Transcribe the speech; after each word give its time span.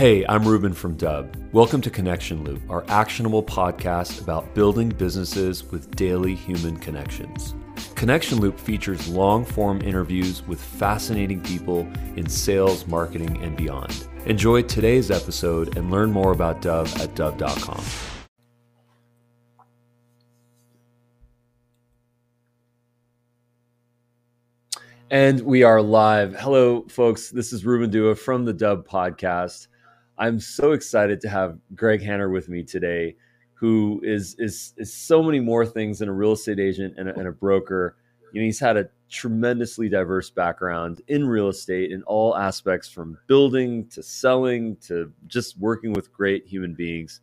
Hey, 0.00 0.24
I'm 0.30 0.48
Ruben 0.48 0.72
from 0.72 0.96
Dubb. 0.96 1.36
Welcome 1.52 1.82
to 1.82 1.90
Connection 1.90 2.42
Loop, 2.42 2.62
our 2.70 2.86
actionable 2.88 3.42
podcast 3.42 4.22
about 4.22 4.54
building 4.54 4.88
businesses 4.88 5.62
with 5.62 5.94
daily 5.94 6.34
human 6.34 6.78
connections. 6.78 7.54
Connection 7.96 8.40
Loop 8.40 8.58
features 8.58 9.08
long 9.08 9.44
form 9.44 9.82
interviews 9.82 10.42
with 10.46 10.58
fascinating 10.58 11.42
people 11.42 11.80
in 12.16 12.30
sales, 12.30 12.86
marketing, 12.86 13.44
and 13.44 13.58
beyond. 13.58 14.08
Enjoy 14.24 14.62
today's 14.62 15.10
episode 15.10 15.76
and 15.76 15.90
learn 15.90 16.10
more 16.10 16.32
about 16.32 16.62
Dubb 16.62 16.86
at 16.98 17.14
Dubb.com. 17.14 17.84
And 25.10 25.42
we 25.42 25.62
are 25.62 25.82
live. 25.82 26.34
Hello, 26.36 26.86
folks. 26.88 27.28
This 27.28 27.52
is 27.52 27.66
Ruben 27.66 27.90
Dua 27.90 28.14
from 28.14 28.46
the 28.46 28.54
Dubb 28.54 28.86
Podcast. 28.86 29.66
I'm 30.20 30.38
so 30.38 30.72
excited 30.72 31.22
to 31.22 31.30
have 31.30 31.58
Greg 31.74 32.02
Hanner 32.02 32.28
with 32.28 32.50
me 32.50 32.62
today, 32.62 33.16
who 33.54 34.02
is 34.04 34.36
is 34.38 34.74
is 34.76 34.92
so 34.92 35.22
many 35.22 35.40
more 35.40 35.64
things 35.64 35.98
than 35.98 36.10
a 36.10 36.12
real 36.12 36.32
estate 36.32 36.60
agent 36.60 36.94
and 36.98 37.08
a, 37.08 37.18
and 37.18 37.26
a 37.26 37.32
broker. 37.32 37.96
You 38.32 38.42
know, 38.42 38.44
he's 38.44 38.60
had 38.60 38.76
a 38.76 38.90
tremendously 39.08 39.88
diverse 39.88 40.30
background 40.30 41.00
in 41.08 41.26
real 41.26 41.48
estate 41.48 41.90
in 41.90 42.02
all 42.02 42.36
aspects, 42.36 42.90
from 42.90 43.16
building 43.28 43.88
to 43.88 44.02
selling 44.02 44.76
to 44.88 45.10
just 45.26 45.58
working 45.58 45.94
with 45.94 46.12
great 46.12 46.46
human 46.46 46.74
beings. 46.74 47.20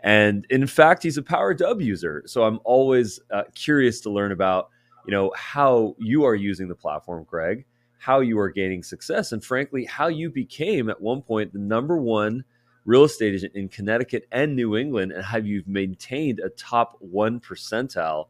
And 0.00 0.46
in 0.50 0.66
fact, 0.66 1.02
he's 1.02 1.16
a 1.16 1.22
Power 1.22 1.54
Dubb 1.54 1.82
user. 1.82 2.24
So 2.26 2.44
I'm 2.44 2.60
always 2.64 3.20
uh, 3.32 3.44
curious 3.54 4.02
to 4.02 4.10
learn 4.10 4.32
about 4.32 4.68
you 5.06 5.12
know 5.12 5.32
how 5.34 5.96
you 5.98 6.24
are 6.24 6.34
using 6.34 6.68
the 6.68 6.74
platform 6.74 7.24
greg 7.24 7.64
how 8.04 8.20
you 8.20 8.38
are 8.38 8.50
gaining 8.50 8.82
success 8.82 9.32
and 9.32 9.42
frankly 9.42 9.82
how 9.86 10.08
you 10.08 10.28
became 10.28 10.90
at 10.90 11.00
one 11.00 11.22
point 11.22 11.50
the 11.54 11.58
number 11.58 11.96
one 11.96 12.44
real 12.84 13.04
estate 13.04 13.32
agent 13.32 13.54
in 13.54 13.66
connecticut 13.66 14.28
and 14.30 14.54
new 14.54 14.76
england 14.76 15.10
and 15.10 15.24
how 15.24 15.38
you've 15.38 15.66
maintained 15.66 16.38
a 16.40 16.50
top 16.50 16.98
one 17.00 17.40
percentile 17.40 18.26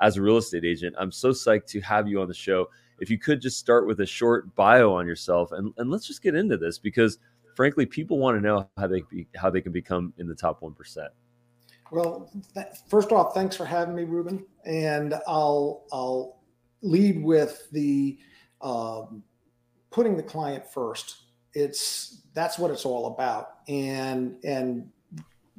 as 0.00 0.16
a 0.16 0.22
real 0.22 0.38
estate 0.38 0.64
agent 0.64 0.96
i'm 0.98 1.12
so 1.12 1.28
psyched 1.28 1.66
to 1.66 1.78
have 1.82 2.08
you 2.08 2.22
on 2.22 2.26
the 2.26 2.32
show 2.32 2.70
if 3.00 3.10
you 3.10 3.18
could 3.18 3.38
just 3.38 3.58
start 3.58 3.86
with 3.86 4.00
a 4.00 4.06
short 4.06 4.54
bio 4.54 4.94
on 4.94 5.06
yourself 5.06 5.52
and, 5.52 5.74
and 5.76 5.90
let's 5.90 6.06
just 6.06 6.22
get 6.22 6.34
into 6.34 6.56
this 6.56 6.78
because 6.78 7.18
frankly 7.54 7.84
people 7.84 8.18
want 8.18 8.34
to 8.34 8.40
know 8.40 8.66
how 8.78 8.86
they 8.86 9.02
be, 9.10 9.26
how 9.36 9.50
they 9.50 9.60
can 9.60 9.72
become 9.72 10.10
in 10.16 10.26
the 10.26 10.34
top 10.34 10.62
1% 10.62 11.06
well, 11.90 12.30
th- 12.52 12.66
first 12.86 13.12
off, 13.12 13.32
thanks 13.32 13.56
for 13.56 13.64
having 13.64 13.94
me, 13.94 14.04
Ruben. 14.04 14.44
And 14.66 15.14
I'll 15.26 15.86
I'll 15.90 16.38
lead 16.82 17.24
with 17.24 17.66
the 17.72 18.18
um, 18.60 19.22
putting 19.90 20.16
the 20.16 20.22
client 20.22 20.66
first. 20.66 21.22
It's 21.54 22.22
that's 22.34 22.58
what 22.58 22.70
it's 22.70 22.84
all 22.84 23.06
about. 23.06 23.60
And 23.68 24.36
and 24.44 24.90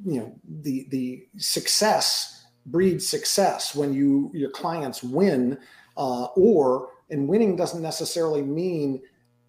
you 0.04 0.20
know 0.20 0.34
the 0.62 0.86
the 0.90 1.26
success 1.36 2.46
breeds 2.66 3.06
success 3.06 3.74
when 3.74 3.92
you 3.92 4.30
your 4.34 4.50
clients 4.50 5.02
win, 5.02 5.58
uh, 5.96 6.26
or 6.36 6.90
and 7.10 7.28
winning 7.28 7.56
doesn't 7.56 7.82
necessarily 7.82 8.42
mean 8.42 9.00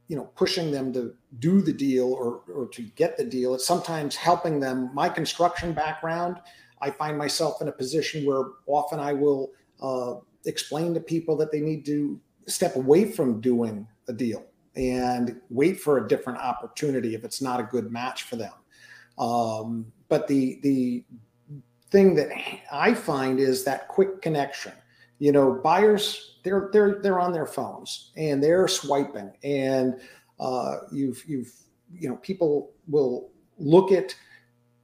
you 0.07 0.15
know 0.15 0.25
pushing 0.35 0.71
them 0.71 0.91
to 0.93 1.13
do 1.39 1.61
the 1.61 1.73
deal 1.73 2.11
or 2.13 2.41
or 2.53 2.67
to 2.69 2.81
get 2.81 3.17
the 3.17 3.25
deal. 3.25 3.53
It's 3.53 3.65
sometimes 3.65 4.15
helping 4.15 4.59
them. 4.59 4.89
My 4.93 5.09
construction 5.09 5.73
background 5.73 6.41
I 6.81 6.89
find 6.89 7.17
myself 7.17 7.61
in 7.61 7.67
a 7.67 7.71
position 7.71 8.25
where 8.25 8.43
often 8.65 8.99
I 8.99 9.13
will 9.13 9.51
uh, 9.81 10.15
explain 10.45 10.93
to 10.95 10.99
people 10.99 11.37
that 11.37 11.51
they 11.51 11.61
need 11.61 11.85
to 11.85 12.19
step 12.51 12.75
away 12.75 13.11
from 13.11 13.41
doing 13.41 13.87
a 14.07 14.13
deal 14.13 14.45
and 14.75 15.39
wait 15.49 15.79
for 15.79 15.97
a 15.97 16.07
different 16.07 16.39
opportunity 16.39 17.15
if 17.15 17.23
it's 17.23 17.41
not 17.41 17.59
a 17.59 17.63
good 17.63 17.91
match 17.91 18.23
for 18.23 18.35
them. 18.35 18.53
Um, 19.17 19.91
but 20.09 20.27
the 20.27 20.59
the 20.63 21.03
thing 21.89 22.15
that 22.15 22.29
I 22.71 22.93
find 22.93 23.39
is 23.39 23.63
that 23.65 23.87
quick 23.87 24.21
connection. 24.21 24.73
You 25.19 25.31
know, 25.31 25.59
buyers 25.63 26.39
they're 26.43 26.69
they're 26.73 26.99
they're 27.01 27.19
on 27.19 27.33
their 27.33 27.45
phones 27.45 28.11
and 28.17 28.43
they're 28.43 28.67
swiping, 28.67 29.31
and 29.43 29.99
uh, 30.39 30.77
you've 30.91 31.23
you've 31.27 31.53
you 31.93 32.09
know 32.09 32.15
people 32.17 32.71
will 32.87 33.29
look 33.57 33.91
at 33.91 34.15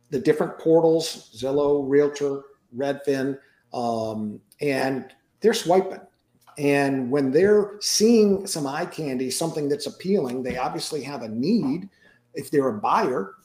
the 0.09 0.19
different 0.19 0.57
portals, 0.59 1.31
Zillow, 1.35 1.83
Realtor, 1.87 2.43
Redfin, 2.75 3.37
um, 3.73 4.39
and 4.61 5.13
they're 5.41 5.53
swiping. 5.53 5.99
And 6.57 7.11
when 7.11 7.31
they're 7.31 7.75
seeing 7.81 8.47
some 8.47 8.65
eye 8.65 8.85
candy, 8.85 9.29
something 9.29 9.69
that's 9.69 9.85
appealing, 9.85 10.41
they 10.41 10.57
obviously 10.57 11.03
have 11.03 11.21
a 11.21 11.29
need. 11.29 11.87
If 12.33 12.49
they're 12.49 12.69
a 12.69 12.79
buyer, 12.79 13.35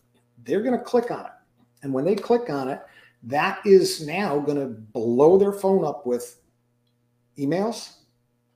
they're 0.45 0.63
going 0.63 0.79
to 0.79 0.85
click 0.85 1.11
on 1.11 1.27
it. 1.27 1.33
And 1.83 1.93
when 1.93 2.05
they 2.05 2.15
click 2.15 2.49
on 2.49 2.69
it, 2.69 2.81
that 3.25 3.61
is 3.65 4.07
now 4.07 4.39
going 4.39 4.59
to 4.59 4.67
blow 4.67 5.39
their 5.39 5.53
phone 5.53 5.85
up 5.85 6.07
with 6.07 6.41
emails, 7.39 7.97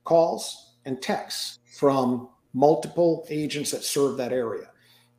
calls, 0.03 0.75
and 0.85 1.01
texts 1.01 1.59
from 1.77 2.29
multiple 2.53 3.25
agents 3.29 3.71
that 3.71 3.83
serve 3.83 4.17
that 4.17 4.33
area. 4.33 4.69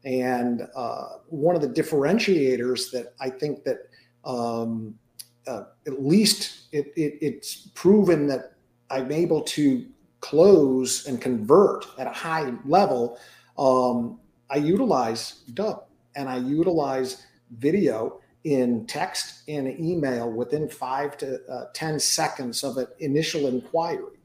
And 0.04 0.66
uh, 0.74 1.18
one 1.28 1.54
of 1.54 1.62
the 1.62 1.68
differentiators 1.68 2.90
that 2.90 3.14
I 3.20 3.30
think 3.30 3.64
that 3.64 3.88
um, 4.24 4.98
uh, 5.46 5.64
at 5.86 6.02
least 6.02 6.68
it, 6.72 6.92
it, 6.96 7.18
it's 7.20 7.68
proven 7.74 8.26
that 8.26 8.54
I'm 8.90 9.12
able 9.12 9.42
to 9.42 9.86
close 10.20 11.06
and 11.06 11.20
convert 11.20 11.86
at 11.98 12.06
a 12.06 12.12
high 12.12 12.52
level. 12.64 13.18
Um, 13.58 14.20
I 14.50 14.56
utilize 14.56 15.42
Dubb 15.52 15.84
and 16.16 16.28
I 16.28 16.38
utilize 16.38 17.26
video 17.58 18.20
in 18.44 18.86
text 18.86 19.42
and 19.48 19.68
email 19.78 20.30
within 20.30 20.68
five 20.68 21.16
to 21.18 21.40
uh, 21.50 21.64
10 21.74 21.98
seconds 22.00 22.64
of 22.64 22.76
an 22.76 22.86
initial 22.98 23.46
inquiry. 23.46 24.18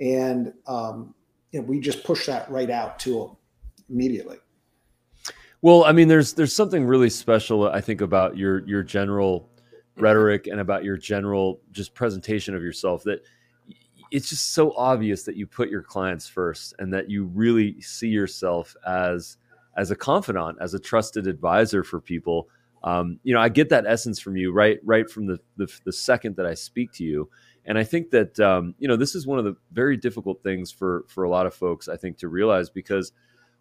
And 0.00 0.52
um, 0.66 1.14
you 1.52 1.60
know, 1.60 1.66
we 1.66 1.80
just 1.80 2.04
push 2.04 2.26
that 2.26 2.50
right 2.50 2.70
out 2.70 2.98
to 3.00 3.18
them 3.18 3.36
immediately. 3.88 4.38
Well, 5.60 5.84
I 5.84 5.92
mean, 5.92 6.06
there's 6.06 6.34
there's 6.34 6.52
something 6.52 6.84
really 6.84 7.10
special, 7.10 7.68
I 7.68 7.80
think, 7.80 8.00
about 8.00 8.36
your 8.36 8.66
your 8.66 8.82
general 8.84 9.50
rhetoric 9.96 10.46
and 10.46 10.60
about 10.60 10.84
your 10.84 10.96
general 10.96 11.60
just 11.72 11.94
presentation 11.94 12.54
of 12.54 12.62
yourself 12.62 13.02
that 13.04 13.24
it's 14.10 14.28
just 14.28 14.52
so 14.52 14.72
obvious 14.76 15.24
that 15.24 15.36
you 15.36 15.46
put 15.46 15.68
your 15.68 15.82
clients 15.82 16.26
first 16.26 16.74
and 16.78 16.92
that 16.92 17.10
you 17.10 17.24
really 17.24 17.80
see 17.80 18.08
yourself 18.08 18.76
as 18.86 19.36
as 19.76 19.90
a 19.92 19.96
confidant, 19.96 20.58
as 20.60 20.74
a 20.74 20.78
trusted 20.78 21.28
advisor 21.28 21.84
for 21.84 22.00
people. 22.00 22.48
Um, 22.82 23.20
you 23.22 23.32
know, 23.32 23.40
I 23.40 23.48
get 23.48 23.68
that 23.68 23.86
essence 23.86 24.18
from 24.20 24.36
you 24.36 24.52
right 24.52 24.78
right 24.84 25.08
from 25.08 25.26
the, 25.26 25.38
the, 25.56 25.72
the 25.84 25.92
second 25.92 26.36
that 26.36 26.46
I 26.46 26.54
speak 26.54 26.92
to 26.94 27.04
you, 27.04 27.28
and 27.64 27.78
I 27.78 27.84
think 27.84 28.10
that 28.10 28.38
um, 28.40 28.74
you 28.78 28.88
know 28.88 28.96
this 28.96 29.14
is 29.14 29.26
one 29.26 29.38
of 29.38 29.44
the 29.44 29.56
very 29.72 29.96
difficult 29.96 30.42
things 30.42 30.70
for 30.70 31.04
for 31.08 31.24
a 31.24 31.30
lot 31.30 31.46
of 31.46 31.54
folks 31.54 31.88
I 31.88 31.96
think 31.96 32.18
to 32.18 32.28
realize 32.28 32.70
because 32.70 33.12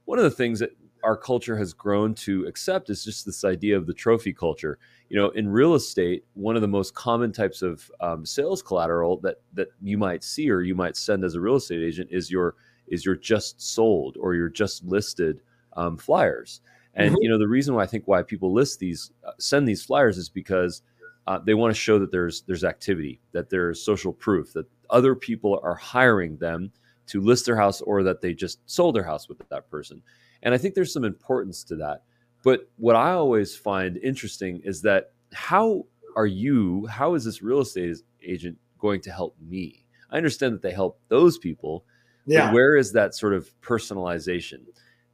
one 0.05 0.17
of 0.17 0.23
the 0.23 0.31
things 0.31 0.59
that 0.59 0.71
our 1.03 1.17
culture 1.17 1.57
has 1.57 1.73
grown 1.73 2.13
to 2.15 2.45
accept 2.45 2.89
is 2.89 3.03
just 3.03 3.25
this 3.25 3.43
idea 3.43 3.77
of 3.77 3.87
the 3.87 3.93
trophy 3.93 4.33
culture. 4.33 4.79
You 5.09 5.17
know, 5.17 5.29
in 5.29 5.47
real 5.47 5.75
estate, 5.75 6.25
one 6.33 6.55
of 6.55 6.61
the 6.61 6.67
most 6.67 6.93
common 6.93 7.31
types 7.31 7.61
of 7.61 7.89
um, 8.01 8.25
sales 8.25 8.61
collateral 8.61 9.17
that 9.21 9.37
that 9.53 9.69
you 9.81 9.97
might 9.97 10.23
see 10.23 10.49
or 10.49 10.61
you 10.61 10.75
might 10.75 10.97
send 10.97 11.23
as 11.23 11.35
a 11.35 11.41
real 11.41 11.55
estate 11.55 11.83
agent 11.83 12.09
is 12.11 12.29
your 12.31 12.55
is 12.87 13.05
your 13.05 13.15
just 13.15 13.61
sold 13.61 14.17
or 14.19 14.35
your 14.35 14.49
just 14.49 14.83
listed 14.83 15.41
um, 15.75 15.97
flyers. 15.97 16.61
And 16.93 17.11
mm-hmm. 17.11 17.21
you 17.21 17.29
know, 17.29 17.37
the 17.37 17.47
reason 17.47 17.75
why 17.75 17.83
I 17.83 17.87
think 17.87 18.07
why 18.07 18.23
people 18.23 18.53
list 18.53 18.79
these 18.79 19.11
uh, 19.25 19.31
send 19.39 19.67
these 19.67 19.83
flyers 19.83 20.17
is 20.17 20.29
because 20.29 20.81
uh, 21.27 21.39
they 21.39 21.53
want 21.53 21.73
to 21.73 21.79
show 21.79 21.99
that 21.99 22.11
there's 22.11 22.41
there's 22.41 22.63
activity, 22.63 23.19
that 23.33 23.49
there's 23.49 23.81
social 23.81 24.13
proof, 24.13 24.53
that 24.53 24.65
other 24.89 25.15
people 25.15 25.59
are 25.63 25.75
hiring 25.75 26.37
them 26.37 26.71
to 27.07 27.21
list 27.21 27.45
their 27.45 27.55
house 27.55 27.81
or 27.81 28.03
that 28.03 28.21
they 28.21 28.33
just 28.33 28.59
sold 28.65 28.95
their 28.95 29.03
house 29.03 29.29
with 29.29 29.37
that 29.49 29.69
person. 29.69 30.01
And 30.47 30.53
I 30.53 30.57
think 30.57 30.75
there's 30.75 30.93
some 30.93 31.03
importance 31.03 31.61
to 31.65 31.75
that. 31.75 32.03
But 32.41 32.69
what 32.77 32.95
I 32.95 33.11
always 33.11 33.53
find 33.53 33.97
interesting 33.97 34.61
is 34.63 34.81
that 34.83 35.11
how 35.33 35.85
are 36.15 36.25
you, 36.25 36.85
how 36.85 37.15
is 37.15 37.25
this 37.25 37.41
real 37.41 37.59
estate 37.59 37.97
agent 38.23 38.57
going 38.79 39.01
to 39.01 39.11
help 39.11 39.35
me? 39.41 39.83
I 40.09 40.15
understand 40.15 40.53
that 40.53 40.61
they 40.61 40.71
help 40.71 41.01
those 41.09 41.37
people. 41.37 41.83
Yeah. 42.25 42.45
But 42.45 42.53
where 42.53 42.77
is 42.77 42.93
that 42.93 43.13
sort 43.13 43.33
of 43.33 43.49
personalization? 43.59 44.61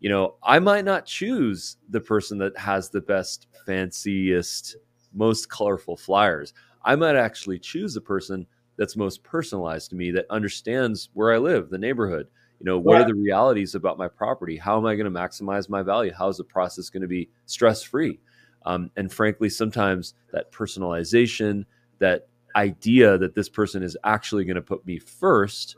You 0.02 0.10
know, 0.10 0.36
I 0.44 0.60
might 0.60 0.86
not 0.86 1.08
choose 1.08 1.78
the 1.90 2.00
person 2.00 2.38
that 2.38 2.56
has 2.56 2.92
the 2.92 3.02
best, 3.02 3.48
fanciest, 3.66 4.76
most 5.16 5.50
colorful 5.50 5.98
flyers. 5.98 6.54
I 6.86 6.96
might 6.96 7.16
actually 7.16 7.58
choose 7.58 7.96
the 7.96 8.02
person 8.02 8.46
that's 8.78 8.96
most 8.96 9.24
personalized 9.24 9.90
to 9.90 9.96
me 9.96 10.12
that 10.12 10.28
understands 10.30 11.10
where 11.14 11.34
I 11.34 11.40
live, 11.40 11.72
the 11.72 11.80
neighborhood, 11.80 12.28
you 12.60 12.66
know 12.66 12.80
what 12.80 12.96
yeah. 12.96 13.02
are 13.02 13.08
the 13.08 13.16
realities 13.16 13.76
about 13.76 13.98
my 13.98 14.08
property? 14.08 14.58
How 14.58 14.78
am 14.78 14.86
i 14.86 14.96
going 14.96 15.12
to 15.12 15.20
maximize 15.20 15.70
my 15.70 15.82
value? 15.82 16.14
How 16.14 16.30
is 16.30 16.38
the 16.38 16.44
process 16.44 16.90
going 16.90 17.02
to 17.02 17.08
be 17.08 17.30
stress 17.46 17.84
free 17.84 18.20
um, 18.66 18.90
and 18.96 19.12
frankly 19.12 19.50
sometimes 19.50 20.14
that 20.32 20.52
personalization 20.52 21.66
that 22.00 22.28
idea 22.56 23.18
that 23.18 23.36
this 23.36 23.50
person 23.50 23.84
is 23.84 23.98
actually 24.04 24.46
going 24.46 24.56
to 24.56 24.62
put 24.62 24.86
me 24.86 25.00
first 25.00 25.76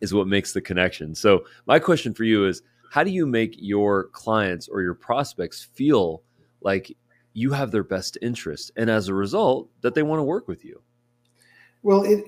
is 0.00 0.12
what 0.12 0.26
makes 0.26 0.52
the 0.52 0.60
connection. 0.60 1.14
So 1.14 1.44
my 1.66 1.78
question 1.78 2.14
for 2.14 2.24
you 2.24 2.46
is 2.46 2.62
how 2.90 3.02
do 3.02 3.10
you 3.10 3.26
make 3.26 3.56
your 3.58 4.04
clients 4.08 4.68
or 4.68 4.82
your 4.82 4.94
prospects 4.94 5.62
feel 5.62 6.22
like 6.60 6.96
you 7.32 7.52
have 7.52 7.70
their 7.70 7.84
best 7.84 8.18
interest 8.22 8.70
and 8.76 8.88
as 8.88 9.08
a 9.08 9.14
result 9.14 9.68
that 9.80 9.94
they 9.94 10.02
want 10.02 10.20
to 10.20 10.24
work 10.24 10.46
with 10.46 10.64
you 10.64 10.80
well 11.84 12.02
it, 12.02 12.24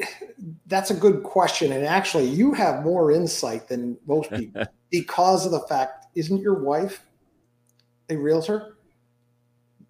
that's 0.66 0.92
a 0.92 0.94
good 0.94 1.24
question 1.24 1.72
and 1.72 1.84
actually 1.84 2.26
you 2.26 2.54
have 2.54 2.84
more 2.84 3.10
insight 3.10 3.66
than 3.66 3.98
most 4.06 4.30
people 4.36 4.62
because 4.90 5.44
of 5.44 5.50
the 5.50 5.60
fact 5.60 6.06
isn't 6.14 6.40
your 6.40 6.62
wife 6.62 7.04
a 8.10 8.16
realtor 8.16 8.76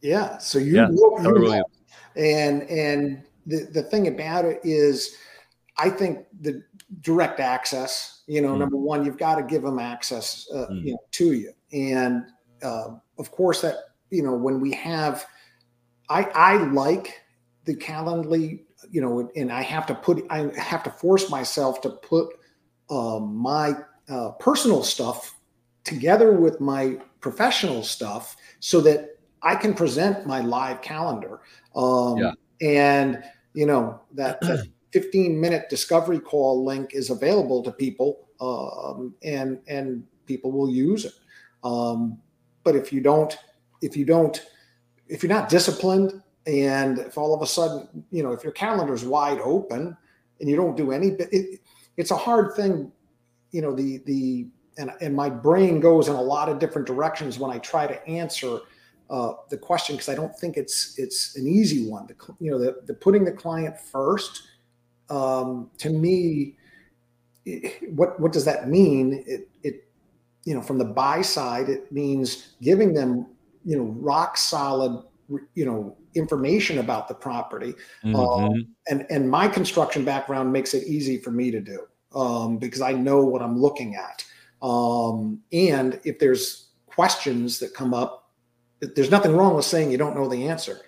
yeah 0.01 0.39
so 0.39 0.59
you, 0.59 0.77
yeah, 0.77 0.87
know, 0.91 1.19
you 1.21 1.49
know. 1.51 1.65
and 2.17 2.63
and 2.63 3.23
the, 3.45 3.69
the 3.73 3.83
thing 3.83 4.09
about 4.09 4.47
it 4.47 4.61
is 4.65 5.17
i 5.77 5.91
think 5.91 6.25
the 6.41 6.63
direct 7.01 7.41
access 7.41 8.23
you 8.27 8.41
know 8.41 8.55
mm. 8.55 8.59
number 8.59 8.77
one 8.77 9.05
you've 9.05 9.19
got 9.19 9.35
to 9.35 9.43
give 9.43 9.63
them 9.63 9.79
access 9.79 10.49
uh, 10.55 10.67
mm. 10.71 10.85
you 10.85 10.93
know, 10.93 10.99
to 11.11 11.33
you 11.33 11.53
and 11.73 12.25
uh, 12.63 12.89
of 13.19 13.31
course 13.31 13.61
that 13.61 13.77
you 14.11 14.23
know 14.23 14.33
when 14.33 14.61
we 14.61 14.73
have 14.73 15.27
i 16.09 16.23
i 16.35 16.57
like 16.71 17.21
the 17.65 17.75
calendly 17.75 18.66
you 18.91 19.01
know 19.01 19.31
and 19.37 19.53
i 19.53 19.63
have 19.63 19.87
to 19.87 19.95
put 19.95 20.25
i 20.31 20.51
have 20.59 20.83
to 20.83 20.91
force 20.91 21.31
myself 21.31 21.81
to 21.81 21.91
put 21.91 22.29
uh, 22.91 23.19
my 23.19 23.75
uh, 24.09 24.31
personal 24.33 24.83
stuff 24.83 25.39
together 25.85 26.33
with 26.33 26.61
my 26.61 26.99
professional 27.21 27.83
stuff 27.83 28.37
so 28.61 28.81
that 28.81 29.19
i 29.43 29.55
can 29.55 29.75
present 29.75 30.27
my 30.27 30.41
live 30.41 30.81
calendar 30.83 31.41
um, 31.75 32.19
yeah. 32.19 32.33
and 32.61 33.23
you 33.55 33.67
know 33.67 34.01
that, 34.13 34.41
that 34.43 34.67
15 34.93 35.41
minute 35.41 35.69
discovery 35.69 36.21
call 36.21 36.65
link 36.65 36.91
is 36.93 37.11
available 37.11 37.63
to 37.63 37.73
people 37.73 38.29
um, 38.41 39.15
and 39.23 39.59
and 39.67 40.05
people 40.27 40.53
will 40.53 40.71
use 40.71 41.05
it 41.05 41.15
um, 41.65 42.19
but 42.63 42.77
if 42.77 42.93
you 42.93 43.01
don't 43.01 43.39
if 43.83 43.97
you 43.97 44.05
don't 44.05 44.47
if 45.09 45.23
you're 45.23 45.33
not 45.33 45.49
disciplined 45.49 46.23
and 46.47 46.99
if 46.99 47.19
all 47.19 47.35
of 47.35 47.43
a 47.43 47.47
sudden 47.47 47.89
you 48.11 48.23
know 48.23 48.33
if 48.33 48.43
your 48.43 48.53
calendar 48.53 48.95
is 48.95 49.05
wide 49.05 49.41
open 49.41 49.97
and 50.41 50.49
you 50.49 50.57
don't 50.57 50.77
do 50.77 50.93
any 50.93 51.09
it, 51.09 51.61
it's 51.97 52.11
a 52.11 52.17
hard 52.17 52.55
thing 52.55 52.91
you 53.53 53.63
know 53.63 53.75
the 53.75 53.99
the 54.07 54.47
and, 54.79 54.91
and 55.01 55.15
my 55.15 55.31
brain 55.31 55.81
goes 55.81 56.09
in 56.09 56.15
a 56.15 56.23
lot 56.23 56.49
of 56.49 56.59
different 56.59 56.87
directions 56.87 57.39
when 57.39 57.51
i 57.51 57.59
try 57.59 57.87
to 57.87 58.07
answer 58.07 58.61
uh, 59.09 59.33
the 59.51 59.57
question 59.57 59.97
because 59.97 60.09
i 60.09 60.15
don't 60.15 60.37
think 60.37 60.57
it's 60.57 60.99
it's 60.99 61.37
an 61.37 61.47
easy 61.47 61.89
one. 61.89 62.07
The, 62.07 62.35
you 62.41 62.51
know 62.51 62.59
the, 62.59 62.77
the 62.87 62.95
putting 62.95 63.25
the 63.25 63.33
client 63.33 63.79
first 63.79 64.43
um, 65.09 65.71
to 65.79 65.91
me 65.91 66.57
it, 67.45 67.91
what 67.95 68.19
what 68.21 68.33
does 68.33 68.45
that 68.45 68.69
mean? 68.69 69.25
It 69.27 69.49
it 69.63 69.89
you 70.45 70.55
know 70.55 70.61
from 70.61 70.79
the 70.79 70.85
buy 70.85 71.23
side 71.23 71.69
it 71.69 71.91
means 71.91 72.55
giving 72.61 72.93
them 72.93 73.27
you 73.65 73.77
know 73.77 73.85
rock 73.85 74.37
solid 74.37 75.03
you 75.55 75.65
know 75.65 75.97
information 76.17 76.79
about 76.79 77.09
the 77.09 77.15
property 77.15 77.75
um, 78.05 78.15
mm-hmm. 78.15 78.45
um, 78.45 78.67
and 78.89 79.07
and 79.11 79.31
my 79.31 79.47
construction 79.47 80.05
background 80.05 80.53
makes 80.53 80.75
it 80.75 80.87
easy 80.87 81.19
for 81.19 81.31
me 81.31 81.51
to 81.51 81.61
do 81.61 81.81
um, 82.15 82.59
because 82.59 82.81
i 82.81 82.93
know 82.93 83.25
what 83.25 83.43
i'm 83.43 83.59
looking 83.59 83.95
at 83.95 84.25
um, 84.63 85.41
and 85.53 86.01
if 86.05 86.19
there's 86.19 86.69
questions 86.87 87.59
that 87.59 87.75
come 87.75 87.93
up 87.93 88.31
there's 88.81 89.11
nothing 89.11 89.37
wrong 89.37 89.55
with 89.55 89.65
saying 89.65 89.91
you 89.91 89.99
don't 89.99 90.17
know 90.17 90.29
the 90.29 90.49
answer 90.49 90.81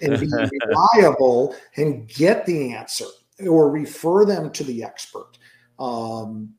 and 0.00 0.18
be 0.20 0.26
reliable 0.66 1.54
and 1.76 2.08
get 2.08 2.46
the 2.46 2.72
answer 2.72 3.06
or 3.46 3.70
refer 3.70 4.24
them 4.24 4.50
to 4.50 4.64
the 4.64 4.82
expert 4.82 5.32
um, 5.78 6.52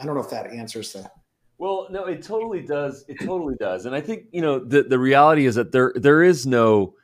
i 0.00 0.04
don't 0.04 0.14
know 0.14 0.20
if 0.20 0.30
that 0.30 0.50
answers 0.50 0.92
that 0.92 1.12
well, 1.58 1.86
no, 1.90 2.04
it 2.04 2.22
totally 2.22 2.60
does. 2.60 3.04
It 3.08 3.18
totally 3.20 3.54
does. 3.54 3.86
And 3.86 3.94
I 3.94 4.00
think, 4.00 4.24
you 4.30 4.42
know, 4.42 4.58
the, 4.58 4.82
the 4.82 4.98
reality 4.98 5.46
is 5.46 5.54
that 5.54 5.72
there 5.72 5.92
there 5.96 6.22
is 6.22 6.46
no 6.46 6.94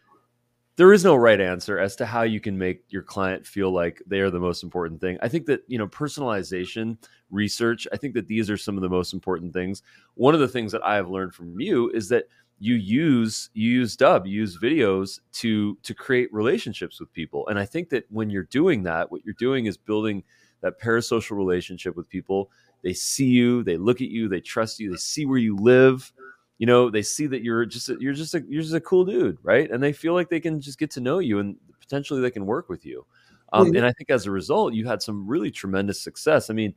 there 0.76 0.92
is 0.92 1.04
no 1.04 1.14
right 1.14 1.40
answer 1.40 1.78
as 1.78 1.96
to 1.96 2.06
how 2.06 2.22
you 2.22 2.40
can 2.40 2.56
make 2.56 2.84
your 2.88 3.02
client 3.02 3.46
feel 3.46 3.70
like 3.70 4.02
they 4.06 4.20
are 4.20 4.30
the 4.30 4.40
most 4.40 4.62
important 4.62 5.00
thing. 5.00 5.18
I 5.22 5.28
think 5.28 5.46
that, 5.46 5.62
you 5.66 5.78
know, 5.78 5.86
personalization, 5.86 6.96
research, 7.30 7.86
I 7.92 7.96
think 7.96 8.14
that 8.14 8.26
these 8.26 8.50
are 8.50 8.56
some 8.56 8.76
of 8.76 8.82
the 8.82 8.88
most 8.88 9.12
important 9.12 9.52
things. 9.52 9.82
One 10.14 10.34
of 10.34 10.40
the 10.40 10.48
things 10.48 10.72
that 10.72 10.84
I 10.84 10.94
have 10.96 11.10
learned 11.10 11.34
from 11.34 11.60
you 11.60 11.90
is 11.90 12.08
that 12.08 12.24
you 12.58 12.74
use 12.74 13.50
you 13.54 13.70
use 13.72 13.96
Dubb 13.96 14.24
you 14.24 14.34
use 14.40 14.56
videos 14.56 15.18
to 15.32 15.76
to 15.82 15.94
create 15.94 16.32
relationships 16.32 17.00
with 17.00 17.12
people 17.12 17.48
and 17.48 17.58
i 17.58 17.64
think 17.64 17.88
that 17.88 18.04
when 18.08 18.30
you're 18.30 18.44
doing 18.44 18.84
that 18.84 19.10
what 19.10 19.24
you're 19.24 19.34
doing 19.36 19.66
is 19.66 19.76
building 19.76 20.22
that 20.60 20.80
parasocial 20.80 21.36
relationship 21.36 21.96
with 21.96 22.08
people 22.08 22.50
they 22.82 22.92
see 22.92 23.26
you, 23.26 23.62
they 23.62 23.76
look 23.76 24.00
at 24.00 24.08
you, 24.08 24.28
they 24.28 24.40
trust 24.40 24.80
you, 24.80 24.90
they 24.90 24.96
see 24.96 25.24
where 25.24 25.38
you 25.38 25.56
live. 25.56 26.12
You 26.62 26.66
know, 26.66 26.90
they 26.90 27.02
see 27.02 27.26
that 27.26 27.42
you're 27.42 27.66
just 27.66 27.88
a, 27.88 27.96
you're 27.98 28.12
just 28.12 28.36
a 28.36 28.44
you're 28.48 28.62
just 28.62 28.72
a 28.72 28.80
cool 28.80 29.04
dude, 29.04 29.36
right? 29.42 29.68
And 29.68 29.82
they 29.82 29.92
feel 29.92 30.14
like 30.14 30.28
they 30.28 30.38
can 30.38 30.60
just 30.60 30.78
get 30.78 30.92
to 30.92 31.00
know 31.00 31.18
you 31.18 31.40
and 31.40 31.56
potentially 31.80 32.20
they 32.20 32.30
can 32.30 32.46
work 32.46 32.68
with 32.68 32.86
you. 32.86 33.04
Um, 33.52 33.74
and 33.74 33.84
I 33.84 33.90
think 33.90 34.10
as 34.10 34.26
a 34.26 34.30
result, 34.30 34.72
you 34.72 34.86
had 34.86 35.02
some 35.02 35.26
really 35.26 35.50
tremendous 35.50 36.00
success. 36.00 36.50
I 36.50 36.52
mean, 36.52 36.72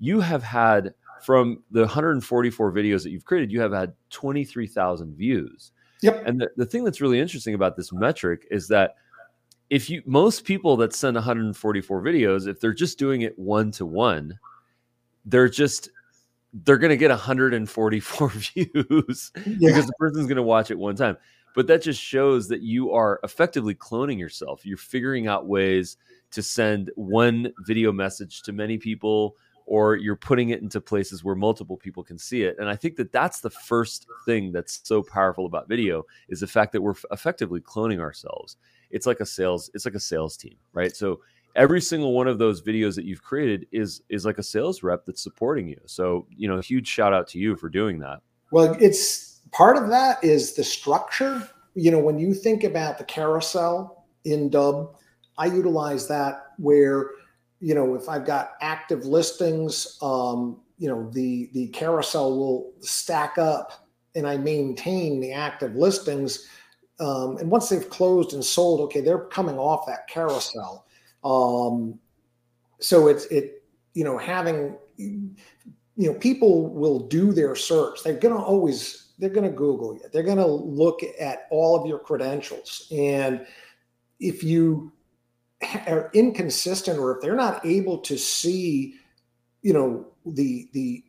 you 0.00 0.18
have 0.18 0.42
had 0.42 0.92
from 1.22 1.62
the 1.70 1.82
144 1.82 2.72
videos 2.72 3.04
that 3.04 3.10
you've 3.10 3.26
created, 3.26 3.52
you 3.52 3.60
have 3.60 3.70
had 3.72 3.92
23,000 4.10 5.14
views. 5.14 5.70
Yep. 6.02 6.26
And 6.26 6.40
the, 6.40 6.50
the 6.56 6.66
thing 6.66 6.82
that's 6.82 7.00
really 7.00 7.20
interesting 7.20 7.54
about 7.54 7.76
this 7.76 7.92
metric 7.92 8.44
is 8.50 8.66
that 8.66 8.96
if 9.70 9.88
you 9.88 10.02
most 10.04 10.46
people 10.46 10.76
that 10.78 10.96
send 10.96 11.14
144 11.14 12.02
videos, 12.02 12.48
if 12.48 12.58
they're 12.58 12.74
just 12.74 12.98
doing 12.98 13.22
it 13.22 13.38
one 13.38 13.70
to 13.70 13.86
one, 13.86 14.36
they're 15.26 15.48
just 15.48 15.90
they're 16.52 16.78
going 16.78 16.90
to 16.90 16.96
get 16.96 17.10
144 17.10 18.28
views 18.30 19.32
yeah. 19.34 19.68
because 19.68 19.86
the 19.86 19.92
person's 19.98 20.26
going 20.26 20.36
to 20.36 20.42
watch 20.42 20.70
it 20.70 20.78
one 20.78 20.96
time. 20.96 21.16
But 21.54 21.66
that 21.66 21.82
just 21.82 22.00
shows 22.00 22.48
that 22.48 22.62
you 22.62 22.92
are 22.92 23.20
effectively 23.24 23.74
cloning 23.74 24.18
yourself. 24.18 24.64
You're 24.64 24.76
figuring 24.76 25.26
out 25.26 25.46
ways 25.46 25.96
to 26.30 26.42
send 26.42 26.90
one 26.94 27.52
video 27.66 27.90
message 27.90 28.42
to 28.42 28.52
many 28.52 28.78
people 28.78 29.36
or 29.68 29.96
you're 29.96 30.16
putting 30.16 30.48
it 30.48 30.62
into 30.62 30.80
places 30.80 31.22
where 31.22 31.34
multiple 31.34 31.76
people 31.76 32.02
can 32.02 32.16
see 32.16 32.42
it. 32.42 32.56
And 32.58 32.70
I 32.70 32.76
think 32.76 32.96
that 32.96 33.12
that's 33.12 33.40
the 33.40 33.50
first 33.50 34.06
thing 34.24 34.50
that's 34.50 34.80
so 34.82 35.02
powerful 35.02 35.44
about 35.44 35.68
video 35.68 36.04
is 36.28 36.40
the 36.40 36.46
fact 36.46 36.72
that 36.72 36.80
we're 36.80 36.94
effectively 37.12 37.60
cloning 37.60 38.00
ourselves. 38.00 38.56
It's 38.90 39.06
like 39.06 39.20
a 39.20 39.26
sales 39.26 39.70
it's 39.74 39.84
like 39.84 39.94
a 39.94 40.00
sales 40.00 40.38
team, 40.38 40.56
right? 40.72 40.96
So 40.96 41.20
every 41.58 41.80
single 41.80 42.12
one 42.12 42.28
of 42.28 42.38
those 42.38 42.62
videos 42.62 42.94
that 42.94 43.04
you've 43.04 43.22
created 43.22 43.66
is 43.72 44.00
is 44.08 44.24
like 44.24 44.38
a 44.38 44.42
sales 44.42 44.82
rep 44.82 45.04
that's 45.04 45.22
supporting 45.22 45.68
you. 45.68 45.80
So, 45.84 46.26
you 46.30 46.48
know, 46.48 46.60
huge 46.60 46.86
shout 46.86 47.12
out 47.12 47.26
to 47.28 47.38
you 47.38 47.56
for 47.56 47.68
doing 47.68 47.98
that. 47.98 48.20
Well, 48.52 48.76
it's 48.80 49.40
part 49.50 49.76
of 49.76 49.90
that 49.90 50.22
is 50.24 50.54
the 50.54 50.64
structure. 50.64 51.46
You 51.74 51.90
know, 51.90 51.98
when 51.98 52.18
you 52.18 52.32
think 52.32 52.64
about 52.64 52.96
the 52.96 53.04
carousel 53.04 54.06
in 54.24 54.48
Dubb, 54.48 54.94
I 55.36 55.46
utilize 55.46 56.08
that 56.08 56.52
where, 56.56 57.10
you 57.60 57.74
know, 57.74 57.94
if 57.94 58.08
I've 58.08 58.24
got 58.24 58.52
active 58.60 59.04
listings, 59.04 59.98
um, 60.00 60.60
you 60.78 60.88
know, 60.88 61.10
the 61.10 61.50
the 61.52 61.66
carousel 61.68 62.38
will 62.38 62.72
stack 62.80 63.36
up 63.36 63.88
and 64.14 64.26
I 64.26 64.36
maintain 64.38 65.20
the 65.20 65.32
active 65.32 65.74
listings. 65.74 66.48
Um, 67.00 67.36
and 67.38 67.50
once 67.50 67.68
they've 67.68 67.88
closed 67.90 68.32
and 68.32 68.44
sold, 68.44 68.80
okay, 68.80 69.00
they're 69.00 69.26
coming 69.26 69.58
off 69.58 69.86
that 69.86 70.08
carousel. 70.08 70.87
Um, 71.28 71.98
so 72.80 73.08
it's 73.08 73.26
it 73.26 73.62
you 73.92 74.04
know 74.04 74.16
having 74.16 74.76
you 74.96 75.36
know 75.96 76.14
people 76.14 76.68
will 76.68 77.00
do 77.00 77.32
their 77.32 77.54
search. 77.54 78.02
They're 78.02 78.18
to 78.34 78.40
always 78.42 79.12
they're 79.18 79.30
to 79.50 79.54
Google 79.54 79.94
you. 79.94 80.02
They're 80.12 80.22
to 80.38 80.46
look 80.46 81.00
at 81.20 81.46
all 81.50 81.78
of 81.78 81.86
your 81.86 81.98
credentials, 81.98 82.88
and 82.90 83.46
if 84.20 84.42
you 84.42 84.92
are 85.86 86.10
inconsistent 86.14 86.98
or 86.98 87.16
if 87.16 87.20
they're 87.20 87.36
not 87.36 87.64
able 87.66 87.98
to 87.98 88.16
see, 88.16 88.94
you 89.62 89.72
know 89.74 90.06
the 90.24 90.68
the 90.72 91.04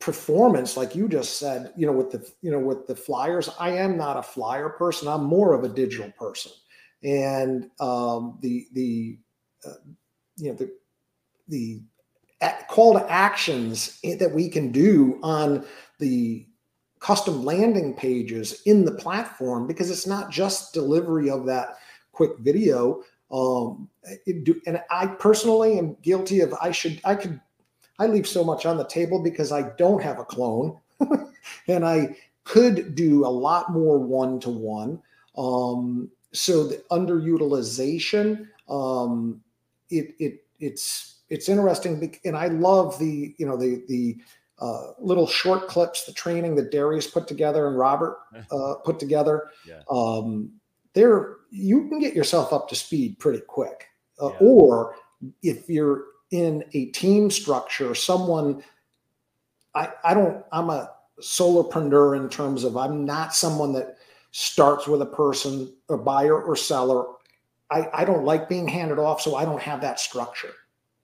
performance 0.00 0.76
like 0.76 0.94
you 0.94 1.08
just 1.08 1.38
said 1.38 1.72
you 1.76 1.86
know 1.86 1.92
with 1.92 2.10
the 2.10 2.30
you 2.42 2.50
know 2.50 2.58
with 2.58 2.86
the 2.86 2.94
flyers 2.94 3.48
i 3.58 3.70
am 3.70 3.96
not 3.96 4.18
a 4.18 4.22
flyer 4.22 4.68
person 4.68 5.08
i'm 5.08 5.24
more 5.24 5.54
of 5.54 5.64
a 5.64 5.68
digital 5.68 6.10
person 6.10 6.52
and 7.04 7.70
um, 7.80 8.38
the 8.42 8.66
the 8.72 9.18
uh, 9.66 9.74
you 10.36 10.50
know 10.50 10.54
the 10.54 10.72
the 11.48 11.82
call 12.68 12.94
to 12.94 13.10
actions 13.10 14.00
that 14.02 14.30
we 14.32 14.48
can 14.48 14.70
do 14.70 15.18
on 15.22 15.64
the 15.98 16.46
custom 17.00 17.44
landing 17.44 17.94
pages 17.94 18.62
in 18.66 18.84
the 18.84 18.92
platform 18.92 19.66
because 19.66 19.90
it's 19.90 20.06
not 20.06 20.30
just 20.30 20.74
delivery 20.74 21.30
of 21.30 21.46
that 21.46 21.76
quick 22.12 22.38
video. 22.38 23.02
Um, 23.32 23.88
do, 24.42 24.60
and 24.66 24.80
i 24.90 25.06
personally 25.06 25.78
am 25.78 25.96
guilty 26.02 26.40
of 26.40 26.52
i 26.60 26.70
should 26.70 27.00
i 27.04 27.14
could 27.14 27.40
i 27.98 28.06
leave 28.06 28.28
so 28.28 28.44
much 28.44 28.66
on 28.66 28.76
the 28.76 28.84
table 28.84 29.22
because 29.22 29.50
i 29.50 29.70
don't 29.76 30.02
have 30.02 30.18
a 30.18 30.24
clone 30.24 30.78
and 31.68 31.86
i 31.86 32.14
could 32.44 32.94
do 32.94 33.26
a 33.26 33.28
lot 33.28 33.72
more 33.72 33.98
one-to-one. 33.98 35.02
Um, 35.36 36.10
so 36.32 36.64
the 36.64 36.82
underutilization 36.90 38.46
um, 38.68 39.40
it 39.90 40.14
it 40.18 40.44
it's 40.60 41.20
it's 41.28 41.48
interesting 41.48 42.18
and 42.24 42.36
I 42.36 42.48
love 42.48 42.98
the 42.98 43.34
you 43.38 43.46
know 43.46 43.56
the 43.56 43.84
the 43.88 44.16
uh, 44.60 44.92
little 44.98 45.26
short 45.26 45.68
clips, 45.68 46.04
the 46.04 46.12
training 46.12 46.54
that 46.54 46.70
Darius 46.70 47.06
put 47.06 47.26
together 47.26 47.66
and 47.66 47.76
Robert 47.76 48.18
uh, 48.50 48.74
put 48.84 48.98
together. 48.98 49.50
Yeah. 49.66 49.82
Um, 49.90 50.52
there, 50.94 51.36
you 51.50 51.88
can 51.88 51.98
get 51.98 52.14
yourself 52.14 52.52
up 52.52 52.68
to 52.68 52.76
speed 52.76 53.18
pretty 53.18 53.40
quick. 53.40 53.88
Uh, 54.20 54.28
yeah. 54.28 54.36
Or 54.40 54.94
if 55.42 55.68
you're 55.68 56.04
in 56.30 56.64
a 56.72 56.86
team 56.86 57.30
structure, 57.30 57.94
someone, 57.94 58.62
I, 59.74 59.88
I 60.04 60.14
don't, 60.14 60.44
I'm 60.52 60.70
a 60.70 60.90
solopreneur 61.20 62.16
in 62.16 62.28
terms 62.28 62.64
of 62.64 62.76
I'm 62.76 63.04
not 63.04 63.34
someone 63.34 63.72
that 63.72 63.96
starts 64.30 64.86
with 64.86 65.02
a 65.02 65.06
person, 65.06 65.72
a 65.88 65.96
buyer 65.96 66.40
or 66.40 66.56
seller. 66.56 67.04
I, 67.70 67.88
I 67.92 68.04
don't 68.04 68.24
like 68.24 68.48
being 68.48 68.68
handed 68.68 68.98
off, 68.98 69.20
so 69.20 69.36
I 69.36 69.44
don't 69.44 69.62
have 69.62 69.80
that 69.80 69.98
structure. 69.98 70.52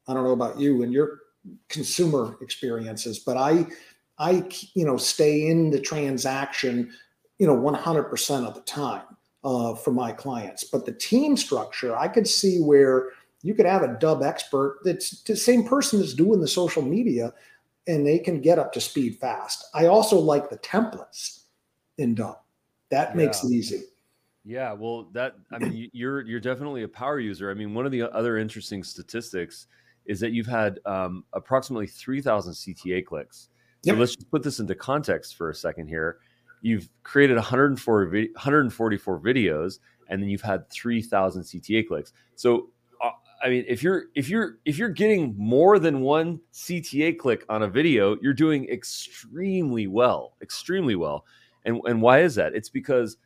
I 0.08 0.14
don't 0.14 0.24
know 0.24 0.32
about 0.32 0.58
you 0.58 0.82
and 0.82 0.92
your 0.92 1.20
consumer 1.68 2.36
experiences, 2.40 3.18
but 3.18 3.36
I, 3.36 3.66
I, 4.18 4.44
you 4.74 4.84
know, 4.84 4.96
stay 4.96 5.48
in 5.48 5.70
the 5.70 5.80
transaction, 5.80 6.92
you 7.38 7.46
know, 7.46 7.56
100% 7.56 8.46
of 8.46 8.54
the 8.54 8.60
time 8.62 9.02
uh, 9.44 9.74
for 9.74 9.92
my 9.92 10.12
clients. 10.12 10.64
But 10.64 10.84
the 10.84 10.92
team 10.92 11.36
structure, 11.36 11.96
I 11.96 12.08
could 12.08 12.28
see 12.28 12.60
where 12.60 13.10
you 13.42 13.54
could 13.54 13.66
have 13.66 13.82
a 13.82 13.88
Dubb 13.88 14.22
expert 14.22 14.80
that's 14.84 15.22
the 15.22 15.36
same 15.36 15.64
person 15.64 16.00
that's 16.00 16.14
doing 16.14 16.40
the 16.40 16.48
social 16.48 16.82
media 16.82 17.32
and 17.86 18.06
they 18.06 18.18
can 18.18 18.40
get 18.40 18.58
up 18.58 18.72
to 18.74 18.80
speed 18.80 19.18
fast. 19.18 19.64
I 19.74 19.86
also 19.86 20.18
like 20.18 20.50
the 20.50 20.58
templates 20.58 21.44
in 21.96 22.14
Dubb. 22.14 22.36
That 22.90 23.16
makes 23.16 23.42
it 23.44 23.52
easy. 23.52 23.84
Yeah, 24.44 24.72
well, 24.72 25.08
that 25.12 25.36
I 25.52 25.58
mean, 25.58 25.90
you're 25.92 26.22
you're 26.22 26.40
definitely 26.40 26.82
a 26.82 26.88
power 26.88 27.20
user. 27.20 27.50
I 27.50 27.54
mean, 27.54 27.74
one 27.74 27.86
of 27.86 27.92
the 27.92 28.02
other 28.02 28.38
interesting 28.38 28.82
statistics 28.82 29.66
is 30.06 30.20
that 30.20 30.32
you've 30.32 30.46
had 30.46 30.80
um, 30.86 31.24
approximately 31.34 31.86
3,000 31.86 32.52
CTA 32.52 33.04
clicks. 33.04 33.50
Yep. 33.82 33.94
So 33.94 34.00
let's 34.00 34.14
just 34.16 34.30
put 34.30 34.42
this 34.42 34.58
into 34.58 34.74
context 34.74 35.36
for 35.36 35.50
a 35.50 35.54
second 35.54 35.88
here. 35.88 36.18
You've 36.62 36.88
created 37.02 37.36
104 37.36 38.04
144 38.06 39.20
videos, 39.20 39.78
and 40.08 40.22
then 40.22 40.28
you've 40.28 40.40
had 40.42 40.68
3,000 40.70 41.42
CTA 41.42 41.86
clicks. 41.86 42.12
So 42.34 42.70
I 43.42 43.48
mean, 43.48 43.64
if 43.66 43.82
you're 43.82 44.04
if 44.14 44.28
you're 44.28 44.58
if 44.64 44.76
you're 44.76 44.90
getting 44.90 45.34
more 45.38 45.78
than 45.78 46.00
one 46.00 46.40
CTA 46.52 47.18
click 47.18 47.44
on 47.48 47.62
a 47.62 47.68
video, 47.68 48.16
you're 48.20 48.34
doing 48.34 48.68
extremely 48.68 49.86
well, 49.86 50.36
extremely 50.42 50.94
well. 50.94 51.24
And 51.64 51.80
and 51.86 52.02
why 52.02 52.20
is 52.20 52.34
that? 52.34 52.54
It's 52.54 52.68
because 52.68 53.16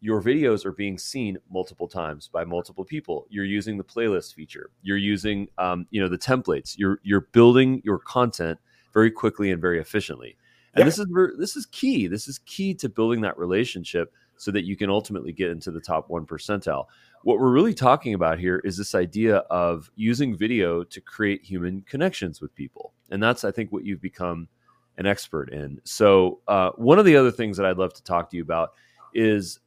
your 0.00 0.22
videos 0.22 0.64
are 0.64 0.72
being 0.72 0.98
seen 0.98 1.38
multiple 1.50 1.88
times 1.88 2.28
by 2.28 2.44
multiple 2.44 2.84
people. 2.84 3.26
You're 3.28 3.44
using 3.44 3.76
the 3.76 3.84
playlist 3.84 4.34
feature. 4.34 4.70
You're 4.82 4.96
using 4.96 5.48
um, 5.58 5.86
you 5.90 6.00
know 6.00 6.08
the 6.08 6.18
templates. 6.18 6.76
You're 6.76 7.00
you're 7.02 7.22
building 7.32 7.82
your 7.84 7.98
content 7.98 8.58
very 8.92 9.10
quickly 9.10 9.50
and 9.50 9.60
very 9.60 9.80
efficiently. 9.80 10.36
And 10.74 10.86
this 10.86 10.98
is 10.98 11.06
this 11.38 11.56
is 11.56 11.66
key. 11.66 12.06
This 12.06 12.28
is 12.28 12.38
key 12.38 12.74
to 12.74 12.88
building 12.88 13.22
that 13.22 13.36
relationship 13.38 14.12
so 14.36 14.50
that 14.52 14.64
you 14.64 14.76
can 14.76 14.88
ultimately 14.88 15.32
get 15.32 15.50
into 15.50 15.70
the 15.70 15.80
top 15.80 16.08
one 16.08 16.24
percentile 16.24 16.86
what 17.22 17.38
we're 17.38 17.50
really 17.50 17.74
talking 17.74 18.14
about 18.14 18.38
here 18.38 18.60
is 18.64 18.76
this 18.76 18.94
idea 18.94 19.38
of 19.50 19.90
using 19.96 20.36
video 20.36 20.84
to 20.84 21.00
create 21.00 21.44
human 21.44 21.82
connections 21.82 22.40
with 22.40 22.54
people. 22.54 22.92
And 23.10 23.22
that's, 23.22 23.44
I 23.44 23.50
think, 23.50 23.72
what 23.72 23.84
you've 23.84 24.00
become 24.00 24.48
an 24.96 25.06
expert 25.06 25.52
in. 25.52 25.80
So, 25.84 26.40
uh, 26.48 26.70
one 26.76 26.98
of 26.98 27.04
the 27.04 27.16
other 27.16 27.30
things 27.30 27.56
that 27.56 27.66
I'd 27.66 27.76
love 27.76 27.94
to 27.94 28.02
talk 28.02 28.30
to 28.30 28.36
you 28.36 28.42
about 28.42 28.72
is 29.12 29.60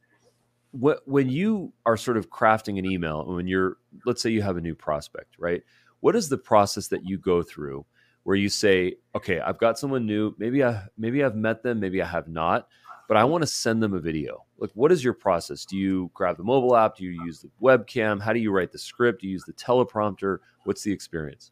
when 0.74 1.28
you 1.28 1.72
are 1.86 1.96
sort 1.96 2.16
of 2.16 2.30
crafting 2.30 2.78
an 2.78 2.84
email, 2.84 3.24
when 3.26 3.46
you're, 3.46 3.76
let's 4.06 4.22
say 4.22 4.30
you 4.30 4.42
have 4.42 4.56
a 4.56 4.60
new 4.60 4.74
prospect, 4.74 5.36
right? 5.38 5.62
What 6.00 6.16
is 6.16 6.28
the 6.28 6.38
process 6.38 6.88
that 6.88 7.04
you 7.04 7.18
go 7.18 7.42
through 7.42 7.86
where 8.24 8.36
you 8.36 8.48
say, 8.48 8.96
okay, 9.14 9.38
I've 9.40 9.58
got 9.58 9.78
someone 9.78 10.06
new. 10.06 10.34
Maybe 10.38 10.64
I, 10.64 10.82
maybe 10.96 11.22
I've 11.22 11.36
met 11.36 11.62
them, 11.62 11.78
maybe 11.78 12.00
I 12.02 12.06
have 12.06 12.26
not 12.26 12.68
but 13.06 13.16
I 13.16 13.24
want 13.24 13.42
to 13.42 13.46
send 13.46 13.82
them 13.82 13.94
a 13.94 14.00
video. 14.00 14.44
Like, 14.58 14.70
what 14.74 14.92
is 14.92 15.04
your 15.04 15.12
process? 15.12 15.64
Do 15.64 15.76
you 15.76 16.10
grab 16.14 16.36
the 16.36 16.44
mobile 16.44 16.76
app? 16.76 16.96
Do 16.96 17.04
you 17.04 17.22
use 17.24 17.40
the 17.40 17.50
webcam? 17.62 18.20
How 18.20 18.32
do 18.32 18.38
you 18.38 18.50
write 18.50 18.72
the 18.72 18.78
script? 18.78 19.20
Do 19.20 19.26
you 19.26 19.32
use 19.32 19.44
the 19.44 19.52
teleprompter? 19.52 20.38
What's 20.64 20.82
the 20.82 20.92
experience? 20.92 21.50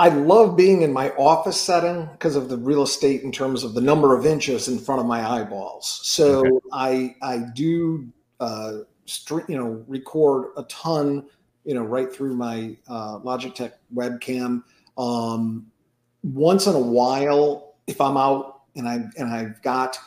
I 0.00 0.08
love 0.08 0.56
being 0.56 0.80
in 0.80 0.94
my 0.94 1.10
office 1.10 1.60
setting 1.60 2.08
because 2.12 2.34
of 2.34 2.48
the 2.48 2.56
real 2.56 2.82
estate 2.82 3.22
in 3.22 3.30
terms 3.30 3.64
of 3.64 3.74
the 3.74 3.82
number 3.82 4.16
of 4.16 4.24
inches 4.24 4.66
in 4.66 4.78
front 4.78 4.98
of 4.98 5.06
my 5.06 5.22
eyeballs. 5.22 6.00
So 6.02 6.38
okay. 6.38 6.50
I 6.72 7.14
I 7.20 7.44
do 7.54 8.08
uh, 8.40 8.78
you 9.46 9.58
know 9.58 9.84
record 9.86 10.52
a 10.56 10.62
ton 10.64 11.26
you 11.66 11.74
know 11.74 11.82
right 11.82 12.10
through 12.10 12.34
my 12.34 12.78
uh, 12.88 13.18
Logitech 13.18 13.72
webcam. 13.94 14.62
Um, 14.96 15.66
once 16.22 16.66
in 16.66 16.74
a 16.74 16.80
while, 16.80 17.74
if 17.86 18.00
I'm 18.00 18.16
out 18.16 18.62
and 18.76 18.88
I 18.88 19.04
and 19.18 19.28
I've 19.30 19.60
got 19.60 19.98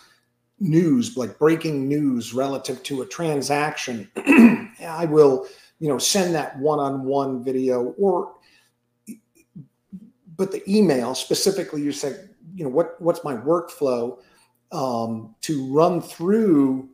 news, 0.59 1.15
like 1.17 1.37
breaking 1.37 1.87
news 1.87 2.33
relative 2.33 2.81
to 2.81 3.03
a 3.03 3.05
transaction, 3.05 4.09
I 4.81 5.05
will, 5.05 5.45
you 5.79 5.87
know, 5.87 5.99
send 5.99 6.33
that 6.33 6.57
one-on-one 6.57 7.43
video 7.43 7.93
or 7.99 8.33
but 10.43 10.51
the 10.51 10.61
email 10.69 11.15
specifically 11.15 11.81
you 11.81 11.93
said, 11.93 12.29
you 12.53 12.65
know, 12.65 12.69
what 12.69 12.99
what's 13.01 13.23
my 13.23 13.33
workflow 13.33 14.17
um, 14.73 15.33
to 15.39 15.73
run 15.73 16.01
through 16.01 16.89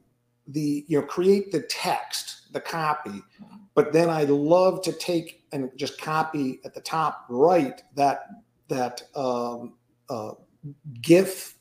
the, 0.48 0.86
you 0.88 1.00
know, 1.00 1.06
create 1.08 1.52
the 1.52 1.62
text, 1.62 2.54
the 2.54 2.60
copy, 2.60 3.24
but 3.74 3.92
then 3.92 4.08
I 4.08 4.26
love 4.26 4.84
to 4.84 4.92
take 4.92 5.46
and 5.52 5.72
just 5.76 6.00
copy 6.00 6.60
at 6.64 6.76
the 6.76 6.82
top 6.82 7.26
right 7.28 7.82
that 7.96 8.28
that 8.68 9.02
um, 9.16 9.74
uh, 10.12 10.34
GIF 11.02 11.56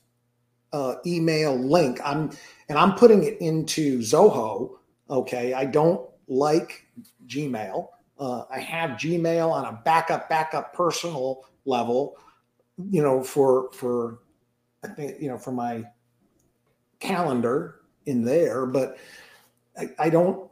uh, 0.74 0.96
email 1.06 1.56
link. 1.56 2.00
I'm 2.04 2.32
and 2.68 2.76
I'm 2.76 2.96
putting 2.96 3.22
it 3.22 3.40
into 3.40 4.00
Zoho. 4.00 4.72
Okay, 5.08 5.54
I 5.54 5.64
don't 5.64 6.06
like 6.26 6.84
Gmail. 7.26 7.88
Uh, 8.18 8.44
I 8.50 8.58
have 8.60 8.90
Gmail 8.90 9.50
on 9.50 9.64
a 9.64 9.80
backup, 9.84 10.28
backup 10.28 10.72
personal 10.72 11.46
level. 11.64 12.16
You 12.90 13.02
know, 13.02 13.22
for 13.22 13.70
for 13.72 14.20
I 14.84 14.88
think 14.88 15.20
you 15.20 15.28
know 15.28 15.38
for 15.38 15.52
my 15.52 15.84
calendar 17.00 17.80
in 18.06 18.24
there, 18.24 18.66
but 18.66 18.98
I, 19.78 19.90
I 19.98 20.10
don't. 20.10 20.48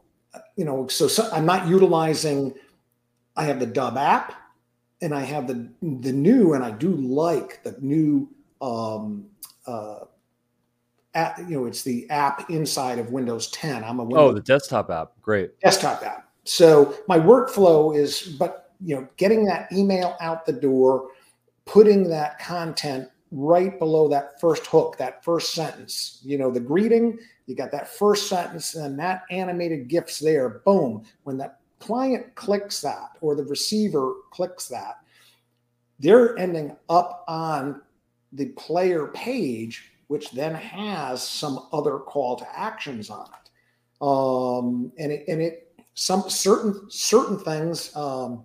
You 0.56 0.66
know, 0.66 0.86
so, 0.88 1.08
so 1.08 1.28
I'm 1.32 1.46
not 1.46 1.66
utilizing. 1.66 2.54
I 3.36 3.44
have 3.44 3.58
the 3.58 3.66
Dubb 3.66 3.96
app, 3.96 4.34
and 5.00 5.14
I 5.14 5.20
have 5.20 5.46
the 5.46 5.70
the 5.82 6.12
new, 6.12 6.54
and 6.54 6.64
I 6.64 6.72
do 6.72 6.90
like 6.94 7.62
the 7.62 7.76
new 7.80 8.28
um, 8.60 9.26
uh, 9.66 10.00
app, 11.16 11.38
you 11.38 11.58
know, 11.58 11.66
it's 11.66 11.82
the 11.82 12.08
app 12.10 12.48
inside 12.50 12.98
of 12.98 13.10
Windows 13.10 13.50
10. 13.50 13.82
I'm 13.82 13.98
a 13.98 14.04
Windows 14.04 14.20
oh, 14.20 14.32
the 14.32 14.40
desktop 14.40 14.90
app, 14.90 15.12
great 15.22 15.58
desktop 15.60 16.02
app. 16.02 16.25
So 16.46 16.96
my 17.08 17.18
workflow 17.18 17.96
is, 17.96 18.22
but 18.38 18.72
you 18.84 18.94
know, 18.94 19.08
getting 19.16 19.44
that 19.46 19.70
email 19.72 20.16
out 20.20 20.46
the 20.46 20.52
door, 20.52 21.08
putting 21.64 22.08
that 22.10 22.38
content 22.38 23.08
right 23.32 23.78
below 23.78 24.08
that 24.08 24.40
first 24.40 24.66
hook, 24.66 24.96
that 24.98 25.24
first 25.24 25.52
sentence. 25.52 26.20
You 26.24 26.38
know, 26.38 26.50
the 26.50 26.60
greeting, 26.60 27.18
you 27.46 27.54
got 27.54 27.72
that 27.72 27.88
first 27.88 28.28
sentence, 28.28 28.74
and 28.74 28.98
that 28.98 29.24
animated 29.30 29.88
GIFs 29.88 30.18
there. 30.18 30.60
Boom. 30.64 31.04
When 31.24 31.36
that 31.38 31.60
client 31.80 32.34
clicks 32.34 32.80
that 32.82 33.16
or 33.20 33.34
the 33.34 33.44
receiver 33.44 34.14
clicks 34.30 34.68
that, 34.68 34.98
they're 35.98 36.38
ending 36.38 36.76
up 36.88 37.24
on 37.26 37.82
the 38.32 38.46
player 38.50 39.08
page, 39.08 39.92
which 40.08 40.30
then 40.30 40.54
has 40.54 41.26
some 41.26 41.66
other 41.72 41.98
call 41.98 42.36
to 42.36 42.58
actions 42.58 43.10
on 43.10 43.26
it. 43.26 43.50
Um, 44.00 44.92
and 44.98 45.10
it, 45.10 45.24
and 45.26 45.40
it, 45.40 45.65
some 45.96 46.28
certain, 46.28 46.88
certain 46.90 47.38
things, 47.38 47.94
um, 47.96 48.44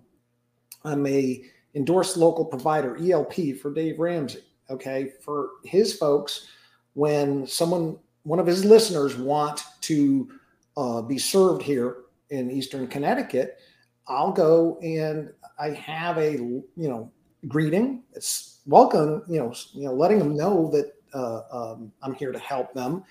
I'm 0.84 1.06
a 1.06 1.44
endorsed 1.74 2.16
local 2.16 2.44
provider, 2.44 2.96
ELP 2.96 3.56
for 3.60 3.72
Dave 3.72 4.00
Ramsey. 4.00 4.40
Okay. 4.70 5.12
For 5.22 5.50
his 5.64 5.94
folks, 5.94 6.48
when 6.94 7.46
someone, 7.46 7.98
one 8.24 8.38
of 8.38 8.46
his 8.46 8.64
listeners 8.64 9.16
want 9.16 9.62
to 9.82 10.30
uh, 10.76 11.02
be 11.02 11.18
served 11.18 11.62
here 11.62 11.98
in 12.30 12.50
Eastern 12.50 12.86
Connecticut, 12.86 13.58
I'll 14.08 14.32
go 14.32 14.78
and 14.80 15.30
I 15.58 15.70
have 15.70 16.16
a, 16.18 16.32
you 16.32 16.64
know, 16.76 17.12
greeting. 17.48 18.02
It's 18.14 18.60
welcome, 18.66 19.22
you 19.28 19.38
know, 19.38 19.54
you 19.72 19.84
know, 19.84 19.92
letting 19.92 20.18
them 20.18 20.36
know 20.36 20.70
that 20.70 20.94
uh, 21.12 21.42
um, 21.52 21.92
I'm 22.02 22.14
here 22.14 22.32
to 22.32 22.38
help 22.38 22.72
them. 22.72 23.04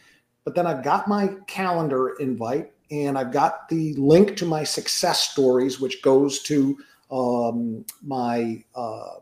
But 0.45 0.55
then 0.55 0.65
I've 0.65 0.83
got 0.83 1.07
my 1.07 1.35
calendar 1.45 2.15
invite 2.19 2.71
and 2.91 3.17
I've 3.17 3.31
got 3.31 3.69
the 3.69 3.93
link 3.93 4.35
to 4.37 4.45
my 4.45 4.63
success 4.65 5.31
stories, 5.31 5.79
which 5.79 6.01
goes 6.01 6.43
to 6.43 6.77
um, 7.09 7.85
my 8.03 8.63
uh, 8.75 9.15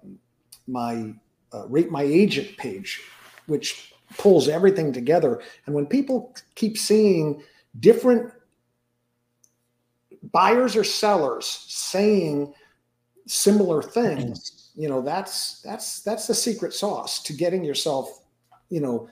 my 0.68 1.14
uh, 1.54 1.68
rate 1.68 1.92
my 1.92 2.04
agent 2.04 2.58
page, 2.58 3.02
which 3.46 3.94
pulls 4.18 4.50
everything 4.50 4.92
together. 4.92 5.42
And 5.66 5.76
when 5.76 5.86
people 5.86 6.36
keep 6.56 6.78
seeing 6.78 7.44
different 7.80 8.34
buyers 10.32 10.76
or 10.76 10.84
sellers 10.84 11.46
saying 11.68 12.54
similar 13.28 13.84
things, 13.84 14.72
You 14.80 14.88
know, 14.88 15.02
that's 15.02 15.62
that's 15.62 16.02
that's 16.04 16.26
the 16.26 16.34
secret 16.34 16.74
sauce 16.74 17.22
to 17.24 17.34
getting 17.34 17.66
yourself, 17.66 18.22
you 18.70 18.80
know, 18.80 19.10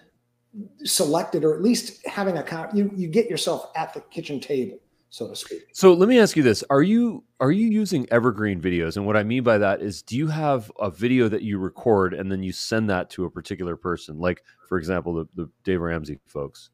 selected 0.83 1.43
or 1.43 1.53
at 1.53 1.61
least 1.61 2.05
having 2.07 2.37
a 2.37 2.69
you 2.73 2.91
you 2.95 3.07
get 3.07 3.29
yourself 3.29 3.71
at 3.75 3.93
the 3.93 4.01
kitchen 4.01 4.39
table 4.39 4.79
so 5.09 5.27
to 5.27 5.35
speak. 5.35 5.63
So 5.73 5.93
let 5.93 6.09
me 6.09 6.19
ask 6.19 6.35
you 6.35 6.43
this: 6.43 6.63
Are 6.69 6.83
you 6.83 7.23
are 7.39 7.51
you 7.51 7.67
using 7.67 8.07
evergreen 8.11 8.61
videos? 8.61 8.97
And 8.97 9.05
what 9.05 9.15
I 9.15 9.23
mean 9.23 9.43
by 9.43 9.57
that 9.57 9.81
is, 9.81 10.01
do 10.01 10.17
you 10.17 10.27
have 10.27 10.71
a 10.79 10.91
video 10.91 11.29
that 11.29 11.41
you 11.41 11.59
record 11.59 12.13
and 12.13 12.31
then 12.31 12.43
you 12.43 12.51
send 12.51 12.89
that 12.89 13.09
to 13.11 13.25
a 13.25 13.31
particular 13.31 13.75
person, 13.75 14.19
like 14.19 14.43
for 14.67 14.77
example, 14.77 15.13
the, 15.13 15.27
the 15.35 15.49
Dave 15.63 15.81
Ramsey 15.81 16.19
folks? 16.27 16.69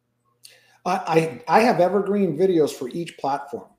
I 0.86 1.42
I 1.48 1.62
have 1.62 1.80
evergreen 1.80 2.38
videos 2.38 2.72
for 2.72 2.90
each 2.90 3.18
platform. 3.18 3.70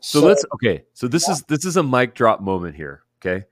So, 0.00 0.20
so 0.20 0.26
let's 0.26 0.44
okay. 0.54 0.84
So 0.94 1.08
this 1.08 1.26
yeah. 1.26 1.34
is 1.34 1.42
this 1.42 1.64
is 1.64 1.76
a 1.76 1.82
mic 1.82 2.14
drop 2.14 2.40
moment 2.40 2.76
here. 2.76 3.02
Okay. 3.18 3.44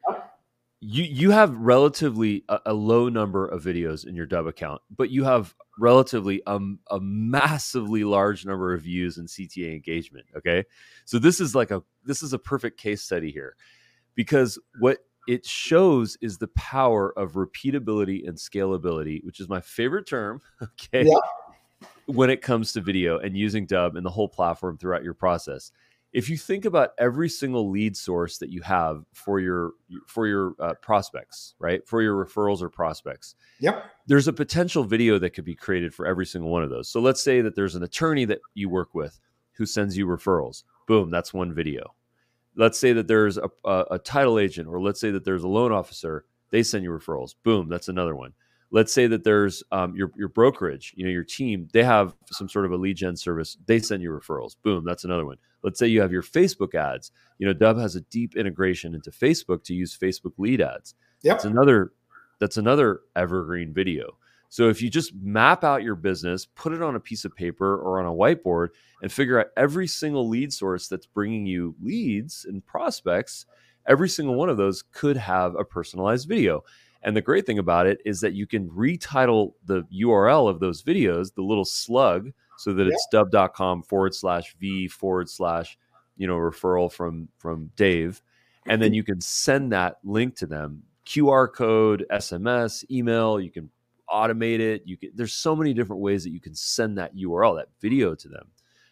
You 0.81 1.03
you 1.05 1.31
have 1.33 1.55
relatively 1.57 2.45
a, 2.49 2.61
a, 2.67 2.75
low 2.75 3.09
number 3.09 3.47
of 3.47 3.65
videos 3.65 4.07
in 4.07 4.15
your 4.15 4.27
Dubb 4.27 4.49
account 4.49 4.81
but 4.97 5.11
you 5.11 5.25
have 5.25 5.55
relatively 5.79 6.43
um, 6.47 6.79
a 6.91 7.01
massively 7.01 8.05
large 8.05 8.45
number 8.45 8.73
of 8.73 8.83
views 8.83 9.19
and 9.19 9.29
cta 9.29 9.73
engagement 9.73 10.27
okay 10.37 10.65
so 11.05 11.19
this 11.19 11.41
is 11.41 11.55
like 11.55 11.71
a 11.71 11.83
this 12.05 12.23
is 12.23 12.33
a 12.33 12.39
perfect 12.39 12.79
case 12.79 13.03
study 13.03 13.31
here 13.31 13.57
because 14.15 14.59
what 14.81 14.99
it 15.27 15.45
shows 15.45 16.17
is 16.21 16.39
the 16.39 16.49
power 16.49 17.17
of 17.19 17.33
repeatability 17.33 18.27
and 18.27 18.37
scalability 18.37 19.23
which 19.25 19.41
is 19.41 19.49
my 19.49 19.61
favorite 19.61 20.07
term 20.07 20.41
okay 20.63 21.05
yeah. 21.05 21.87
when 22.07 22.31
it 22.31 22.43
comes 22.43 22.73
to 22.73 22.81
video 22.81 23.19
and 23.19 23.37
using 23.37 23.67
Dubb 23.67 23.97
and 23.97 24.05
the 24.05 24.11
whole 24.11 24.29
platform 24.29 24.79
throughout 24.79 25.05
your 25.05 25.15
process 25.15 25.71
if 26.13 26.31
you 26.31 26.37
think 26.37 26.65
about 26.65 26.91
every 26.99 27.29
single 27.29 27.71
lead 27.71 27.97
source 27.97 28.39
that 28.39 28.51
you 28.51 28.63
have 28.63 29.05
for 29.13 29.41
your 29.41 29.73
for 30.07 30.27
your 30.27 30.55
uh, 30.61 30.75
prospects 30.75 31.55
right 31.59 31.87
for 31.87 32.03
your 32.03 32.25
referrals 32.25 32.63
or 32.63 32.69
prospects 32.69 33.35
yep 33.61 33.85
there's 34.07 34.29
a 34.29 34.33
potential 34.33 34.85
video 34.85 35.19
that 35.19 35.31
could 35.31 35.45
be 35.45 35.55
created 35.55 35.95
for 35.95 36.07
every 36.07 36.27
single 36.27 36.51
one 36.51 36.63
of 36.63 36.71
those 36.71 36.89
so 36.89 37.01
let's 37.01 37.23
say 37.23 37.41
that 37.41 37.55
there's 37.55 37.75
an 37.75 37.83
attorney 37.83 38.25
that 38.25 38.41
you 38.55 38.69
work 38.69 38.95
with 38.95 39.19
who 39.53 39.67
sends 39.67 39.97
you 39.97 40.07
referrals 40.07 40.65
boom 40.87 41.11
that's 41.11 41.35
one 41.35 41.53
video 41.53 41.95
let's 42.57 42.79
say 42.79 42.93
that 42.93 43.07
there's 43.07 43.37
a, 43.37 43.49
a, 43.65 43.85
a 43.93 43.99
title 43.99 44.39
agent 44.39 44.69
or 44.69 44.81
let's 44.81 45.01
say 45.01 45.11
that 45.11 45.25
there's 45.25 45.45
a 45.45 45.49
loan 45.49 45.73
officer 45.73 46.25
they 46.51 46.63
send 46.63 46.83
you 46.83 46.91
referrals 46.91 47.35
boom 47.45 47.69
that's 47.69 47.89
another 47.89 48.17
one 48.17 48.33
let's 48.71 48.93
say 48.93 49.07
that 49.07 49.25
there's 49.25 49.63
um, 49.73 49.95
your 49.97 50.11
your 50.17 50.29
brokerage, 50.29 50.93
you 50.97 51.05
know, 51.05 51.11
your 51.11 51.25
team, 51.25 51.69
they 51.73 51.83
have 51.83 52.15
some 52.31 52.49
sort 52.49 52.67
of 52.67 52.73
a 52.73 52.77
lead 52.77 52.97
gen 52.97 53.17
service. 53.17 53.57
They 53.67 53.79
send 53.79 54.03
you 54.03 54.11
referrals. 54.11 54.57
Boom, 54.63 54.85
that's 54.85 55.05
another 55.05 55.25
one. 55.25 55.39
Let's 55.63 55.79
say 55.79 55.87
you 55.87 56.01
have 56.01 56.13
your 56.13 56.23
Facebook 56.23 56.75
ads. 56.75 57.13
You 57.39 57.47
know, 57.47 57.55
Dubb 57.55 57.81
has 57.81 57.97
a 57.97 58.01
deep 58.03 58.37
integration 58.37 58.95
into 58.95 59.11
Facebook 59.11 59.65
to 59.65 59.75
use 59.75 59.97
Facebook 59.97 60.33
lead 60.39 60.61
ads. 60.61 60.95
Yep. 61.23 61.35
That's 61.35 61.45
another 61.45 61.93
that's 62.41 62.57
another 62.57 63.01
evergreen 63.17 63.75
video. 63.75 64.17
So 64.49 64.69
if 64.69 64.81
you 64.81 64.89
just 64.89 65.15
map 65.15 65.63
out 65.63 65.83
your 65.83 65.95
business, 65.95 66.47
put 66.47 66.73
it 66.73 66.83
on 66.83 66.97
a 66.97 67.01
piece 67.01 67.25
of 67.25 67.35
paper 67.35 67.79
or 67.79 68.01
on 68.01 68.07
a 68.07 68.13
whiteboard 68.13 68.69
and 69.03 69.13
figure 69.13 69.39
out 69.39 69.49
every 69.57 69.87
single 69.87 70.29
lead 70.29 70.53
source 70.53 70.89
that's 70.89 71.07
bringing 71.07 71.47
you 71.47 71.75
leads 71.83 72.47
and 72.47 72.65
prospects, 72.65 73.45
every 73.87 74.09
single 74.09 74.37
one 74.37 74.49
of 74.49 74.57
those 74.57 74.83
could 74.93 75.17
have 75.17 75.55
a 75.55 75.65
personalized 75.65 76.29
video. 76.29 76.65
And 77.03 77.17
the 77.17 77.21
great 77.21 77.47
thing 77.47 77.59
about 77.59 77.87
it 77.87 78.01
is 78.05 78.21
that 78.23 78.35
you 78.35 78.47
can 78.47 78.69
retitle 78.71 79.53
the 79.67 79.83
URL 79.95 80.49
of 80.49 80.61
those 80.61 80.83
videos, 80.83 81.35
the 81.35 81.43
little 81.43 81.65
slug, 81.65 82.33
so 82.59 82.73
that 82.75 82.87
it's 82.87 83.07
yeah. 83.13 83.21
dubb.com 83.21 83.83
forward 83.83 84.15
slash 84.15 84.55
V 84.61 84.89
forward 84.89 85.31
slash, 85.31 85.79
you 86.17 86.27
know, 86.27 86.37
referral 86.37 86.93
from 86.93 87.29
from 87.39 87.71
Dave. 87.77 88.21
And 88.67 88.83
then 88.83 88.93
you 88.93 89.03
can 89.03 89.21
send 89.21 89.73
that 89.73 89.97
link 90.05 90.37
to 90.37 90.47
them, 90.47 90.83
QR 91.07 91.51
code, 91.51 92.05
SMS, 92.13 92.85
email, 92.91 93.41
you 93.41 93.51
can 93.51 93.71
automate 94.11 94.61
it. 94.61 94.83
You 94.85 94.97
can 94.97 95.11
there's 95.15 95.33
so 95.33 95.55
many 95.57 95.73
different 95.73 96.03
ways 96.03 96.25
that 96.25 96.31
you 96.31 96.41
can 96.41 96.55
send 96.55 96.99
that 96.99 97.15
URL, 97.17 97.57
that 97.57 97.69
video 97.81 98.15
to 98.15 98.29
them. 98.29 98.47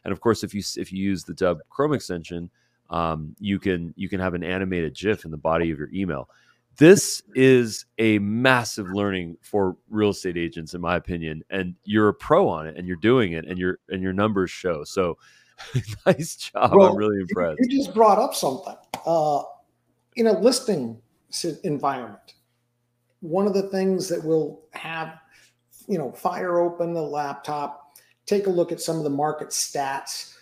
And 0.04 0.12
of 0.12 0.20
course, 0.20 0.44
if 0.44 0.54
you 0.54 0.62
if 0.76 0.92
you 0.92 1.02
use 1.02 1.24
the 1.24 1.34
Dubb 1.34 1.58
Chrome 1.68 1.92
extension, 1.92 2.50
um, 2.90 3.34
you 3.38 3.58
can 3.58 3.92
you 3.96 4.08
can 4.08 4.20
have 4.20 4.34
an 4.34 4.44
animated 4.44 4.94
GIF 4.94 5.24
in 5.24 5.30
the 5.30 5.36
body 5.36 5.70
of 5.70 5.78
your 5.78 5.90
email 5.92 6.28
this 6.78 7.22
is 7.34 7.86
a 7.98 8.18
massive 8.18 8.90
learning 8.90 9.36
for 9.40 9.76
real 9.88 10.10
estate 10.10 10.36
agents 10.36 10.74
in 10.74 10.80
my 10.80 10.96
opinion 10.96 11.42
and 11.50 11.74
you're 11.84 12.08
a 12.08 12.14
pro 12.14 12.48
on 12.48 12.66
it 12.66 12.76
and 12.76 12.86
you're 12.86 12.96
doing 12.96 13.32
it 13.32 13.46
and 13.46 13.58
your 13.58 13.78
and 13.88 14.02
your 14.02 14.12
numbers 14.12 14.50
show. 14.50 14.84
So 14.84 15.16
nice 16.06 16.36
job. 16.36 16.74
Well, 16.74 16.90
i'm 16.90 16.96
really 16.96 17.20
impressed. 17.20 17.58
you 17.60 17.78
just 17.78 17.94
brought 17.94 18.18
up 18.18 18.34
something. 18.34 18.76
Uh, 19.06 19.42
in 20.16 20.26
a 20.26 20.38
listing 20.38 21.00
environment 21.64 22.34
one 23.20 23.46
of 23.46 23.54
the 23.54 23.68
things 23.68 24.08
that 24.08 24.22
we'll 24.22 24.60
have 24.72 25.18
you 25.88 25.98
know 25.98 26.12
fire 26.12 26.58
open 26.58 26.92
the 26.94 27.02
laptop 27.02 27.98
take 28.26 28.46
a 28.46 28.50
look 28.50 28.72
at 28.72 28.80
some 28.80 28.96
of 28.96 29.04
the 29.04 29.10
market 29.10 29.48
stats. 29.48 30.34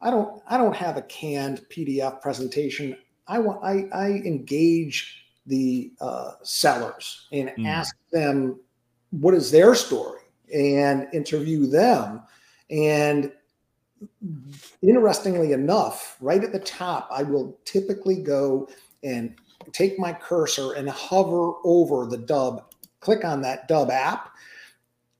I 0.00 0.10
don't 0.10 0.42
i 0.48 0.56
don't 0.56 0.76
have 0.76 0.96
a 0.96 1.02
canned 1.02 1.62
pdf 1.70 2.20
presentation. 2.20 2.96
I 3.26 3.38
want 3.38 3.62
i 3.64 3.88
i 3.92 4.10
engage 4.10 5.27
the 5.48 5.92
uh, 6.00 6.32
sellers 6.42 7.26
and 7.32 7.50
mm. 7.50 7.66
ask 7.66 7.96
them 8.12 8.60
what 9.10 9.34
is 9.34 9.50
their 9.50 9.74
story 9.74 10.20
and 10.54 11.08
interview 11.12 11.66
them. 11.66 12.22
And 12.70 13.32
interestingly 14.82 15.52
enough, 15.52 16.16
right 16.20 16.42
at 16.42 16.52
the 16.52 16.60
top, 16.60 17.08
I 17.10 17.22
will 17.22 17.58
typically 17.64 18.16
go 18.16 18.68
and 19.02 19.34
take 19.72 19.98
my 19.98 20.12
cursor 20.12 20.74
and 20.74 20.88
hover 20.88 21.52
over 21.64 22.06
the 22.06 22.18
Dubb, 22.18 22.64
click 23.00 23.24
on 23.24 23.42
that 23.42 23.68
Dubb 23.68 23.90
app, 23.90 24.30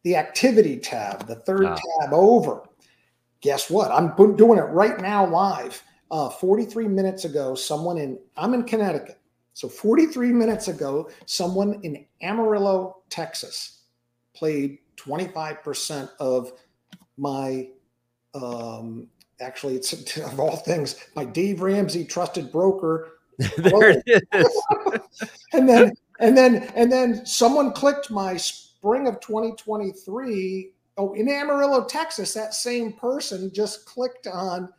the 0.05 0.17
activity 0.17 0.79
tab, 0.79 1.27
the 1.27 1.37
third 1.37 1.65
wow. 1.65 1.77
tab 2.01 2.13
over. 2.13 2.63
Guess 3.41 3.71
what? 3.71 3.91
I'm 3.91 4.15
doing 4.37 4.59
it 4.59 4.63
right 4.63 5.01
now 5.01 5.27
live. 5.27 5.83
Uh, 6.11 6.31
43 6.31 6.89
minutes 6.89 7.27
ago, 7.27 7.55
someone 7.55 7.99
in, 7.99 8.19
I'm 8.37 8.55
in 8.55 8.65
Connecticut. 8.65 9.18
So 9.59 9.69
43 9.69 10.31
minutes 10.31 10.69
ago, 10.69 11.11
someone 11.27 11.81
in 11.83 12.07
Amarillo, 12.23 12.99
Texas, 13.11 13.81
played 14.33 14.79
25% 14.97 16.09
of 16.21 16.53
my 17.17 17.69
um, 18.37 19.09
actually 19.41 19.75
it's 19.75 20.17
of 20.19 20.39
all 20.39 20.59
things 20.59 21.05
my 21.17 21.25
Dave 21.25 21.61
Ramsey 21.61 22.05
trusted 22.05 22.53
broker. 22.53 23.15
there 23.57 24.01
it 24.07 24.29
is. 24.33 24.63
and 25.53 25.69
then 25.69 25.93
and 26.21 26.39
then 26.39 26.71
and 26.77 26.93
then 26.93 27.27
someone 27.27 27.73
clicked 27.73 28.13
my 28.13 28.37
spring 28.37 29.09
of 29.09 29.19
2023. 29.19 30.71
Oh, 30.99 31.15
in 31.15 31.29
Amarillo, 31.29 31.85
Texas, 31.85 32.33
that 32.35 32.55
same 32.55 32.93
person 32.93 33.53
just 33.53 33.87
clicked 33.87 34.29
on. 34.29 34.73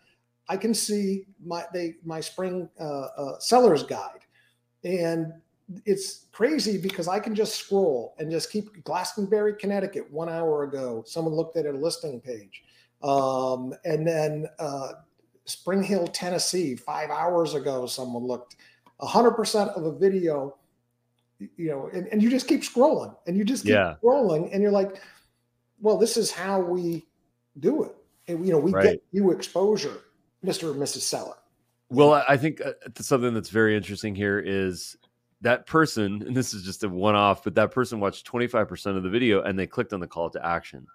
I 0.48 0.56
can 0.56 0.74
see 0.74 1.26
my 1.46 1.65
they 1.74 1.96
my 2.06 2.22
spring 2.22 2.70
uh, 2.80 3.08
uh, 3.18 3.39
seller's 3.39 3.84
guide 3.84 4.22
and 4.84 5.34
it's 5.86 6.26
crazy 6.32 6.78
because 6.78 7.08
I 7.08 7.20
can 7.20 7.36
just 7.36 7.56
scroll 7.56 8.15
and 8.18 8.32
just 8.32 8.52
keep 8.52 8.84
Glastonbury, 8.84 9.54
Connecticut, 9.56 10.12
one 10.12 10.30
hour 10.30 10.63
ago. 10.63 11.04
Someone 11.06 11.34
looked 11.36 11.58
at 11.58 11.65
a 11.65 11.72
listing 11.72 12.20
page. 12.20 12.63
Um, 13.04 13.74
and 13.86 14.08
then 14.08 14.48
uh, 14.58 14.94
Spring 15.46 15.84
Hill, 15.84 16.08
Tennessee, 16.08 16.76
five 16.76 17.10
hours 17.10 17.54
ago, 17.54 17.86
someone 17.86 18.24
looked. 18.24 18.56
100% 19.02 19.78
of 19.78 19.86
a 19.86 19.98
video, 19.98 20.58
you 21.39 21.70
know, 21.70 21.89
and, 21.94 22.08
and 22.08 22.22
you 22.22 22.30
just 22.30 22.50
keep 22.50 22.62
scrolling 22.62 23.15
and 23.28 23.38
you 23.38 23.46
just 23.46 23.63
keep 23.63 23.72
yeah. 23.72 23.96
scrolling 24.04 24.50
and 24.52 24.62
you're 24.62 24.72
like, 24.72 25.02
well, 25.80 25.98
this 25.98 26.18
is 26.18 26.32
how 26.32 26.60
we 26.60 27.06
do 27.60 27.84
it. 27.84 27.96
And, 28.28 28.46
you 28.46 28.52
know, 28.52 28.60
we 28.60 28.74
right. 28.74 28.84
get 28.84 29.04
you 29.12 29.32
exposure, 29.32 30.02
Mr. 30.44 30.72
or 30.72 30.74
Mrs. 30.74 31.02
Seller. 31.02 31.36
Well, 31.89 32.23
I 32.28 32.38
think 32.38 32.62
uh, 32.62 32.73
something 32.99 33.34
that's 33.34 33.49
very 33.49 33.75
interesting 33.75 34.13
here 34.13 34.39
is 34.39 34.95
that 35.41 35.65
person, 35.65 36.21
and 36.25 36.36
this 36.36 36.54
is 36.54 36.63
just 36.63 36.84
a 36.84 36.89
one 36.89 37.15
off, 37.15 37.43
but 37.43 37.56
that 37.56 37.71
person 37.71 37.99
watched 37.99 38.30
25% 38.32 38.97
of 38.97 39.04
the 39.04 39.10
video 39.10 39.41
and 39.41 39.58
they 39.58 39.65
clicked 39.65 39.93
on 39.93 39.99
the 39.99 40.08
call 40.08 40.30
to 40.30 40.45
action. 40.45 40.86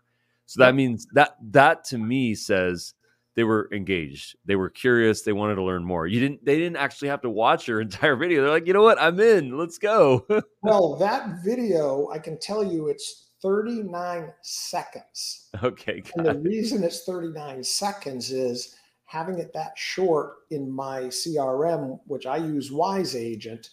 So 0.46 0.62
that 0.62 0.74
means 0.74 1.07
that 1.12 1.37
that 1.52 1.85
to 1.85 1.98
me 1.98 2.35
says 2.35 2.94
they 3.35 3.44
were 3.44 3.68
engaged. 3.72 4.37
They 4.44 4.57
were 4.57 4.68
curious. 4.68 5.22
They 5.22 5.33
wanted 5.33 5.54
to 5.57 5.62
learn 5.62 5.85
more. 5.85 6.07
You 6.07 6.20
didn't 6.20 6.44
they 6.44 6.59
didn't 6.59 6.76
actually 6.76 7.09
have 7.09 7.22
to 7.22 7.30
watch 7.30 7.66
your 7.66 7.80
entire 7.80 8.14
video. 8.14 8.42
They're 8.42 8.50
like, 8.50 8.66
you 8.66 8.74
know 8.74 8.83
what? 8.83 9.00
I'm 9.00 9.18
in. 9.20 9.57
Let's 9.57 9.78
go. 9.78 10.26
well, 10.62 10.96
that 10.96 11.42
video, 11.42 12.09
I 12.11 12.18
can 12.18 12.38
tell 12.38 12.62
you 12.62 12.88
it's 12.88 13.30
39 13.42 14.33
seconds. 14.42 15.48
Okay. 15.62 16.02
And 16.16 16.26
the 16.26 16.38
reason 16.38 16.83
it's 16.83 17.04
39 17.04 17.64
seconds 17.64 18.30
is 18.30 18.76
having 19.14 19.38
it 19.38 19.53
that 19.53 19.79
short 19.79 20.38
in 20.50 20.68
my 20.68 21.03
CRM, 21.03 22.00
which 22.07 22.27
I 22.27 22.37
use 22.37 22.72
Wise 22.72 23.14
Agent, 23.14 23.70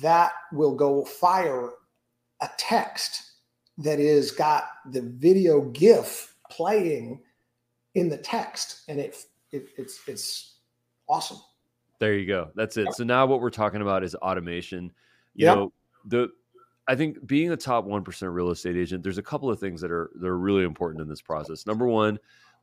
that 0.00 0.30
will 0.52 0.76
go 0.76 1.04
fire 1.04 1.70
a 2.40 2.48
text 2.56 3.32
that 3.78 3.98
is 3.98 4.30
got 4.30 4.68
the 4.92 5.02
video 5.02 5.62
GIF 5.70 6.36
playing 6.48 7.20
in 7.96 8.08
the 8.08 8.16
text, 8.16 8.82
and 8.88 9.00
it, 9.00 9.16
it 9.50 9.68
it's 9.76 10.00
it's 10.06 10.58
awesome. 11.08 11.38
There 11.98 12.14
you 12.14 12.26
go. 12.26 12.50
That's 12.54 12.76
it. 12.76 12.92
So 12.94 13.02
now 13.02 13.26
what 13.26 13.40
we're 13.40 13.50
talking 13.50 13.82
about 13.82 14.04
is 14.04 14.14
automation. 14.14 14.92
You 15.34 15.46
yep. 15.46 15.56
know, 15.56 15.72
the 16.04 16.28
I 16.86 16.94
think 16.94 17.26
being 17.26 17.50
a 17.50 17.56
top 17.56 17.84
1% 17.84 18.32
real 18.32 18.50
estate 18.50 18.76
agent, 18.76 19.02
there's 19.02 19.18
a 19.18 19.22
couple 19.22 19.50
of 19.50 19.58
things 19.58 19.80
that 19.80 19.90
are 19.90 20.10
that 20.14 20.28
are 20.28 20.38
really 20.38 20.62
important 20.62 21.02
in 21.02 21.08
this 21.08 21.20
process. 21.20 21.66
Number 21.66 21.86
1, 21.86 22.16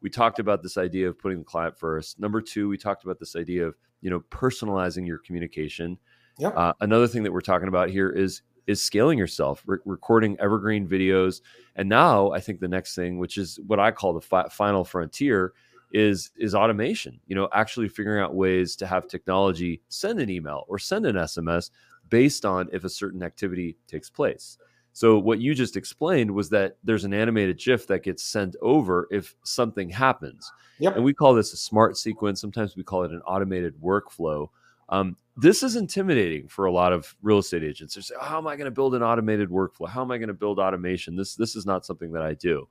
we 0.03 0.09
talked 0.09 0.37
about 0.37 0.61
this 0.61 0.77
idea 0.77 1.07
of 1.07 1.17
putting 1.17 1.39
the 1.39 1.45
client 1.45 1.79
first. 1.79 2.19
Number 2.19 2.41
2, 2.41 2.67
we 2.67 2.77
talked 2.77 3.05
about 3.05 3.19
this 3.19 3.35
idea 3.37 3.65
of, 3.65 3.75
you 4.01 4.09
know, 4.09 4.19
personalizing 4.29 5.07
your 5.07 5.17
communication. 5.17 5.97
Yep. 6.37 6.53
Uh, 6.55 6.73
another 6.81 7.07
thing 7.07 7.23
that 7.23 7.31
we're 7.31 7.41
talking 7.41 7.69
about 7.69 7.89
here 7.89 8.09
is 8.09 8.43
is 8.65 8.81
scaling 8.81 9.17
yourself, 9.17 9.61
re- 9.65 9.79
recording 9.83 10.37
evergreen 10.39 10.87
videos. 10.87 11.41
And 11.75 11.89
now 11.89 12.31
I 12.31 12.39
think 12.39 12.59
the 12.59 12.67
next 12.67 12.95
thing, 12.95 13.17
which 13.17 13.37
is 13.37 13.59
what 13.67 13.79
I 13.79 13.91
call 13.91 14.13
the 14.13 14.21
fi- 14.21 14.47
final 14.49 14.83
frontier, 14.83 15.53
is 15.91 16.31
is 16.37 16.53
automation. 16.53 17.19
You 17.27 17.35
know, 17.35 17.47
actually 17.53 17.87
figuring 17.87 18.21
out 18.21 18.35
ways 18.35 18.75
to 18.77 18.87
have 18.87 19.07
technology 19.07 19.81
send 19.87 20.19
an 20.19 20.29
email 20.29 20.65
or 20.67 20.79
send 20.79 21.05
an 21.05 21.15
SMS 21.15 21.69
based 22.09 22.45
on 22.45 22.69
if 22.73 22.83
a 22.83 22.89
certain 22.89 23.23
activity 23.23 23.77
takes 23.87 24.09
place. 24.09 24.57
So 24.93 25.17
what 25.17 25.39
you 25.39 25.55
just 25.55 25.75
explained 25.75 26.31
was 26.31 26.49
that 26.49 26.77
there's 26.83 27.03
an 27.03 27.13
animated 27.13 27.57
GIF 27.57 27.87
that 27.87 28.03
gets 28.03 28.23
sent 28.23 28.55
over 28.61 29.07
if 29.09 29.35
something 29.43 29.89
happens. 29.89 30.51
Yep. 30.79 30.95
And 30.95 31.03
we 31.03 31.13
call 31.13 31.33
this 31.33 31.51
a 31.51 31.57
smart 31.57 31.97
sequence. 31.97 32.39
Sometimes 32.39 32.77
we 32.77 32.83
call 32.83 33.03
it 33.03 33.11
an 33.11 33.21
automated 33.21 33.73
workflow. 33.81 34.49
Um, 34.89 35.17
this 35.35 35.63
is 35.63 35.75
intimidating 35.75 36.47
for 36.47 36.65
a 36.65 36.71
lot 36.71 36.93
of 36.93 37.15
real 37.23 37.39
estate 37.39 37.63
agents. 37.63 37.95
They 37.95 38.01
say, 38.01 38.13
oh, 38.19 38.23
"How 38.23 38.37
am 38.37 38.45
I 38.45 38.55
going 38.55 38.65
to 38.65 38.71
build 38.71 38.93
an 38.93 39.01
automated 39.01 39.49
workflow? 39.49 39.89
How 39.89 40.03
am 40.03 40.11
I 40.11 40.19
going 40.19 40.27
to 40.27 40.33
build 40.33 40.59
automation?" 40.59 41.15
This 41.15 41.35
this 41.35 41.55
is 41.55 41.65
not 41.65 41.85
something 41.85 42.11
that 42.11 42.21
I 42.21 42.35
do. 42.35 42.67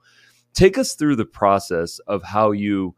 Take 0.54 0.78
us 0.78 0.94
through 0.94 1.16
the 1.16 1.24
process 1.24 1.98
of 2.00 2.22
how 2.22 2.52
you 2.52 2.94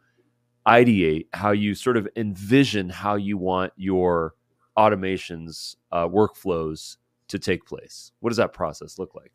ideate, 0.67 1.29
how 1.33 1.53
you 1.53 1.75
sort 1.75 1.97
of 1.97 2.09
envision 2.17 2.91
how 2.91 3.15
you 3.15 3.39
want 3.39 3.73
your 3.77 4.35
automations, 4.77 5.77
uh, 5.93 6.07
workflows 6.07 6.97
to 7.35 7.39
take 7.41 7.67
place? 7.67 8.13
What 8.21 8.31
does 8.31 8.37
that 8.37 8.53
process 8.53 8.99
look 8.99 9.15
like? 9.17 9.33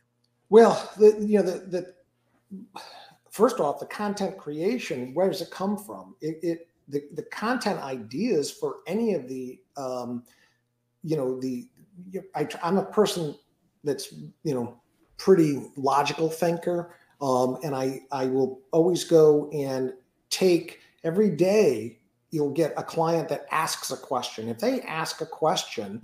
Well, 0.49 0.89
the, 0.97 1.17
you 1.19 1.39
know, 1.39 1.43
the, 1.43 1.59
the 1.59 2.61
first 3.29 3.59
off, 3.59 3.79
the 3.79 3.85
content 3.85 4.37
creation, 4.37 5.13
where 5.13 5.29
does 5.29 5.41
it 5.41 5.51
come 5.51 5.77
from? 5.77 6.15
It, 6.21 6.39
it 6.41 6.67
the, 6.87 7.03
the 7.13 7.23
content 7.23 7.79
ideas 7.81 8.49
for 8.49 8.77
any 8.87 9.13
of 9.13 9.27
the, 9.27 9.59
um, 9.75 10.23
you 11.03 11.17
know, 11.17 11.39
the, 11.39 11.67
I, 12.33 12.47
I'm 12.63 12.77
a 12.77 12.85
person 12.85 13.35
that's, 13.83 14.13
you 14.43 14.53
know, 14.53 14.81
pretty 15.17 15.61
logical 15.75 16.29
thinker. 16.29 16.95
Um, 17.21 17.57
and 17.63 17.75
I, 17.75 17.99
I 18.11 18.27
will 18.27 18.61
always 18.71 19.03
go 19.03 19.49
and 19.51 19.93
take 20.29 20.79
every 21.03 21.29
day 21.29 21.99
you'll 22.31 22.51
get 22.51 22.73
a 22.77 22.83
client 22.83 23.27
that 23.27 23.45
asks 23.51 23.91
a 23.91 23.97
question. 23.97 24.47
If 24.47 24.59
they 24.59 24.81
ask 24.81 25.19
a 25.21 25.25
question, 25.25 26.01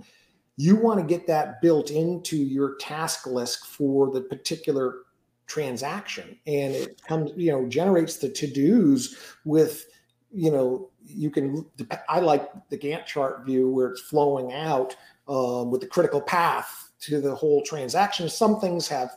you 0.56 0.76
want 0.76 0.98
to 1.00 1.06
get 1.06 1.26
that 1.26 1.60
built 1.60 1.90
into 1.90 2.36
your 2.36 2.76
task 2.76 3.26
list 3.26 3.66
for 3.66 4.10
the 4.10 4.22
particular 4.22 5.00
transaction. 5.46 6.38
And 6.46 6.74
it 6.74 7.00
comes 7.06 7.32
you 7.36 7.52
know 7.52 7.66
generates 7.68 8.16
the 8.16 8.28
to-dos 8.28 9.16
with 9.44 9.86
you 10.32 10.50
know 10.50 10.90
you 11.04 11.30
can 11.30 11.64
i 12.08 12.18
like 12.18 12.50
the 12.68 12.76
gantt 12.76 13.06
chart 13.06 13.46
view 13.46 13.70
where 13.70 13.86
it's 13.86 14.00
flowing 14.00 14.52
out 14.52 14.96
um, 15.28 15.70
with 15.70 15.80
the 15.80 15.86
critical 15.86 16.20
path 16.20 16.90
to 17.00 17.20
the 17.20 17.34
whole 17.34 17.62
transaction. 17.62 18.28
Some 18.28 18.60
things 18.60 18.88
have 18.88 19.10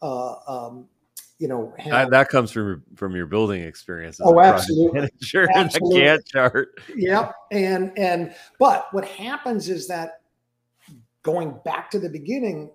uh, 0.00 0.36
um, 0.46 0.86
you 1.38 1.48
know 1.48 1.74
that, 1.84 2.10
that, 2.10 2.28
comes 2.30 2.50
from 2.50 2.82
from 2.94 3.14
your 3.14 3.26
building 3.26 3.62
experience 3.62 4.18
oh 4.22 4.40
absolutely. 4.40 5.08
Sure 5.20 5.46
the 5.46 5.80
Gantt 5.94 6.26
chart. 6.26 6.80
Yep 6.94 7.34
and 7.52 7.92
and 7.98 8.34
but 8.58 8.88
what 8.92 9.04
happens 9.04 9.68
is 9.68 9.86
that 9.88 10.20
going 11.26 11.58
back 11.64 11.90
to 11.90 11.98
the 11.98 12.08
beginning 12.08 12.70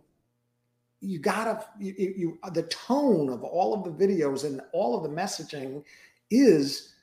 you 1.00 1.18
gotta 1.18 1.66
you, 1.80 1.94
you 1.98 2.40
the 2.54 2.64
tone 2.64 3.30
of 3.30 3.44
all 3.44 3.74
of 3.74 3.84
the 3.84 4.06
videos 4.06 4.44
and 4.44 4.62
all 4.74 4.96
of 4.96 5.04
the 5.04 5.10
messaging 5.10 5.84
is 6.30 6.94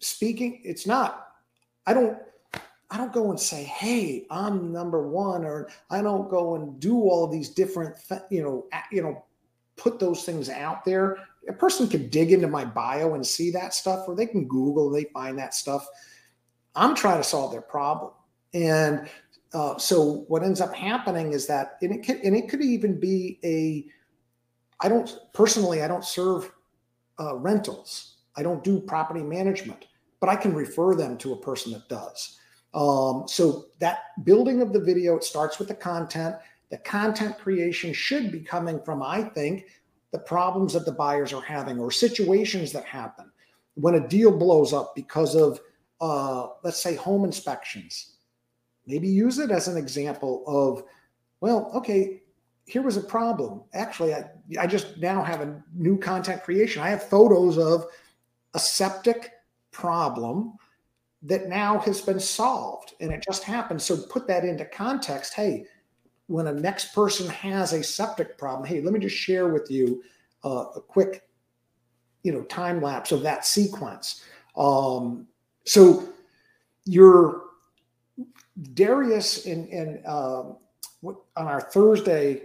speaking 0.00 0.60
it's 0.64 0.86
not 0.86 1.28
i 1.86 1.94
don't 1.94 2.18
I 2.90 2.96
don't 2.96 3.12
go 3.12 3.30
and 3.30 3.40
say, 3.40 3.64
"Hey, 3.64 4.24
I'm 4.30 4.70
number 4.72 5.08
one," 5.08 5.44
or 5.44 5.68
I 5.90 6.00
don't 6.00 6.30
go 6.30 6.54
and 6.54 6.78
do 6.78 7.00
all 7.00 7.24
of 7.24 7.32
these 7.32 7.48
different, 7.48 7.96
you 8.30 8.40
know, 8.40 8.66
you 8.92 9.02
know, 9.02 9.24
put 9.74 9.98
those 9.98 10.22
things 10.24 10.48
out 10.48 10.84
there. 10.84 11.16
A 11.48 11.52
person 11.52 11.88
can 11.88 12.08
dig 12.08 12.30
into 12.30 12.46
my 12.46 12.64
bio 12.64 13.14
and 13.14 13.26
see 13.26 13.50
that 13.50 13.74
stuff, 13.74 14.06
or 14.06 14.14
they 14.14 14.26
can 14.26 14.46
Google 14.46 14.86
and 14.86 14.96
they 14.96 15.10
find 15.10 15.36
that 15.38 15.54
stuff. 15.54 15.88
I'm 16.76 16.94
trying 16.94 17.16
to 17.16 17.24
solve 17.24 17.50
their 17.50 17.62
problem. 17.62 18.12
And 18.52 19.08
uh, 19.54 19.78
so 19.78 20.24
what 20.28 20.42
ends 20.42 20.60
up 20.60 20.74
happening 20.74 21.32
is 21.32 21.46
that, 21.46 21.78
and 21.80 21.94
it 21.94 22.04
could, 22.04 22.16
and 22.18 22.36
it 22.36 22.48
could 22.48 22.62
even 22.62 22.98
be 22.98 23.38
a, 23.44 23.86
I 24.84 24.88
don't 24.88 25.18
personally, 25.32 25.82
I 25.82 25.88
don't 25.88 26.04
serve 26.04 26.52
uh, 27.20 27.36
rentals. 27.36 28.16
I 28.36 28.42
don't 28.42 28.64
do 28.64 28.80
property 28.80 29.22
management, 29.22 29.86
but 30.20 30.28
I 30.28 30.36
can 30.36 30.52
refer 30.54 30.96
them 30.96 31.16
to 31.18 31.32
a 31.32 31.40
person 31.40 31.72
that 31.72 31.88
does. 31.88 32.38
Um, 32.74 33.24
so 33.28 33.66
that 33.78 34.00
building 34.24 34.60
of 34.60 34.72
the 34.72 34.80
video, 34.80 35.16
it 35.16 35.22
starts 35.22 35.58
with 35.58 35.68
the 35.68 35.74
content 35.74 36.36
the 36.70 36.78
content 36.78 37.38
creation 37.38 37.92
should 37.92 38.32
be 38.32 38.40
coming 38.40 38.80
from, 38.82 39.00
I 39.00 39.22
think, 39.22 39.66
the 40.10 40.18
problems 40.18 40.72
that 40.72 40.84
the 40.84 40.90
buyers 40.92 41.32
are 41.32 41.42
having 41.42 41.78
or 41.78 41.92
situations 41.92 42.72
that 42.72 42.84
happen 42.84 43.30
when 43.74 43.94
a 43.94 44.08
deal 44.08 44.36
blows 44.36 44.72
up 44.72 44.92
because 44.96 45.36
of, 45.36 45.60
uh, 46.00 46.48
let's 46.64 46.80
say, 46.80 46.96
home 46.96 47.24
inspections. 47.24 48.13
Maybe 48.86 49.08
use 49.08 49.38
it 49.38 49.50
as 49.50 49.68
an 49.68 49.76
example 49.76 50.44
of, 50.46 50.84
well, 51.40 51.70
okay, 51.74 52.22
here 52.66 52.82
was 52.82 52.96
a 52.96 53.02
problem. 53.02 53.62
Actually, 53.72 54.14
I, 54.14 54.24
I 54.58 54.66
just 54.66 54.98
now 54.98 55.22
have 55.22 55.40
a 55.40 55.62
new 55.74 55.98
content 55.98 56.42
creation. 56.42 56.82
I 56.82 56.90
have 56.90 57.08
photos 57.08 57.58
of 57.58 57.86
a 58.54 58.58
septic 58.58 59.32
problem 59.70 60.54
that 61.22 61.48
now 61.48 61.78
has 61.78 62.00
been 62.00 62.20
solved 62.20 62.94
and 63.00 63.10
it 63.10 63.24
just 63.24 63.42
happened. 63.44 63.80
So 63.80 63.96
put 63.96 64.26
that 64.28 64.44
into 64.44 64.64
context. 64.66 65.34
Hey, 65.34 65.66
when 66.26 66.46
a 66.46 66.52
next 66.52 66.94
person 66.94 67.28
has 67.28 67.72
a 67.72 67.82
septic 67.82 68.38
problem, 68.38 68.66
hey, 68.66 68.80
let 68.80 68.92
me 68.92 69.00
just 69.00 69.16
share 69.16 69.48
with 69.48 69.70
you 69.70 70.02
uh, 70.44 70.66
a 70.76 70.80
quick, 70.80 71.28
you 72.22 72.32
know, 72.32 72.42
time 72.42 72.80
lapse 72.80 73.12
of 73.12 73.22
that 73.22 73.46
sequence. 73.46 74.22
Um, 74.56 75.26
so 75.64 76.08
your 76.84 77.43
Darius 78.74 79.46
in, 79.46 79.66
in 79.68 80.02
uh, 80.06 80.52
on 81.02 81.16
our 81.36 81.60
Thursday 81.60 82.42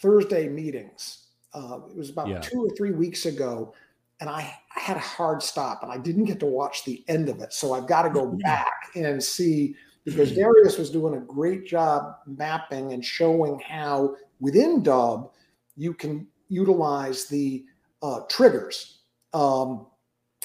Thursday 0.00 0.48
meetings, 0.48 1.28
uh, 1.54 1.80
it 1.88 1.96
was 1.96 2.10
about 2.10 2.28
yeah. 2.28 2.40
two 2.40 2.66
or 2.66 2.70
three 2.76 2.92
weeks 2.92 3.26
ago, 3.26 3.74
and 4.20 4.28
I, 4.28 4.54
I 4.76 4.80
had 4.80 4.96
a 4.96 5.00
hard 5.00 5.42
stop, 5.42 5.82
and 5.82 5.90
I 5.90 5.96
didn't 5.96 6.26
get 6.26 6.40
to 6.40 6.46
watch 6.46 6.84
the 6.84 7.02
end 7.08 7.28
of 7.28 7.40
it. 7.40 7.52
So 7.52 7.72
I've 7.72 7.86
got 7.86 8.02
to 8.02 8.10
go 8.10 8.26
back 8.42 8.90
and 8.94 9.22
see 9.22 9.74
because 10.04 10.32
Darius 10.36 10.78
was 10.78 10.90
doing 10.90 11.14
a 11.14 11.20
great 11.20 11.66
job 11.66 12.16
mapping 12.26 12.92
and 12.92 13.04
showing 13.04 13.60
how 13.60 14.16
within 14.40 14.82
Dubb 14.82 15.30
you 15.76 15.94
can 15.94 16.26
utilize 16.48 17.26
the 17.26 17.64
uh, 18.02 18.20
triggers. 18.28 18.98
my 19.32 19.86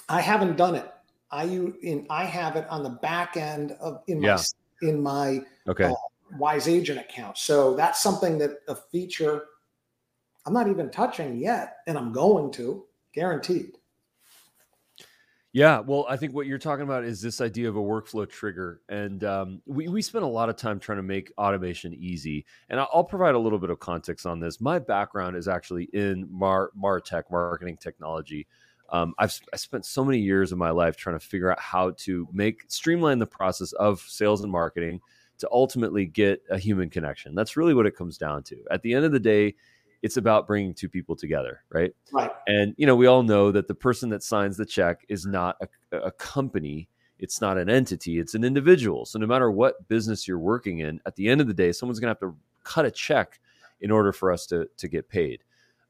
I 0.10 0.22
haven't 0.22 0.58
done 0.58 0.76
it. 0.76 0.93
I 1.34 1.44
in 1.44 2.06
I 2.10 2.26
have 2.26 2.56
it 2.56 2.68
on 2.70 2.84
the 2.84 2.90
back 2.90 3.36
end 3.36 3.72
of 3.82 4.02
in 4.08 4.22
yeah. 4.22 4.36
my 4.82 4.90
in 4.90 5.02
my 5.02 5.42
okay. 5.68 5.86
Uh, 5.86 5.94
Wise 6.38 6.68
Agent 6.68 7.00
account. 7.00 7.38
So 7.38 7.76
that's 7.76 8.02
something 8.02 8.38
that 8.40 8.60
a 8.68 8.76
feature 8.76 9.46
I'm 10.46 10.54
not 10.54 10.68
even 10.68 10.90
touching 10.90 11.38
yet, 11.38 11.78
and 11.88 11.98
I'm 11.98 12.12
going 12.12 12.52
to 12.54 12.86
guaranteed. 13.14 13.78
Yeah, 15.54 15.82
well, 15.82 16.08
I 16.10 16.18
think 16.18 16.34
what 16.34 16.48
you're 16.48 16.58
talking 16.58 16.84
about 16.84 17.04
is 17.04 17.22
this 17.22 17.40
idea 17.40 17.70
of 17.70 17.76
a 17.76 17.80
workflow 17.80 18.28
trigger, 18.28 18.82
and 18.90 19.24
um, 19.24 19.62
we 19.68 19.88
we 19.88 20.02
spend 20.02 20.24
a 20.24 20.28
lot 20.28 20.50
of 20.50 20.56
time 20.56 20.80
trying 20.80 20.98
to 20.98 21.04
make 21.04 21.32
automation 21.38 21.94
easy. 21.94 22.46
And 22.70 22.80
I'll 22.80 23.04
provide 23.04 23.36
a 23.36 23.40
little 23.40 23.60
bit 23.60 23.70
of 23.70 23.80
context 23.80 24.26
on 24.26 24.40
this. 24.40 24.60
My 24.60 24.80
background 24.80 25.36
is 25.36 25.48
actually 25.48 25.86
in 25.94 26.28
Mar 26.32 26.72
Martech, 26.76 27.26
marketing 27.30 27.78
technology. 27.78 28.48
Um, 28.90 29.14
I've 29.18 29.40
I 29.52 29.58
spent 29.58 29.86
so 29.86 30.04
many 30.04 30.20
years 30.20 30.52
of 30.52 30.58
my 30.58 30.70
life 30.70 30.96
trying 30.96 31.18
to 31.18 31.26
figure 31.26 31.52
out 31.52 31.60
how 31.60 31.92
to 32.00 32.28
make 32.32 32.66
streamline 32.68 33.20
the 33.20 33.26
process 33.26 33.72
of 33.74 34.02
sales 34.02 34.44
and 34.44 34.52
marketing 34.52 35.02
to 35.40 35.50
ultimately 35.52 36.06
get 36.06 36.42
a 36.50 36.58
human 36.58 36.90
connection. 36.90 37.36
That's 37.36 37.58
really 37.58 37.74
what 37.74 37.86
it 37.86 37.96
comes 37.96 38.18
down 38.18 38.44
to. 38.44 38.58
At 38.72 38.82
the 38.82 38.94
end 38.94 39.06
of 39.06 39.12
the 39.12 39.20
day, 39.20 39.56
it's 40.02 40.18
about 40.18 40.48
bringing 40.48 40.74
two 40.74 40.90
people 40.90 41.16
together, 41.16 41.64
right? 41.70 41.94
Right. 42.12 42.32
And 42.48 42.76
you 42.78 42.86
know, 42.86 42.96
we 42.96 43.08
all 43.08 43.24
know 43.24 43.52
that 43.52 43.68
the 43.68 43.76
person 43.76 44.10
that 44.10 44.22
signs 44.22 44.58
the 44.58 44.66
check 44.66 45.06
is 45.10 45.26
not 45.26 45.58
a, 45.92 45.98
a 45.98 46.12
company. 46.12 46.90
It's 47.20 47.42
not 47.42 47.58
an 47.58 47.70
entity. 47.70 48.20
It's 48.20 48.36
an 48.36 48.44
individual. 48.44 49.06
So 49.06 49.18
no 49.18 49.26
matter 49.26 49.50
what 49.50 49.88
business 49.88 50.28
you're 50.28 50.40
working 50.40 50.80
in, 50.80 51.00
at 51.06 51.16
the 51.16 51.30
end 51.30 51.42
of 51.42 51.48
the 51.48 51.54
day, 51.54 51.72
someone's 51.72 52.00
going 52.00 52.14
to 52.14 52.20
have 52.20 52.32
to 52.32 52.38
cut 52.64 52.86
a 52.86 52.92
check 52.92 53.40
in 53.82 53.92
order 53.92 54.12
for 54.14 54.32
us 54.32 54.46
to 54.48 54.70
to 54.78 54.88
get 54.88 55.10
paid. 55.10 55.44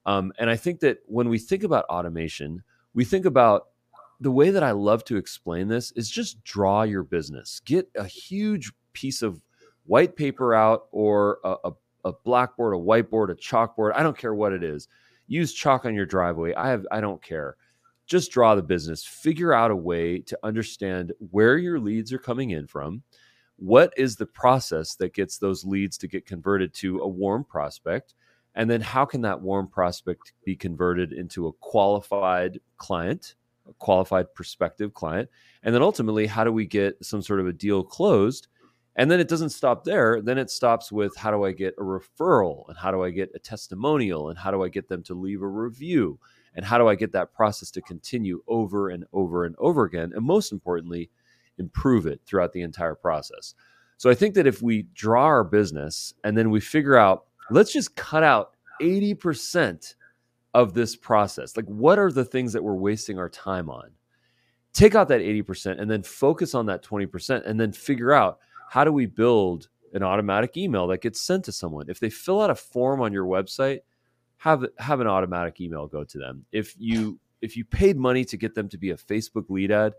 Um, 0.05 0.33
and 0.37 0.49
I 0.49 0.55
think 0.55 0.79
that 0.81 0.99
when 1.05 1.29
we 1.29 1.39
think 1.39 1.63
about 1.63 1.85
automation, 1.85 2.63
we 2.93 3.05
think 3.05 3.25
about 3.25 3.67
the 4.19 4.31
way 4.31 4.51
that 4.51 4.63
I 4.63 4.71
love 4.71 5.03
to 5.05 5.17
explain 5.17 5.67
this 5.67 5.91
is 5.91 6.09
just 6.09 6.43
draw 6.43 6.83
your 6.83 7.03
business. 7.03 7.61
Get 7.65 7.89
a 7.95 8.05
huge 8.05 8.71
piece 8.93 9.21
of 9.21 9.41
white 9.85 10.15
paper 10.15 10.53
out 10.53 10.87
or 10.91 11.39
a, 11.43 11.55
a, 11.65 11.71
a 12.05 12.13
blackboard, 12.23 12.73
a 12.75 12.77
whiteboard, 12.77 13.31
a 13.31 13.35
chalkboard. 13.35 13.93
I 13.95 14.03
don't 14.03 14.17
care 14.17 14.33
what 14.33 14.53
it 14.53 14.63
is. 14.63 14.87
Use 15.27 15.53
chalk 15.53 15.85
on 15.85 15.95
your 15.95 16.05
driveway. 16.05 16.53
I 16.53 16.69
have 16.69 16.85
I 16.91 17.01
don't 17.01 17.21
care. 17.21 17.57
Just 18.05 18.31
draw 18.31 18.55
the 18.55 18.61
business. 18.61 19.03
Figure 19.03 19.53
out 19.53 19.71
a 19.71 19.75
way 19.75 20.19
to 20.19 20.37
understand 20.43 21.13
where 21.31 21.57
your 21.57 21.79
leads 21.79 22.11
are 22.13 22.19
coming 22.19 22.51
in 22.51 22.67
from. 22.67 23.01
What 23.57 23.93
is 23.97 24.15
the 24.15 24.25
process 24.25 24.95
that 24.95 25.13
gets 25.13 25.37
those 25.37 25.63
leads 25.63 25.97
to 25.99 26.07
get 26.07 26.25
converted 26.25 26.73
to 26.75 26.99
a 26.99 27.07
warm 27.07 27.45
prospect? 27.45 28.13
And 28.55 28.69
then 28.69 28.81
how 28.81 29.05
can 29.05 29.21
that 29.21 29.41
warm 29.41 29.67
prospect 29.67 30.33
be 30.45 30.55
converted 30.55 31.11
into 31.11 31.47
a 31.47 31.53
qualified 31.53 32.59
client, 32.77 33.35
a 33.67 33.73
qualified 33.73 34.33
prospective 34.33 34.93
client? 34.93 35.29
And 35.63 35.73
then 35.73 35.81
ultimately, 35.81 36.27
how 36.27 36.43
do 36.43 36.51
we 36.51 36.65
get 36.65 37.03
some 37.03 37.21
sort 37.21 37.39
of 37.39 37.47
a 37.47 37.53
deal 37.53 37.83
closed 37.83 38.47
and 38.95 39.09
then 39.09 39.19
it 39.19 39.27
doesn't 39.27 39.49
stop 39.49 39.83
there. 39.83 40.21
Then 40.21 40.37
it 40.37 40.51
stops 40.51 40.91
with 40.91 41.15
how 41.17 41.31
do 41.31 41.43
I 41.43 41.51
get 41.51 41.73
a 41.79 41.81
referral 41.81 42.67
and 42.69 42.77
how 42.77 42.91
do 42.91 43.03
I 43.03 43.09
get 43.09 43.31
a 43.33 43.39
testimonial 43.39 44.29
and 44.29 44.37
how 44.37 44.51
do 44.51 44.63
I 44.63 44.69
get 44.69 44.87
them 44.87 45.01
to 45.03 45.15
leave 45.15 45.41
a 45.41 45.47
review 45.47 46.19
and 46.55 46.63
how 46.63 46.77
do 46.77 46.87
I 46.87 46.95
get 46.95 47.11
that 47.13 47.33
process 47.33 47.71
to 47.71 47.81
continue 47.81 48.43
over 48.47 48.89
and 48.89 49.05
over 49.11 49.45
and 49.45 49.55
over 49.57 49.83
again. 49.83 50.11
And 50.15 50.23
most 50.23 50.51
importantly, 50.51 51.09
improve 51.57 52.05
it 52.05 52.21
throughout 52.25 52.53
the 52.53 52.61
entire 52.61 52.95
process. 52.95 53.55
So 53.97 54.09
I 54.09 54.15
think 54.15 54.35
that 54.35 54.47
if 54.47 54.61
we 54.61 54.83
draw 54.93 55.23
our 55.23 55.43
business 55.43 56.13
and 56.23 56.37
then 56.37 56.51
we 56.51 56.59
figure 56.59 56.95
out, 56.95 57.25
let's 57.49 57.71
just 57.71 57.95
cut 57.95 58.23
out 58.23 58.51
80% 58.81 59.95
of 60.53 60.73
this 60.73 60.95
process. 60.95 61.55
Like, 61.57 61.65
what 61.65 61.99
are 61.99 62.11
the 62.11 62.25
things 62.25 62.53
that 62.53 62.63
we're 62.63 62.75
wasting 62.75 63.17
our 63.17 63.29
time 63.29 63.69
on? 63.69 63.91
Take 64.73 64.95
out 64.95 65.07
that 65.09 65.21
80% 65.21 65.79
and 65.79 65.89
then 65.89 66.03
focus 66.03 66.55
on 66.55 66.65
that 66.67 66.83
20% 66.83 67.45
and 67.45 67.59
then 67.59 67.71
figure 67.71 68.11
out 68.11 68.39
how 68.69 68.83
do 68.83 68.91
we 68.91 69.05
build 69.05 69.69
an 69.93 70.01
automatic 70.01 70.57
email 70.57 70.87
that 70.87 71.01
gets 71.01 71.21
sent 71.21 71.45
to 71.45 71.51
someone? 71.51 71.89
If 71.89 71.99
they 71.99 72.09
fill 72.09 72.41
out 72.41 72.49
a 72.49 72.55
form 72.55 73.01
on 73.01 73.13
your 73.13 73.25
website, 73.25 73.79
have 74.37 74.65
have 74.79 74.99
an 74.99 75.07
automatic 75.07 75.61
email 75.61 75.87
go 75.87 76.03
to 76.03 76.17
them. 76.17 76.45
If 76.51 76.75
you 76.77 77.19
if 77.41 77.55
you 77.55 77.65
paid 77.65 77.97
money 77.97 78.25
to 78.25 78.37
get 78.37 78.55
them 78.55 78.67
to 78.69 78.77
be 78.77 78.89
a 78.89 78.97
Facebook 78.97 79.49
lead 79.49 79.71
ad, 79.71 79.93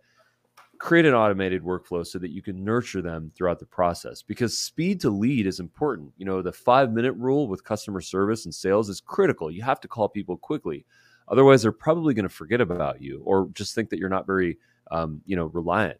create 0.85 1.07
an 1.07 1.15
automated 1.15 1.63
workflow 1.63 2.07
so 2.07 2.19
that 2.19 2.31
you 2.31 2.43
can 2.43 2.63
nurture 2.63 3.01
them 3.01 3.33
throughout 3.35 3.59
the 3.59 3.65
process 3.65 4.21
because 4.21 4.59
speed 4.59 5.01
to 5.01 5.09
lead 5.09 5.47
is 5.47 5.59
important. 5.59 6.13
You 6.19 6.27
know, 6.27 6.43
the 6.43 6.53
5 6.53 6.93
minute 6.93 7.13
rule 7.13 7.49
with 7.49 7.65
customer 7.65 8.03
service 8.03 8.45
and 8.45 8.55
sales 8.55 8.91
is 8.91 9.01
critical. 9.01 9.51
You 9.51 9.63
have 9.63 9.81
to 9.81 9.89
call 9.89 10.11
people 10.11 10.37
quickly. 10.37 10.85
Otherwise, 11.29 11.63
they're 11.63 11.73
probably 11.73 12.13
going 12.13 12.29
to 12.29 12.35
forget 12.35 12.61
about 12.61 13.01
you 13.01 13.23
or 13.25 13.49
just 13.55 13.75
think 13.75 13.89
that 13.89 13.99
you're 13.99 14.11
not 14.11 14.27
very, 14.27 14.59
um, 14.91 15.23
you 15.25 15.37
know, 15.37 15.47
reliant. 15.47 15.99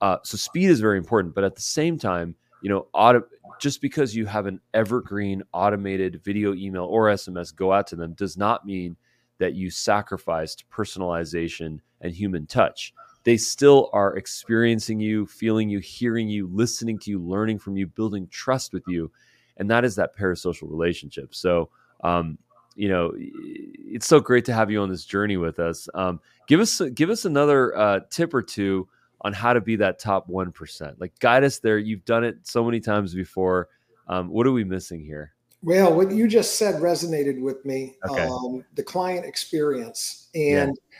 Uh, 0.00 0.18
so 0.22 0.36
speed 0.36 0.70
is 0.70 0.78
very 0.78 0.98
important, 0.98 1.34
but 1.34 1.42
at 1.42 1.56
the 1.56 1.60
same 1.60 1.98
time, 1.98 2.36
you 2.62 2.70
know, 2.70 2.86
auto, 2.92 3.24
just 3.60 3.80
because 3.80 4.14
you 4.14 4.24
have 4.26 4.46
an 4.46 4.60
evergreen 4.72 5.42
automated 5.52 6.22
video, 6.22 6.54
email, 6.54 6.84
or 6.84 7.06
SMS 7.06 7.52
go 7.52 7.72
out 7.72 7.88
to 7.88 7.96
them 7.96 8.12
does 8.12 8.36
not 8.36 8.64
mean 8.64 8.96
that 9.38 9.54
you 9.54 9.68
sacrificed 9.68 10.62
personalization 10.70 11.80
and 12.02 12.14
human 12.14 12.46
touch. 12.46 12.94
They 13.24 13.36
still 13.36 13.90
are 13.92 14.16
experiencing 14.16 15.00
you, 15.00 15.26
feeling 15.26 15.68
you, 15.68 15.78
hearing 15.78 16.28
you, 16.28 16.48
listening 16.48 16.98
to 17.00 17.10
you, 17.10 17.20
learning 17.20 17.58
from 17.58 17.76
you, 17.76 17.86
building 17.86 18.26
trust 18.28 18.72
with 18.72 18.82
you, 18.88 19.10
and 19.58 19.70
that 19.70 19.84
is 19.84 19.94
that 19.96 20.16
parasocial 20.16 20.70
relationship. 20.70 21.34
So, 21.34 21.68
um, 22.02 22.38
you 22.74 22.88
know, 22.88 23.12
it's 23.16 24.06
so 24.06 24.18
great 24.18 24.44
to 24.46 24.52
have 24.52 24.70
you 24.70 24.80
on 24.80 24.88
this 24.88 25.04
journey 25.04 25.36
with 25.36 25.60
us. 25.60 25.88
Um, 25.94 26.20
give 26.48 26.60
us 26.60 26.80
give 26.94 27.10
us 27.10 27.24
another 27.24 27.76
uh, 27.76 28.00
tip 28.10 28.34
or 28.34 28.42
two 28.42 28.88
on 29.22 29.32
how 29.32 29.52
to 29.52 29.60
be 29.60 29.76
that 29.76 29.98
top 29.98 30.28
1%. 30.28 30.94
Like 30.98 31.16
guide 31.20 31.44
us 31.44 31.58
there. 31.58 31.78
You've 31.78 32.04
done 32.04 32.24
it 32.24 32.38
so 32.42 32.64
many 32.64 32.80
times 32.80 33.14
before. 33.14 33.68
Um, 34.08 34.28
what 34.28 34.46
are 34.46 34.52
we 34.52 34.64
missing 34.64 35.04
here? 35.04 35.32
Well, 35.62 35.94
what 35.94 36.10
you 36.10 36.26
just 36.26 36.56
said 36.56 36.82
resonated 36.82 37.40
with 37.40 37.64
me. 37.64 37.94
Okay. 38.08 38.24
Um, 38.26 38.64
the 38.74 38.82
client 38.82 39.24
experience 39.24 40.28
and 40.34 40.76
yeah. 40.76 40.98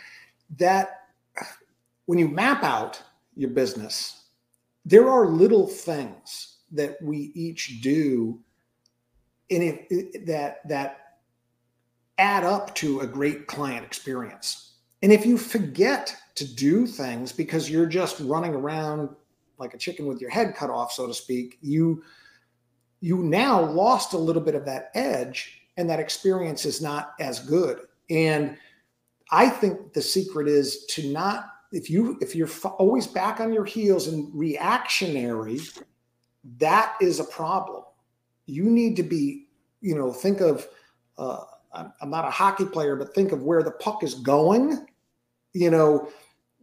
that 0.59 1.02
when 2.07 2.19
you 2.19 2.29
map 2.29 2.63
out 2.63 3.03
your 3.37 3.51
business, 3.51 4.25
there 4.85 5.09
are 5.09 5.27
little 5.27 5.67
things 5.67 6.59
that 6.73 6.97
we 7.03 7.33
each 7.35 7.81
do 7.83 8.41
in 9.49 9.63
it, 9.63 10.27
that 10.27 10.67
that 10.69 10.99
add 12.19 12.45
up 12.45 12.75
to 12.77 13.01
a 13.01 13.07
great 13.07 13.47
client 13.47 13.85
experience. 13.85 14.75
And 15.03 15.13
if 15.13 15.27
you 15.27 15.37
forget 15.37 16.17
to 16.37 16.55
do 16.55 16.87
things 16.87 17.33
because 17.33 17.69
you're 17.69 17.87
just 17.87 18.21
running 18.21 18.55
around 18.55 19.09
like 19.59 19.75
a 19.75 19.79
chicken 19.79 20.07
with 20.07 20.21
your 20.21 20.31
head 20.31 20.55
cut 20.55 20.71
off, 20.71 20.93
so 20.93 21.07
to 21.07 21.15
speak, 21.15 21.59
you 21.61 22.03
you 23.01 23.19
now 23.19 23.61
lost 23.61 24.15
a 24.15 24.19
little 24.19 24.43
bit 24.43 24.55
of 24.55 24.65
that 24.65 24.91
edge 24.95 25.63
and 25.77 25.91
that 25.91 26.01
experience 26.01 26.65
is 26.65 26.81
not 26.81 27.15
as 27.19 27.41
good. 27.41 27.81
And 28.11 28.57
I 29.31 29.49
think 29.49 29.93
the 29.93 30.03
secret 30.03 30.47
is 30.47 30.85
to 30.87 31.13
not 31.13 31.52
if 31.73 31.91
you 31.91 32.19
if 32.21 32.35
you're 32.37 32.51
always 32.79 33.07
back 33.07 33.41
on 33.41 33.53
your 33.53 33.65
heels 33.65 34.09
and 34.09 34.29
reactionary, 34.33 35.61
that 36.59 36.95
is 37.01 37.19
a 37.19 37.25
problem. 37.25 37.83
You 38.47 38.65
need 38.65 38.97
to 38.97 39.03
be, 39.03 39.47
you 39.81 39.95
know, 39.95 40.13
think 40.13 40.41
of 40.41 40.67
uh, 41.19 41.45
I'm 41.73 42.11
not 42.11 42.27
a 42.27 42.31
hockey 42.31 42.67
player, 42.67 42.97
but 42.97 43.15
think 43.15 43.33
of 43.33 43.43
where 43.43 43.63
the 43.63 43.71
puck 43.71 44.03
is 44.03 44.15
going. 44.15 44.87
You 45.55 45.71
know, 45.71 46.09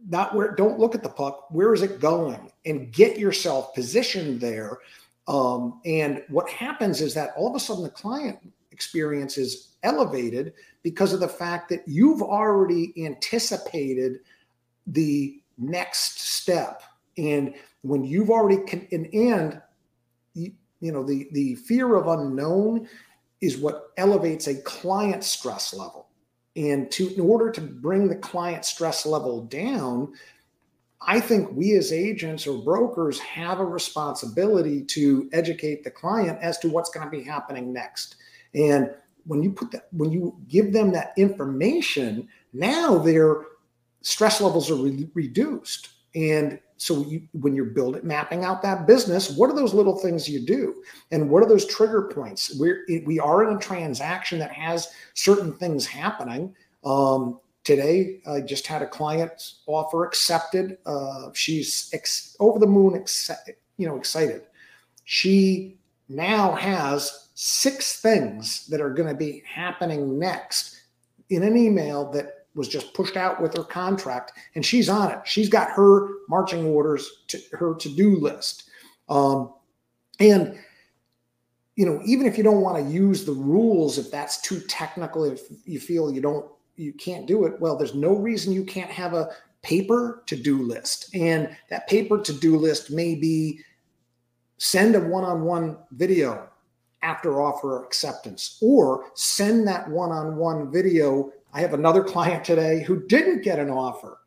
not 0.08 0.34
where 0.34 0.54
don't 0.54 0.78
look 0.78 0.94
at 0.94 1.02
the 1.02 1.08
puck 1.08 1.46
where 1.50 1.74
is 1.74 1.82
it 1.82 2.00
going 2.00 2.50
and 2.64 2.92
get 2.92 3.18
yourself 3.18 3.74
positioned 3.74 4.40
there 4.40 4.78
um, 5.28 5.80
and 5.84 6.22
what 6.28 6.48
happens 6.48 7.00
is 7.00 7.14
that 7.14 7.30
all 7.36 7.48
of 7.48 7.54
a 7.54 7.60
sudden 7.60 7.82
the 7.82 7.90
client 7.90 8.38
experience 8.72 9.36
is 9.36 9.76
elevated 9.82 10.54
because 10.82 11.12
of 11.12 11.20
the 11.20 11.28
fact 11.28 11.68
that 11.68 11.86
you've 11.86 12.22
already 12.22 12.94
anticipated 13.04 14.20
the 14.90 15.40
next 15.58 16.20
step 16.20 16.82
and 17.18 17.54
when 17.82 18.04
you've 18.04 18.30
already 18.30 18.62
con- 18.64 18.88
and, 18.92 19.12
and 19.12 19.60
you, 20.34 20.52
you 20.80 20.92
know 20.92 21.02
the 21.02 21.28
the 21.32 21.54
fear 21.56 21.96
of 21.96 22.06
unknown 22.06 22.88
is 23.40 23.56
what 23.56 23.90
elevates 23.96 24.46
a 24.46 24.54
client 24.62 25.24
stress 25.24 25.72
level 25.74 26.10
and 26.56 26.90
to 26.92 27.14
in 27.14 27.20
order 27.20 27.50
to 27.50 27.60
bring 27.60 28.08
the 28.08 28.16
client 28.16 28.64
stress 28.64 29.06
level 29.06 29.44
down, 29.44 30.12
I 31.00 31.20
think 31.20 31.50
we 31.52 31.74
as 31.76 31.92
agents 31.92 32.46
or 32.46 32.62
brokers 32.62 33.18
have 33.20 33.60
a 33.60 33.64
responsibility 33.64 34.84
to 34.86 35.28
educate 35.32 35.84
the 35.84 35.90
client 35.90 36.38
as 36.42 36.58
to 36.58 36.68
what's 36.68 36.90
going 36.90 37.06
to 37.06 37.10
be 37.10 37.22
happening 37.22 37.72
next. 37.72 38.16
And 38.54 38.90
when 39.24 39.42
you 39.42 39.52
put 39.52 39.70
that, 39.70 39.88
when 39.92 40.10
you 40.10 40.36
give 40.48 40.72
them 40.72 40.92
that 40.92 41.12
information, 41.16 42.28
now 42.52 42.98
their 42.98 43.42
stress 44.02 44.40
levels 44.40 44.70
are 44.70 44.76
re- 44.76 45.08
reduced. 45.14 45.90
And 46.14 46.58
so 46.76 47.04
you, 47.04 47.22
when 47.32 47.54
you're 47.54 47.66
building 47.66 48.00
mapping 48.06 48.42
out 48.42 48.62
that 48.62 48.86
business 48.86 49.36
what 49.36 49.50
are 49.50 49.54
those 49.54 49.74
little 49.74 49.98
things 49.98 50.28
you 50.28 50.44
do? 50.44 50.82
And 51.10 51.28
what 51.28 51.42
are 51.42 51.48
those 51.48 51.66
trigger 51.66 52.10
points? 52.12 52.56
We're 52.58 52.84
we 53.04 53.20
are 53.20 53.48
in 53.48 53.56
a 53.56 53.60
transaction 53.60 54.38
that 54.38 54.52
has 54.52 54.92
certain 55.14 55.52
things 55.52 55.86
happening. 55.86 56.54
Um, 56.84 57.38
today 57.62 58.22
i 58.26 58.40
just 58.40 58.66
had 58.66 58.80
a 58.80 58.86
client's 58.86 59.60
offer 59.66 60.06
accepted. 60.06 60.78
Uh, 60.86 61.30
she's 61.34 61.90
ex- 61.92 62.34
over 62.40 62.58
the 62.58 62.66
moon 62.66 62.96
ex- 62.96 63.30
you 63.76 63.86
know 63.86 63.96
excited. 63.96 64.42
She 65.04 65.78
now 66.08 66.52
has 66.52 67.28
six 67.34 68.00
things 68.00 68.66
that 68.68 68.80
are 68.80 68.90
going 68.90 69.08
to 69.08 69.14
be 69.14 69.42
happening 69.46 70.18
next 70.18 70.82
in 71.30 71.42
an 71.42 71.56
email 71.56 72.10
that 72.12 72.39
was 72.54 72.68
just 72.68 72.94
pushed 72.94 73.16
out 73.16 73.40
with 73.40 73.56
her 73.56 73.62
contract 73.62 74.32
and 74.54 74.64
she's 74.64 74.88
on 74.88 75.10
it. 75.10 75.20
She's 75.24 75.48
got 75.48 75.70
her 75.70 76.08
marching 76.28 76.64
orders 76.66 77.24
to 77.28 77.40
her 77.52 77.74
to-do 77.74 78.16
list. 78.16 78.68
Um, 79.08 79.52
and 80.18 80.58
you 81.76 81.86
know, 81.86 82.00
even 82.04 82.26
if 82.26 82.36
you 82.36 82.44
don't 82.44 82.60
want 82.60 82.76
to 82.76 82.92
use 82.92 83.24
the 83.24 83.32
rules, 83.32 83.96
if 83.96 84.10
that's 84.10 84.40
too 84.42 84.60
technical, 84.60 85.24
if 85.24 85.44
you 85.64 85.80
feel 85.80 86.12
you 86.12 86.20
don't, 86.20 86.44
you 86.76 86.92
can't 86.92 87.26
do 87.26 87.46
it, 87.46 87.58
well, 87.60 87.76
there's 87.76 87.94
no 87.94 88.14
reason 88.14 88.52
you 88.52 88.64
can't 88.64 88.90
have 88.90 89.14
a 89.14 89.30
paper 89.62 90.22
to-do 90.26 90.62
list. 90.62 91.14
And 91.14 91.56
that 91.70 91.88
paper 91.88 92.20
to-do 92.20 92.58
list 92.58 92.90
may 92.90 93.14
be 93.14 93.60
send 94.58 94.94
a 94.94 95.00
one-on-one 95.00 95.78
video 95.92 96.48
after 97.02 97.40
offer 97.40 97.82
acceptance 97.82 98.58
or 98.60 99.06
send 99.14 99.66
that 99.66 99.88
one-on-one 99.88 100.70
video 100.70 101.32
I 101.52 101.60
have 101.60 101.74
another 101.74 102.04
client 102.04 102.44
today 102.44 102.82
who 102.82 103.06
didn't 103.06 103.42
get 103.42 103.58
an 103.58 103.70
offer. 103.70 104.18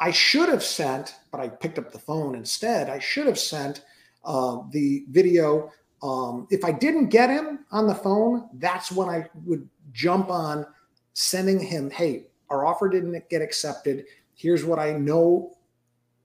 I 0.00 0.10
should 0.10 0.48
have 0.48 0.64
sent, 0.64 1.14
but 1.30 1.40
I 1.40 1.48
picked 1.48 1.78
up 1.78 1.92
the 1.92 1.98
phone 1.98 2.34
instead. 2.34 2.88
I 2.88 2.98
should 2.98 3.26
have 3.26 3.38
sent 3.38 3.84
uh, 4.24 4.58
the 4.70 5.04
video. 5.10 5.70
Um, 6.02 6.48
if 6.50 6.64
I 6.64 6.72
didn't 6.72 7.08
get 7.08 7.30
him 7.30 7.60
on 7.70 7.86
the 7.86 7.94
phone, 7.94 8.48
that's 8.54 8.90
when 8.90 9.08
I 9.08 9.28
would 9.44 9.68
jump 9.92 10.30
on 10.30 10.66
sending 11.12 11.60
him, 11.60 11.90
hey, 11.90 12.26
our 12.50 12.64
offer 12.64 12.88
didn't 12.88 13.28
get 13.28 13.42
accepted. 13.42 14.06
Here's 14.34 14.64
what 14.64 14.78
I 14.78 14.92
know 14.92 15.56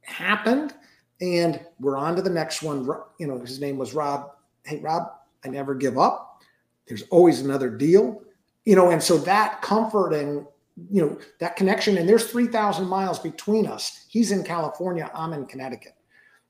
happened. 0.02 0.74
And 1.22 1.60
we're 1.80 1.98
on 1.98 2.16
to 2.16 2.22
the 2.22 2.30
next 2.30 2.64
one. 2.64 2.88
You 3.20 3.28
know, 3.28 3.40
his 3.40 3.60
name 3.60 3.78
was 3.78 3.94
Rob. 3.94 4.32
Hey, 4.66 4.80
Rob, 4.80 5.12
I 5.44 5.50
never 5.50 5.76
give 5.76 5.98
up. 5.98 6.42
There's 6.88 7.04
always 7.10 7.42
another 7.42 7.70
deal. 7.70 8.22
You 8.68 8.76
know, 8.76 8.92
and 8.92 9.02
so 9.02 9.18
that 9.20 9.62
comfort 9.62 10.12
and 10.12 10.46
you 10.92 11.02
know, 11.02 11.18
that 11.40 11.56
connection, 11.56 11.98
and 11.98 12.08
there's 12.08 12.30
3,000 12.30 12.88
miles 12.88 13.20
between 13.20 13.66
us. 13.66 14.06
He's 14.10 14.32
in 14.32 14.44
California, 14.44 15.10
I'm 15.14 15.34
in 15.34 15.46
Connecticut. 15.46 15.96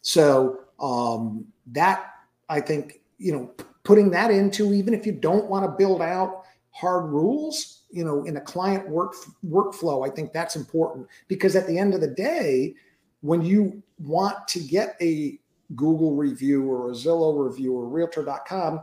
So 0.02 0.60
um, 0.80 1.46
that, 1.68 2.12
I 2.50 2.60
think, 2.60 3.02
you 3.18 3.32
know, 3.32 3.52
putting 3.84 4.12
that 4.12 4.32
into, 4.32 4.74
even 4.74 4.94
if 4.94 5.06
you 5.06 5.14
don't 5.14 5.46
want 5.46 5.66
to 5.66 5.72
build 5.72 6.02
out 6.02 6.44
hard 6.72 7.10
rules, 7.10 7.84
you 7.90 8.04
know, 8.04 8.26
in 8.26 8.38
a 8.38 8.42
client 8.42 8.88
work 8.90 9.16
workflow, 9.46 10.06
I 10.06 10.14
think 10.14 10.34
that's 10.34 10.56
important 10.56 11.08
because 11.28 11.56
at 11.56 11.68
the 11.68 11.78
end 11.78 11.94
of 11.94 12.02
the 12.02 12.08
day, 12.08 12.76
when 13.22 13.42
you 13.42 13.82
want 13.98 14.48
to 14.50 14.60
get 14.60 14.98
a 15.02 15.40
Google 15.76 16.16
review 16.16 16.70
or 16.70 16.90
a 16.90 16.94
Zillow 16.94 17.48
review 17.48 17.74
or 17.76 17.88
realtor.com, 17.88 18.82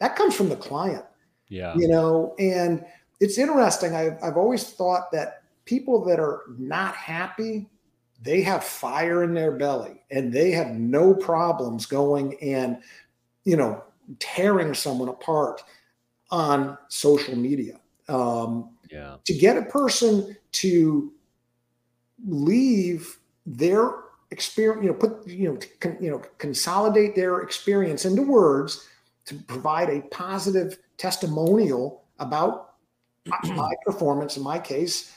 that 0.00 0.16
comes 0.16 0.34
from 0.34 0.48
the 0.48 0.56
client. 0.56 1.04
Yeah. 1.48 1.74
You 1.76 1.88
know, 1.88 2.34
and 2.38 2.84
it's 3.20 3.38
interesting. 3.38 3.94
I've, 3.94 4.18
I've 4.22 4.36
always 4.36 4.64
thought 4.70 5.10
that 5.12 5.42
people 5.64 6.04
that 6.06 6.20
are 6.20 6.42
not 6.58 6.94
happy, 6.94 7.68
they 8.22 8.42
have 8.42 8.64
fire 8.64 9.22
in 9.22 9.34
their 9.34 9.52
belly 9.52 10.02
and 10.10 10.32
they 10.32 10.50
have 10.50 10.70
no 10.70 11.14
problems 11.14 11.86
going 11.86 12.36
and, 12.40 12.78
you 13.44 13.56
know, 13.56 13.82
tearing 14.18 14.74
someone 14.74 15.08
apart 15.08 15.62
on 16.30 16.76
social 16.88 17.36
media. 17.36 17.80
Um, 18.08 18.70
yeah. 18.90 19.16
To 19.24 19.34
get 19.34 19.56
a 19.56 19.62
person 19.62 20.36
to 20.52 21.12
leave 22.26 23.18
their 23.46 23.92
experience, 24.30 24.82
you 24.84 24.90
know, 24.90 24.96
put, 24.96 25.26
you 25.26 25.52
know, 25.52 25.58
con, 25.80 25.96
you 26.00 26.10
know, 26.10 26.22
consolidate 26.38 27.14
their 27.14 27.40
experience 27.40 28.04
into 28.04 28.22
words 28.22 28.88
to 29.26 29.34
provide 29.34 29.90
a 29.90 30.00
positive 30.08 30.78
testimonial 30.98 32.04
about 32.18 32.74
my 33.44 33.72
performance 33.84 34.36
in 34.36 34.42
my 34.42 34.58
case. 34.58 35.14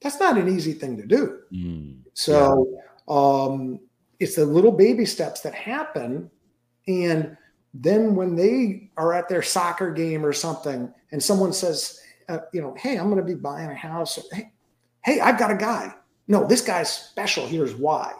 That's 0.00 0.18
not 0.18 0.38
an 0.38 0.48
easy 0.48 0.72
thing 0.72 0.96
to 0.96 1.06
do. 1.06 1.40
Mm, 1.52 1.98
so 2.14 2.66
yeah. 2.72 2.80
um, 3.08 3.80
it's 4.18 4.36
the 4.36 4.46
little 4.46 4.72
baby 4.72 5.04
steps 5.04 5.42
that 5.42 5.54
happen. 5.54 6.30
And 6.88 7.36
then 7.74 8.14
when 8.14 8.34
they 8.34 8.90
are 8.96 9.12
at 9.12 9.28
their 9.28 9.42
soccer 9.42 9.92
game 9.92 10.24
or 10.24 10.32
something, 10.32 10.92
and 11.12 11.22
someone 11.22 11.52
says, 11.52 12.00
uh, 12.30 12.38
you 12.52 12.62
know, 12.62 12.74
hey, 12.78 12.96
I'm 12.96 13.10
going 13.10 13.18
to 13.18 13.22
be 13.22 13.38
buying 13.38 13.70
a 13.70 13.74
house. 13.74 14.16
Or, 14.16 14.22
Hey, 14.32 14.52
hey, 15.04 15.20
I've 15.20 15.38
got 15.38 15.50
a 15.50 15.56
guy 15.56 15.94
no, 16.30 16.46
this 16.46 16.60
guy's 16.60 16.92
special. 16.92 17.44
Here's 17.44 17.74
why. 17.74 18.14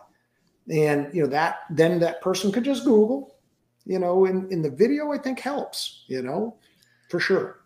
And 0.69 1.15
you 1.15 1.23
know 1.23 1.29
that 1.29 1.61
then 1.71 2.01
that 2.01 2.21
person 2.21 2.51
could 2.51 2.65
just 2.65 2.85
Google, 2.85 3.37
you 3.87 4.01
know, 4.01 4.25
in, 4.25 4.51
in 4.51 4.63
the 4.63 4.71
video, 4.71 5.13
I 5.13 5.19
think 5.19 5.39
helps, 5.39 6.05
you 6.09 6.21
know, 6.21 6.57
for 7.11 7.21
sure. 7.21 7.57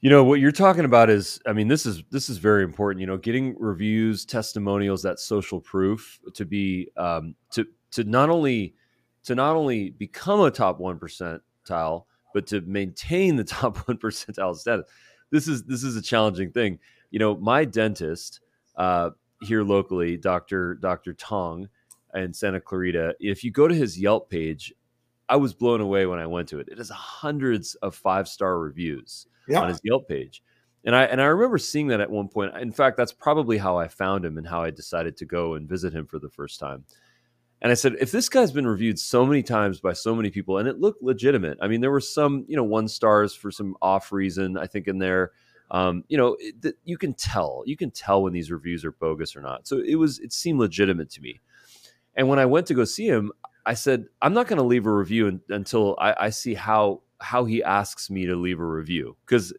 You 0.00 0.10
know 0.10 0.24
what 0.24 0.40
you're 0.40 0.52
talking 0.52 0.84
about 0.84 1.08
is, 1.08 1.40
I 1.46 1.52
mean, 1.52 1.68
this 1.68 1.86
is 1.86 2.02
this 2.10 2.28
is 2.28 2.38
very 2.38 2.62
important. 2.62 3.00
You 3.00 3.06
know, 3.06 3.16
getting 3.16 3.56
reviews, 3.58 4.24
testimonials, 4.24 5.02
that 5.02 5.18
social 5.18 5.60
proof 5.60 6.20
to 6.34 6.44
be 6.44 6.90
um, 6.96 7.34
to 7.52 7.66
to 7.92 8.04
not 8.04 8.28
only 8.28 8.74
to 9.24 9.34
not 9.34 9.56
only 9.56 9.90
become 9.90 10.40
a 10.40 10.50
top 10.50 10.78
one 10.78 10.98
percentile, 10.98 12.04
but 12.34 12.46
to 12.48 12.60
maintain 12.62 13.36
the 13.36 13.44
top 13.44 13.88
one 13.88 13.96
percentile 13.96 14.56
status. 14.56 14.86
This 15.30 15.48
is 15.48 15.64
this 15.64 15.82
is 15.82 15.96
a 15.96 16.02
challenging 16.02 16.50
thing. 16.50 16.78
You 17.10 17.18
know, 17.18 17.36
my 17.36 17.64
dentist, 17.64 18.40
uh, 18.76 19.10
here 19.40 19.62
locally, 19.62 20.16
Dr. 20.16 20.74
Dr. 20.74 21.14
Tong 21.14 21.68
in 22.14 22.32
Santa 22.32 22.60
Clarita, 22.60 23.14
if 23.20 23.42
you 23.42 23.50
go 23.50 23.66
to 23.68 23.74
his 23.74 23.98
Yelp 23.98 24.30
page, 24.30 24.72
I 25.28 25.36
was 25.36 25.54
blown 25.54 25.80
away 25.80 26.06
when 26.06 26.18
I 26.18 26.26
went 26.26 26.48
to 26.48 26.58
it. 26.58 26.68
It 26.70 26.78
has 26.78 26.90
hundreds 26.90 27.74
of 27.76 27.94
five 27.94 28.28
star 28.28 28.58
reviews 28.58 29.26
yep. 29.48 29.62
on 29.62 29.68
his 29.68 29.80
Yelp 29.82 30.08
page. 30.08 30.42
And 30.84 30.94
I 30.94 31.04
and 31.04 31.20
I 31.20 31.26
remember 31.26 31.58
seeing 31.58 31.88
that 31.88 32.00
at 32.00 32.10
one 32.10 32.28
point. 32.28 32.56
In 32.58 32.72
fact, 32.72 32.96
that's 32.96 33.12
probably 33.12 33.56
how 33.56 33.78
I 33.78 33.88
found 33.88 34.24
him 34.24 34.36
and 34.36 34.46
how 34.46 34.62
I 34.62 34.70
decided 34.70 35.16
to 35.18 35.24
go 35.24 35.54
and 35.54 35.68
visit 35.68 35.94
him 35.94 36.06
for 36.06 36.18
the 36.18 36.28
first 36.28 36.60
time. 36.60 36.84
And 37.62 37.70
I 37.70 37.74
said, 37.74 37.94
if 37.98 38.12
this 38.12 38.28
guy's 38.28 38.52
been 38.52 38.66
reviewed 38.66 38.98
so 38.98 39.24
many 39.24 39.42
times 39.42 39.80
by 39.80 39.94
so 39.94 40.14
many 40.14 40.28
people, 40.28 40.58
and 40.58 40.68
it 40.68 40.80
looked 40.80 41.02
legitimate. 41.02 41.56
I 41.62 41.68
mean, 41.68 41.80
there 41.80 41.90
were 41.90 42.00
some, 42.00 42.44
you 42.46 42.56
know, 42.56 42.64
one 42.64 42.88
stars 42.88 43.34
for 43.34 43.50
some 43.50 43.74
off 43.80 44.12
reason, 44.12 44.58
I 44.58 44.66
think, 44.66 44.86
in 44.86 44.98
there 44.98 45.32
um, 45.70 46.04
you 46.08 46.16
know, 46.16 46.36
it, 46.38 46.76
you 46.84 46.98
can 46.98 47.14
tell, 47.14 47.62
you 47.66 47.76
can 47.76 47.90
tell 47.90 48.22
when 48.22 48.32
these 48.32 48.50
reviews 48.50 48.84
are 48.84 48.92
bogus 48.92 49.34
or 49.34 49.40
not. 49.40 49.66
So 49.66 49.80
it 49.84 49.96
was, 49.96 50.18
it 50.20 50.32
seemed 50.32 50.60
legitimate 50.60 51.10
to 51.10 51.20
me. 51.20 51.40
And 52.14 52.28
when 52.28 52.38
I 52.38 52.46
went 52.46 52.66
to 52.68 52.74
go 52.74 52.84
see 52.84 53.08
him, 53.08 53.32
I 53.66 53.74
said, 53.74 54.06
I'm 54.22 54.34
not 54.34 54.46
going 54.46 54.58
to 54.58 54.64
leave 54.64 54.86
a 54.86 54.92
review 54.92 55.26
in, 55.26 55.40
until 55.48 55.96
I, 55.98 56.14
I, 56.26 56.30
see 56.30 56.54
how 56.54 57.02
how 57.20 57.44
he 57.44 57.62
asks 57.62 58.10
me 58.10 58.26
to 58.26 58.36
leave 58.36 58.60
a 58.60 58.66
review 58.66 59.16
because 59.24 59.54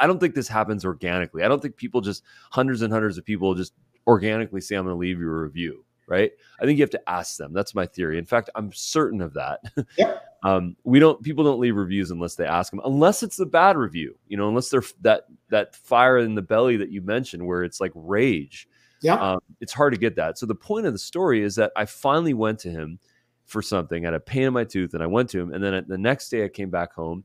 I 0.00 0.06
don't 0.06 0.18
think 0.18 0.34
this 0.34 0.48
happens 0.48 0.84
organically. 0.84 1.44
I 1.44 1.48
don't 1.48 1.62
think 1.62 1.76
people 1.76 2.00
just 2.00 2.24
hundreds 2.50 2.82
and 2.82 2.92
hundreds 2.92 3.18
of 3.18 3.24
people 3.24 3.54
just 3.54 3.72
organically 4.06 4.60
say 4.60 4.74
I'm 4.74 4.84
going 4.84 4.94
to 4.94 4.98
leave 4.98 5.20
you 5.20 5.28
a 5.28 5.42
review 5.42 5.84
right? 6.06 6.32
I 6.60 6.64
think 6.64 6.78
you 6.78 6.82
have 6.82 6.90
to 6.90 7.10
ask 7.10 7.36
them. 7.36 7.52
That's 7.52 7.74
my 7.74 7.86
theory. 7.86 8.18
In 8.18 8.24
fact, 8.24 8.50
I'm 8.54 8.72
certain 8.72 9.20
of 9.20 9.34
that. 9.34 9.60
Yeah. 9.96 10.18
um, 10.42 10.76
we 10.82 10.98
don't. 10.98 11.22
People 11.22 11.44
don't 11.44 11.60
leave 11.60 11.76
reviews 11.76 12.10
unless 12.10 12.34
they 12.34 12.46
ask 12.46 12.70
them, 12.70 12.80
unless 12.84 13.22
it's 13.22 13.38
a 13.38 13.46
bad 13.46 13.76
review. 13.76 14.16
You 14.26 14.36
know, 14.36 14.48
unless 14.48 14.70
they're 14.70 14.82
that 15.02 15.26
that 15.50 15.76
fire 15.76 16.18
in 16.18 16.34
the 16.34 16.42
belly 16.42 16.76
that 16.78 16.90
you 16.90 17.00
mentioned, 17.00 17.46
where 17.46 17.62
it's 17.62 17.80
like 17.80 17.92
rage. 17.94 18.66
Yeah. 19.02 19.14
Um, 19.14 19.40
it's 19.60 19.72
hard 19.72 19.92
to 19.92 19.98
get 19.98 20.16
that. 20.16 20.38
So 20.38 20.46
the 20.46 20.54
point 20.54 20.86
of 20.86 20.92
the 20.92 20.98
story 20.98 21.42
is 21.42 21.54
that 21.56 21.70
I 21.76 21.84
finally 21.84 22.34
went 22.34 22.58
to 22.60 22.70
him 22.70 22.98
for 23.44 23.62
something. 23.62 24.04
I 24.04 24.08
had 24.08 24.14
a 24.14 24.20
pain 24.20 24.44
in 24.44 24.52
my 24.52 24.64
tooth, 24.64 24.94
and 24.94 25.02
I 25.02 25.06
went 25.06 25.30
to 25.30 25.40
him. 25.40 25.52
And 25.52 25.62
then 25.62 25.84
the 25.88 25.98
next 25.98 26.28
day, 26.28 26.44
I 26.44 26.48
came 26.48 26.70
back 26.70 26.92
home, 26.94 27.24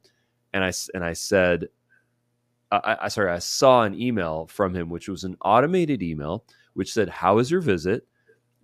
and 0.53 0.63
I 0.63 0.71
and 0.93 1.03
I 1.03 1.13
said, 1.13 1.67
I, 2.71 2.97
I 3.01 3.07
sorry, 3.07 3.31
I 3.31 3.39
saw 3.39 3.83
an 3.83 3.99
email 3.99 4.47
from 4.47 4.75
him, 4.75 4.89
which 4.89 5.09
was 5.09 5.23
an 5.23 5.37
automated 5.43 6.03
email, 6.03 6.45
which 6.73 6.93
said, 6.93 7.09
"How 7.09 7.35
was 7.35 7.51
your 7.51 7.61
visit?" 7.61 8.05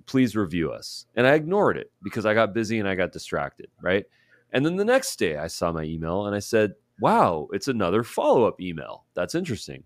please 0.06 0.36
review 0.36 0.72
us. 0.72 1.06
And 1.16 1.26
I 1.28 1.34
ignored 1.34 1.78
it 1.78 1.92
because 2.04 2.26
I 2.26 2.34
got 2.34 2.54
busy 2.54 2.80
and 2.80 2.88
I 2.88 2.96
got 2.96 3.12
distracted, 3.12 3.68
right? 3.82 4.06
And 4.52 4.66
then 4.66 4.76
the 4.76 4.86
next 4.86 5.18
day 5.18 5.38
I 5.38 5.48
saw 5.48 5.72
my 5.72 5.84
email 5.84 6.28
and 6.28 6.36
I 6.36 6.40
said, 6.40 6.74
wow, 7.00 7.48
it's 7.52 7.68
another 7.68 8.04
follow 8.04 8.46
up 8.46 8.62
email. 8.62 9.06
That's 9.14 9.36
interesting. 9.36 9.84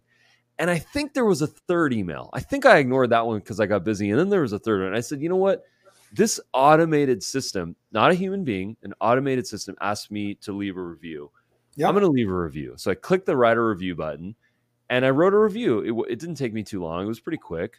And 0.60 0.70
I 0.70 0.78
think 0.78 1.14
there 1.14 1.26
was 1.26 1.42
a 1.42 1.48
third 1.48 1.94
email. 1.94 2.30
I 2.34 2.42
think 2.42 2.66
I 2.66 2.78
ignored 2.78 3.12
that 3.12 3.26
one 3.26 3.40
because 3.40 3.60
I 3.60 3.66
got 3.66 3.86
busy. 3.86 4.10
And 4.12 4.20
then 4.20 4.30
there 4.30 4.42
was 4.42 4.54
a 4.54 4.60
third 4.60 4.80
one. 4.80 4.88
And 4.88 4.98
I 4.98 5.00
said, 5.00 5.22
you 5.22 5.30
know 5.30 5.38
what? 5.38 5.64
This 6.14 6.40
automated 6.54 7.22
system, 7.22 7.76
not 7.92 8.12
a 8.12 8.16
human 8.16 8.44
being, 8.44 8.78
an 8.84 8.94
automated 9.00 9.46
system 9.46 9.76
asked 9.82 10.12
me 10.12 10.36
to 10.36 10.52
leave 10.52 10.78
a 10.78 10.82
review. 10.82 11.32
Yep. 11.76 11.88
I'm 11.88 11.94
going 11.94 12.06
to 12.06 12.12
leave 12.12 12.30
a 12.30 12.34
review. 12.34 12.74
So 12.78 12.92
I 12.92 12.96
clicked 12.96 13.26
the 13.26 13.38
write 13.38 13.58
a 13.58 13.62
review 13.62 13.96
button 13.96 14.36
and 14.90 15.06
I 15.06 15.12
wrote 15.12 15.34
a 15.34 15.40
review. 15.40 15.80
It, 16.08 16.14
it 16.14 16.20
didn't 16.20 16.36
take 16.36 16.54
me 16.54 16.64
too 16.64 16.82
long. 16.82 17.06
It 17.06 17.08
was 17.08 17.20
pretty 17.20 17.38
quick 17.38 17.78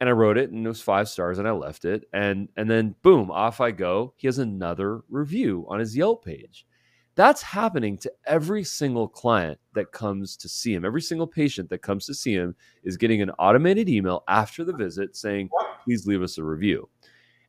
and 0.00 0.08
I 0.08 0.12
wrote 0.12 0.36
it 0.36 0.50
and 0.50 0.64
it 0.64 0.68
was 0.68 0.82
five 0.82 1.08
stars 1.08 1.38
and 1.38 1.48
I 1.48 1.52
left 1.52 1.84
it 1.84 2.04
and 2.12 2.48
and 2.56 2.70
then 2.70 2.94
boom 3.02 3.30
off 3.30 3.60
I 3.60 3.70
go 3.70 4.12
he 4.16 4.26
has 4.26 4.38
another 4.38 5.02
review 5.08 5.66
on 5.68 5.80
his 5.80 5.96
Yelp 5.96 6.24
page 6.24 6.66
that's 7.14 7.40
happening 7.40 7.96
to 7.98 8.12
every 8.26 8.62
single 8.62 9.08
client 9.08 9.58
that 9.74 9.92
comes 9.92 10.36
to 10.38 10.48
see 10.48 10.74
him 10.74 10.84
every 10.84 11.00
single 11.00 11.26
patient 11.26 11.70
that 11.70 11.82
comes 11.82 12.06
to 12.06 12.14
see 12.14 12.34
him 12.34 12.54
is 12.84 12.96
getting 12.96 13.22
an 13.22 13.30
automated 13.38 13.88
email 13.88 14.22
after 14.28 14.64
the 14.64 14.72
visit 14.74 15.16
saying 15.16 15.48
please 15.84 16.06
leave 16.06 16.22
us 16.22 16.38
a 16.38 16.44
review 16.44 16.88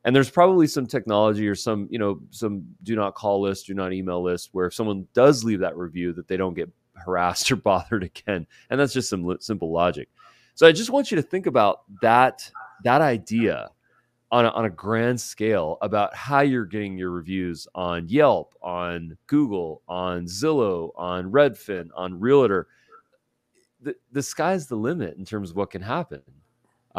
and 0.08 0.16
there's 0.16 0.30
probably 0.30 0.66
some 0.66 0.86
technology 0.86 1.46
or 1.46 1.54
some 1.54 1.86
you 1.90 1.98
know 1.98 2.18
some 2.30 2.64
do 2.82 2.96
not 2.96 3.14
call 3.14 3.42
list 3.42 3.66
do 3.66 3.74
not 3.74 3.92
email 3.92 4.22
list 4.22 4.48
where 4.52 4.64
if 4.64 4.72
someone 4.72 5.06
does 5.12 5.44
leave 5.44 5.60
that 5.60 5.76
review 5.76 6.14
that 6.14 6.26
they 6.26 6.38
don't 6.38 6.54
get 6.54 6.70
harassed 6.94 7.50
or 7.52 7.56
bothered 7.56 8.04
again 8.04 8.46
and 8.70 8.80
that's 8.80 8.94
just 8.94 9.10
some 9.10 9.36
simple 9.38 9.70
logic 9.70 10.08
so 10.54 10.66
I 10.66 10.72
just 10.72 10.88
want 10.88 11.10
you 11.10 11.16
to 11.16 11.22
think 11.22 11.46
about 11.46 11.82
that 12.00 12.50
that 12.84 13.02
idea 13.02 13.68
on 14.30 14.46
a, 14.46 14.48
on 14.48 14.64
a 14.64 14.70
grand 14.70 15.20
scale 15.20 15.76
about 15.82 16.14
how 16.14 16.40
you're 16.40 16.64
getting 16.64 16.96
your 16.96 17.10
reviews 17.10 17.68
on 17.74 18.08
Yelp, 18.08 18.54
on 18.62 19.16
Google, 19.26 19.82
on 19.88 20.24
Zillow, 20.24 20.90
on 20.96 21.30
Redfin, 21.30 21.88
on 21.94 22.18
Realtor. 22.18 22.66
The, 23.80 23.94
the 24.12 24.22
sky's 24.22 24.66
the 24.66 24.76
limit 24.76 25.16
in 25.16 25.24
terms 25.24 25.50
of 25.50 25.56
what 25.56 25.70
can 25.70 25.80
happen. 25.82 26.22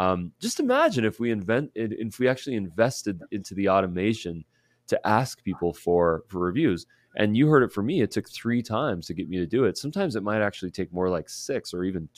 Um, 0.00 0.32
just 0.40 0.60
imagine 0.60 1.04
if 1.04 1.20
we 1.20 1.30
invent 1.30 1.72
if 1.74 2.18
we 2.18 2.26
actually 2.26 2.56
invested 2.56 3.20
into 3.32 3.54
the 3.54 3.68
automation 3.68 4.44
to 4.86 5.06
ask 5.06 5.44
people 5.44 5.74
for 5.74 6.24
for 6.28 6.38
reviews. 6.38 6.86
And 7.16 7.36
you 7.36 7.48
heard 7.48 7.62
it 7.64 7.72
from 7.72 7.86
me. 7.86 8.00
It 8.00 8.10
took 8.10 8.30
three 8.30 8.62
times 8.62 9.06
to 9.08 9.14
get 9.14 9.28
me 9.28 9.36
to 9.38 9.46
do 9.46 9.64
it. 9.64 9.76
Sometimes 9.76 10.16
it 10.16 10.22
might 10.22 10.40
actually 10.40 10.70
take 10.70 10.92
more 10.92 11.10
like 11.10 11.28
six 11.28 11.74
or 11.74 11.84
even 11.84 12.08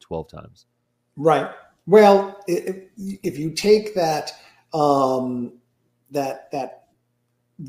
12 0.00 0.28
times. 0.28 0.66
Right. 1.16 1.50
Well, 1.86 2.40
if, 2.48 3.38
you 3.38 3.52
take 3.52 3.94
that 3.94 4.32
um, 4.74 5.54
that 6.10 6.50
that 6.52 6.88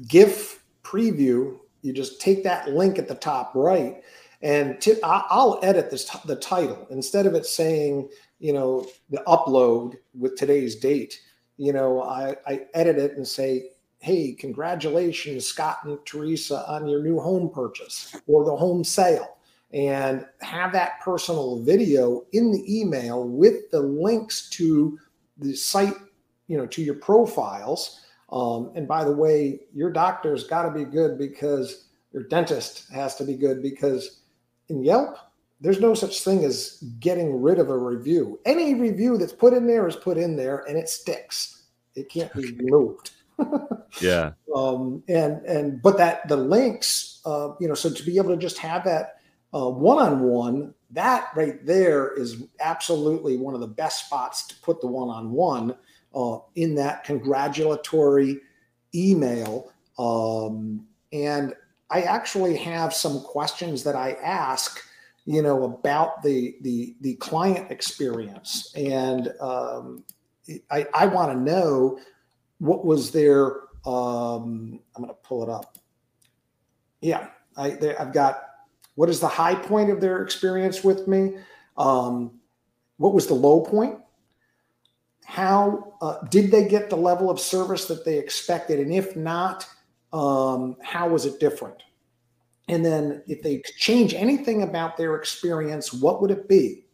GIF 0.08 0.64
preview, 0.84 1.60
you 1.82 1.94
just 1.94 2.20
take 2.20 2.44
that 2.44 2.70
link 2.70 3.00
at 3.00 3.08
the 3.08 3.16
top 3.16 3.54
right, 3.56 4.04
and 4.42 4.86
I'll 5.04 5.60
edit 5.64 5.92
this 5.92 6.06
t- 6.06 6.20
the 6.26 6.36
title 6.36 6.88
instead 6.90 7.26
of 7.26 7.36
it 7.36 7.46
saying 7.46 8.10
you 8.40 8.54
know 8.54 8.88
the 9.10 9.22
upload 9.28 9.96
with 10.18 10.36
today's 10.36 10.76
date. 10.76 11.20
you 11.60 11.74
know, 11.74 12.02
I, 12.02 12.36
I 12.48 12.62
edit 12.74 12.98
it 12.98 13.18
and 13.18 13.28
say, 13.28 13.72
hey, 14.00 14.32
congratulations, 14.32 15.46
Scott 15.46 15.80
and 15.84 16.00
Teresa, 16.06 16.64
on 16.72 16.88
your 16.88 17.04
new 17.04 17.20
home 17.20 17.52
purchase 17.54 18.16
or 18.28 18.46
the 18.46 18.56
home 18.56 18.84
sale. 18.84 19.36
And 19.72 20.26
have 20.42 20.72
that 20.72 21.02
personal 21.02 21.62
video 21.64 22.26
in 22.32 22.52
the 22.52 22.80
email 22.80 23.28
with 23.28 23.70
the 23.72 23.82
links 23.82 24.50
to 24.52 24.98
the 25.38 25.54
site, 25.54 25.94
you 26.48 26.58
know, 26.58 26.66
to 26.68 26.82
your 26.82 26.96
profiles. 26.96 28.06
Um, 28.32 28.72
and 28.76 28.88
by 28.88 29.04
the 29.04 29.12
way, 29.12 29.60
your 29.74 29.92
doctor's 29.92 30.46
got 30.46 30.64
to 30.64 30.72
be 30.72 30.86
good 30.86 31.20
because 31.20 31.90
your 32.14 32.24
dentist 32.24 32.90
has 32.92 33.16
to 33.18 33.24
be 33.26 33.36
good 33.36 33.62
because 33.62 34.22
in 34.70 34.82
Yelp, 34.82 35.18
there's 35.62 35.80
no 35.80 35.94
such 35.94 36.22
thing 36.22 36.46
as 36.46 36.84
getting 37.00 37.42
rid 37.42 37.60
of 37.60 37.70
a 37.70 37.78
review. 37.78 38.40
Any 38.46 38.76
review 38.76 39.18
that's 39.18 39.34
put 39.34 39.54
in 39.54 39.68
there 39.68 39.88
is 39.88 39.96
put 39.96 40.18
in 40.18 40.36
there 40.36 40.60
and 40.68 40.78
it 40.78 40.90
sticks. 40.90 41.64
It 41.96 42.10
can't 42.10 42.34
be 42.34 42.54
removed. 42.54 43.12
yeah. 44.02 44.32
Um, 44.56 45.04
and 45.08 45.46
and 45.46 45.82
but 45.82 45.98
that 45.98 46.28
the 46.28 46.38
links, 46.38 47.22
uh, 47.26 47.54
you 47.60 47.68
know, 47.68 47.74
so 47.74 47.90
to 47.90 48.04
be 48.04 48.18
able 48.18 48.30
to 48.30 48.38
just 48.38 48.58
have 48.60 48.84
that 48.86 49.18
one 49.52 49.98
on 49.98 50.22
one, 50.22 50.74
that 50.92 51.30
right 51.36 51.66
there 51.66 52.14
is 52.14 52.44
absolutely 52.60 53.38
one 53.38 53.54
of 53.54 53.60
the 53.60 53.68
best 53.68 54.06
spots 54.06 54.48
to 54.48 54.56
put 54.62 54.82
the 54.82 54.88
one 54.88 55.10
on 55.10 55.32
one 55.32 55.76
in 56.56 56.76
that 56.76 57.04
congratulatory 57.04 58.40
email. 58.96 59.72
Um, 59.98 60.88
and 61.12 61.54
I 61.90 62.02
actually 62.04 62.56
have 62.58 62.94
some 62.94 63.22
questions 63.22 63.84
that 63.84 63.96
I 63.96 64.14
ask 64.14 64.82
you 65.26 65.42
know 65.42 65.64
about 65.64 66.24
the 66.24 66.56
the 66.62 66.96
the 67.02 67.16
client 67.16 67.72
experience. 67.72 68.74
And 68.76 69.34
um, 69.40 70.04
i 70.72 70.86
i 70.94 71.06
want 71.06 71.32
to 71.32 71.40
know 71.40 72.00
what 72.58 72.86
was 72.86 73.12
their 73.12 73.62
um, 73.86 74.80
i'm 74.96 75.04
going 75.04 75.10
to 75.10 75.14
pull 75.24 75.44
it 75.44 75.50
up. 75.50 75.78
Yeah 77.02 77.30
i 77.56 77.72
they, 77.72 77.96
i've 77.96 78.14
got 78.14 78.50
what 79.00 79.10
is 79.10 79.22
the 79.22 79.30
high 79.30 79.56
point 79.56 79.90
of 79.90 80.02
their 80.02 80.22
experience 80.22 80.84
with 80.84 81.08
me? 81.08 81.36
Um, 81.78 82.42
what 82.98 83.14
was 83.14 83.28
the 83.28 83.34
low 83.34 83.62
point? 83.62 83.98
How 85.24 85.94
uh, 86.02 86.18
did 86.30 86.52
they 86.52 86.68
get 86.68 86.90
the 86.90 86.98
level 86.98 87.30
of 87.30 87.40
service 87.40 87.86
that 87.86 88.04
they 88.04 88.18
expected? 88.18 88.78
And 88.82 88.92
if 88.92 89.16
not 89.16 89.66
um, 90.12 90.76
how 90.84 91.08
was 91.08 91.26
it 91.26 91.40
different 91.40 91.82
and 92.70 92.86
then 92.86 93.24
if 93.28 93.42
they 93.42 93.64
change 93.78 94.14
anything 94.14 94.62
about 94.62 94.96
their 94.96 95.16
experience, 95.16 95.92
what 95.92 96.22
would 96.22 96.30
it 96.30 96.48
be? 96.48 96.86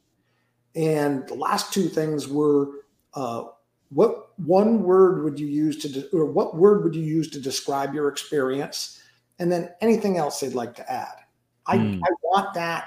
And 0.75 1.27
the 1.27 1.35
last 1.35 1.73
two 1.73 1.89
things 1.89 2.27
were 2.27 2.69
uh, 3.13 3.43
what 3.89 4.29
one 4.39 4.83
word 4.83 5.23
would 5.23 5.39
you 5.39 5.47
use 5.47 5.77
to, 5.81 5.89
de- 5.89 6.09
or 6.09 6.25
what 6.25 6.55
word 6.55 6.83
would 6.83 6.95
you 6.95 7.03
use 7.03 7.29
to 7.31 7.39
describe 7.39 7.93
your 7.93 8.07
experience? 8.07 9.01
And 9.39 9.51
then 9.51 9.69
anything 9.81 10.17
else 10.17 10.39
they'd 10.39 10.53
like 10.53 10.75
to 10.75 10.91
add. 10.91 11.15
I, 11.67 11.77
mm. 11.77 11.99
I 12.01 12.09
want 12.23 12.53
that. 12.53 12.85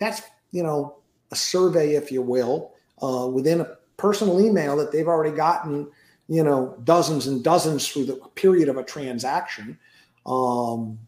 That's, 0.00 0.22
you 0.50 0.62
know, 0.62 0.98
a 1.30 1.36
survey, 1.36 1.94
if 1.94 2.10
you 2.10 2.22
will, 2.22 2.74
uh, 3.00 3.28
within 3.32 3.60
a 3.60 3.76
personal 3.96 4.40
email 4.40 4.76
that 4.76 4.90
they've 4.90 5.06
already 5.06 5.36
gotten, 5.36 5.90
you 6.28 6.42
know, 6.42 6.76
dozens 6.84 7.26
and 7.26 7.44
dozens 7.44 7.88
through 7.88 8.06
the 8.06 8.16
period 8.34 8.68
of 8.68 8.76
a 8.76 8.82
transaction. 8.82 9.78
Um, 10.26 10.98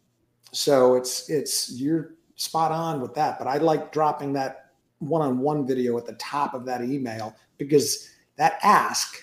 so 0.52 0.94
it's 0.94 1.28
it's 1.28 1.72
you're 1.72 2.14
spot 2.40 2.72
on 2.72 3.00
with 3.00 3.14
that. 3.14 3.38
But 3.38 3.48
I 3.48 3.58
like 3.58 3.92
dropping 3.92 4.32
that 4.32 4.70
one-on-one 4.98 5.66
video 5.66 5.96
at 5.98 6.06
the 6.06 6.14
top 6.14 6.54
of 6.54 6.64
that 6.66 6.82
email 6.82 7.34
because 7.58 8.10
that 8.36 8.58
ask, 8.62 9.22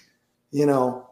you 0.52 0.66
know, 0.66 1.10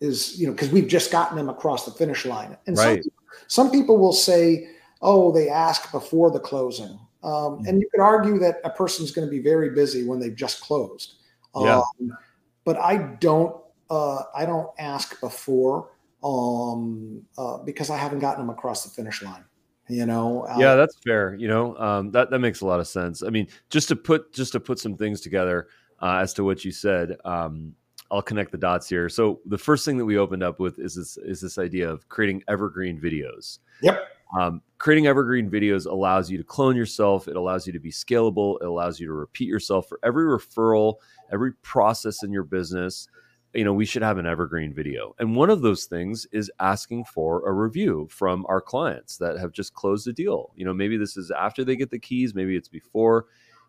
is 0.00 0.38
you 0.38 0.46
know 0.46 0.52
because 0.52 0.70
we've 0.70 0.88
just 0.88 1.12
gotten 1.12 1.36
them 1.36 1.48
across 1.48 1.84
the 1.84 1.92
finish 1.92 2.24
line. 2.26 2.56
And 2.66 2.76
right. 2.76 3.02
some, 3.02 3.12
some 3.46 3.70
people 3.70 3.98
will 3.98 4.12
say, 4.12 4.68
"Oh, 5.00 5.32
they 5.32 5.48
ask 5.48 5.92
before 5.92 6.30
the 6.30 6.40
closing," 6.40 6.98
um, 7.22 7.32
mm-hmm. 7.32 7.66
and 7.66 7.80
you 7.80 7.88
could 7.90 8.00
argue 8.00 8.38
that 8.40 8.60
a 8.64 8.70
person's 8.70 9.12
going 9.12 9.26
to 9.26 9.30
be 9.30 9.40
very 9.40 9.70
busy 9.70 10.04
when 10.04 10.18
they've 10.18 10.34
just 10.34 10.60
closed. 10.60 11.14
Yeah. 11.56 11.78
Um, 12.00 12.16
but 12.64 12.76
I 12.78 12.96
don't. 13.20 13.56
Uh, 13.90 14.22
I 14.34 14.46
don't 14.46 14.70
ask 14.78 15.20
before 15.20 15.90
um, 16.24 17.22
uh, 17.36 17.58
because 17.58 17.90
I 17.90 17.98
haven't 17.98 18.20
gotten 18.20 18.44
them 18.44 18.50
across 18.50 18.82
the 18.82 18.90
finish 18.90 19.22
line 19.22 19.44
you 19.88 20.06
know 20.06 20.42
uh, 20.42 20.56
yeah 20.58 20.74
that's 20.74 20.96
fair 20.98 21.34
you 21.34 21.48
know 21.48 21.76
um, 21.76 22.10
that 22.10 22.30
that 22.30 22.38
makes 22.38 22.60
a 22.60 22.66
lot 22.66 22.80
of 22.80 22.88
sense. 22.88 23.22
I 23.22 23.28
mean 23.28 23.48
just 23.70 23.88
to 23.88 23.96
put 23.96 24.32
just 24.32 24.52
to 24.52 24.60
put 24.60 24.78
some 24.78 24.96
things 24.96 25.20
together 25.20 25.68
uh, 26.00 26.18
as 26.22 26.32
to 26.34 26.44
what 26.44 26.64
you 26.64 26.72
said 26.72 27.16
um, 27.24 27.74
i'll 28.10 28.22
connect 28.22 28.52
the 28.52 28.58
dots 28.58 28.88
here. 28.88 29.08
So 29.08 29.40
the 29.46 29.58
first 29.58 29.84
thing 29.84 29.98
that 29.98 30.04
we 30.04 30.18
opened 30.18 30.42
up 30.42 30.60
with 30.60 30.78
is 30.78 30.94
this 30.94 31.16
is 31.18 31.40
this 31.40 31.58
idea 31.58 31.88
of 31.88 32.08
creating 32.08 32.42
evergreen 32.48 33.00
videos. 33.00 33.58
Yep. 33.82 34.08
Um, 34.38 34.62
creating 34.78 35.06
evergreen 35.06 35.50
videos 35.50 35.86
allows 35.86 36.30
you 36.30 36.38
to 36.38 36.44
clone 36.44 36.74
yourself 36.74 37.28
it 37.28 37.36
allows 37.36 37.66
you 37.66 37.72
to 37.72 37.78
be 37.78 37.92
scalable 37.92 38.56
it 38.60 38.66
allows 38.66 38.98
you 38.98 39.06
to 39.06 39.12
repeat 39.12 39.48
yourself 39.48 39.88
for 39.88 40.00
every 40.02 40.24
referral 40.24 40.96
every 41.30 41.52
process 41.62 42.24
in 42.24 42.32
your 42.32 42.42
business 42.42 43.06
you 43.54 43.64
know, 43.64 43.74
we 43.74 43.86
should 43.86 44.02
have 44.02 44.18
an 44.18 44.26
evergreen 44.26 44.74
video. 44.74 45.14
And 45.18 45.36
one 45.36 45.50
of 45.50 45.62
those 45.62 45.86
things 45.86 46.26
is 46.32 46.50
asking 46.60 47.04
for 47.06 47.48
a 47.48 47.52
review 47.52 48.08
from 48.10 48.46
our 48.48 48.60
clients 48.60 49.18
that 49.18 49.38
have 49.38 49.52
just 49.52 49.74
closed 49.74 50.08
a 50.08 50.12
deal. 50.12 50.52
You 50.56 50.64
know, 50.64 50.74
maybe 50.74 50.96
this 50.96 51.16
is 51.16 51.30
after 51.30 51.64
they 51.64 51.76
get 51.76 51.90
the 51.90 51.98
keys, 51.98 52.34
maybe 52.34 52.56
it's 52.56 52.68
before. 52.68 53.26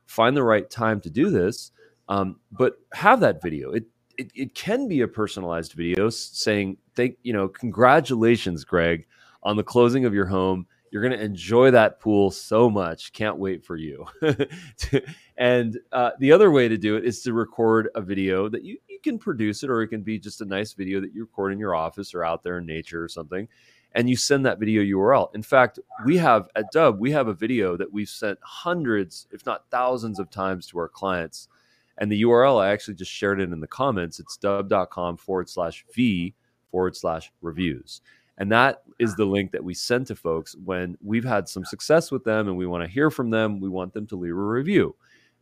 Find 0.07 0.37
the 0.37 0.43
right 0.43 0.69
time 0.69 1.01
to 1.01 1.09
do 1.09 1.29
this, 1.31 1.71
um, 2.09 2.39
but 2.51 2.75
have 2.93 3.21
that 3.21 3.41
video. 3.41 3.71
It, 3.71 3.85
it 4.17 4.31
it 4.35 4.55
can 4.55 4.87
be 4.87 5.01
a 5.01 5.07
personalized 5.07 5.73
video 5.73 6.09
saying, 6.09 6.77
"Thank 6.95 7.17
you 7.23 7.33
know, 7.33 7.47
congratulations, 7.47 8.65
Greg, 8.65 9.07
on 9.43 9.57
the 9.57 9.63
closing 9.63 10.05
of 10.05 10.13
your 10.13 10.27
home." 10.27 10.67
You're 10.91 11.01
going 11.01 11.17
to 11.19 11.25
enjoy 11.25 11.71
that 11.71 11.99
pool 11.99 12.31
so 12.31 12.69
much. 12.69 13.13
Can't 13.13 13.37
wait 13.37 13.65
for 13.65 13.75
you. 13.75 14.05
and 15.37 15.77
uh, 15.91 16.11
the 16.19 16.31
other 16.31 16.51
way 16.51 16.69
to 16.69 16.77
do 16.77 16.95
it 16.95 17.05
is 17.05 17.21
to 17.23 17.33
record 17.33 17.89
a 17.95 18.01
video 18.01 18.47
that 18.49 18.63
you, 18.63 18.77
you 18.87 18.94
can 19.05 19.17
produce 19.17 19.63
it, 19.63 19.69
or 19.69 19.81
it 19.81 19.87
can 19.87 20.01
be 20.01 20.19
just 20.19 20.41
a 20.41 20.45
nice 20.45 20.73
video 20.73 20.99
that 20.99 21.13
you 21.13 21.21
record 21.21 21.53
in 21.53 21.59
your 21.59 21.75
office 21.75 22.13
or 22.13 22.25
out 22.25 22.43
there 22.43 22.57
in 22.57 22.65
nature 22.65 23.03
or 23.03 23.07
something. 23.07 23.47
And 23.93 24.09
you 24.09 24.17
send 24.17 24.45
that 24.45 24.59
video 24.59 24.81
URL. 24.81 25.33
In 25.33 25.41
fact, 25.41 25.79
we 26.05 26.17
have 26.17 26.49
at 26.55 26.73
Dubb, 26.73 26.97
we 26.97 27.11
have 27.11 27.29
a 27.29 27.33
video 27.33 27.77
that 27.77 27.91
we've 27.91 28.09
sent 28.09 28.37
hundreds, 28.41 29.27
if 29.31 29.45
not 29.45 29.69
thousands 29.71 30.19
of 30.19 30.29
times 30.29 30.67
to 30.67 30.79
our 30.79 30.89
clients. 30.89 31.47
And 31.97 32.11
the 32.11 32.23
URL, 32.23 32.61
I 32.61 32.71
actually 32.71 32.95
just 32.95 33.11
shared 33.11 33.39
it 33.39 33.53
in 33.53 33.61
the 33.61 33.67
comments. 33.67 34.19
It's 34.19 34.37
dubb.com 34.37 35.15
forward 35.15 35.47
slash 35.49 35.85
V 35.93 36.33
forward 36.69 36.97
slash 36.97 37.31
reviews. 37.41 38.01
And 38.37 38.51
that 38.51 38.83
is 38.99 39.15
the 39.15 39.23
link 39.23 39.51
that 39.53 39.63
we 39.63 39.73
send 39.73 40.07
to 40.07 40.15
folks 40.15 40.57
when 40.57 40.97
we've 41.01 41.23
had 41.23 41.47
some 41.47 41.63
success 41.63 42.11
with 42.11 42.25
them 42.25 42.49
and 42.49 42.57
we 42.57 42.67
want 42.67 42.83
to 42.83 42.89
hear 42.89 43.09
from 43.09 43.29
them. 43.29 43.61
We 43.61 43.69
want 43.69 43.93
them 43.93 44.07
to 44.07 44.17
leave 44.17 44.33
a 44.33 44.35
review. 44.35 44.93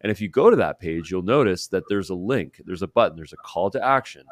And 0.04 0.12
if 0.12 0.20
you 0.20 0.28
go 0.28 0.50
to 0.50 0.56
that 0.58 0.80
page, 0.80 1.10
you'll 1.10 1.24
notice 1.24 1.68
that 1.68 1.84
there's 1.88 2.10
a 2.10 2.16
link, 2.16 2.62
there's 2.66 2.82
a 2.82 2.88
button, 2.88 3.16
there's 3.16 3.34
a 3.34 3.38
call 3.38 3.72
to 3.72 3.84
action 3.84 4.24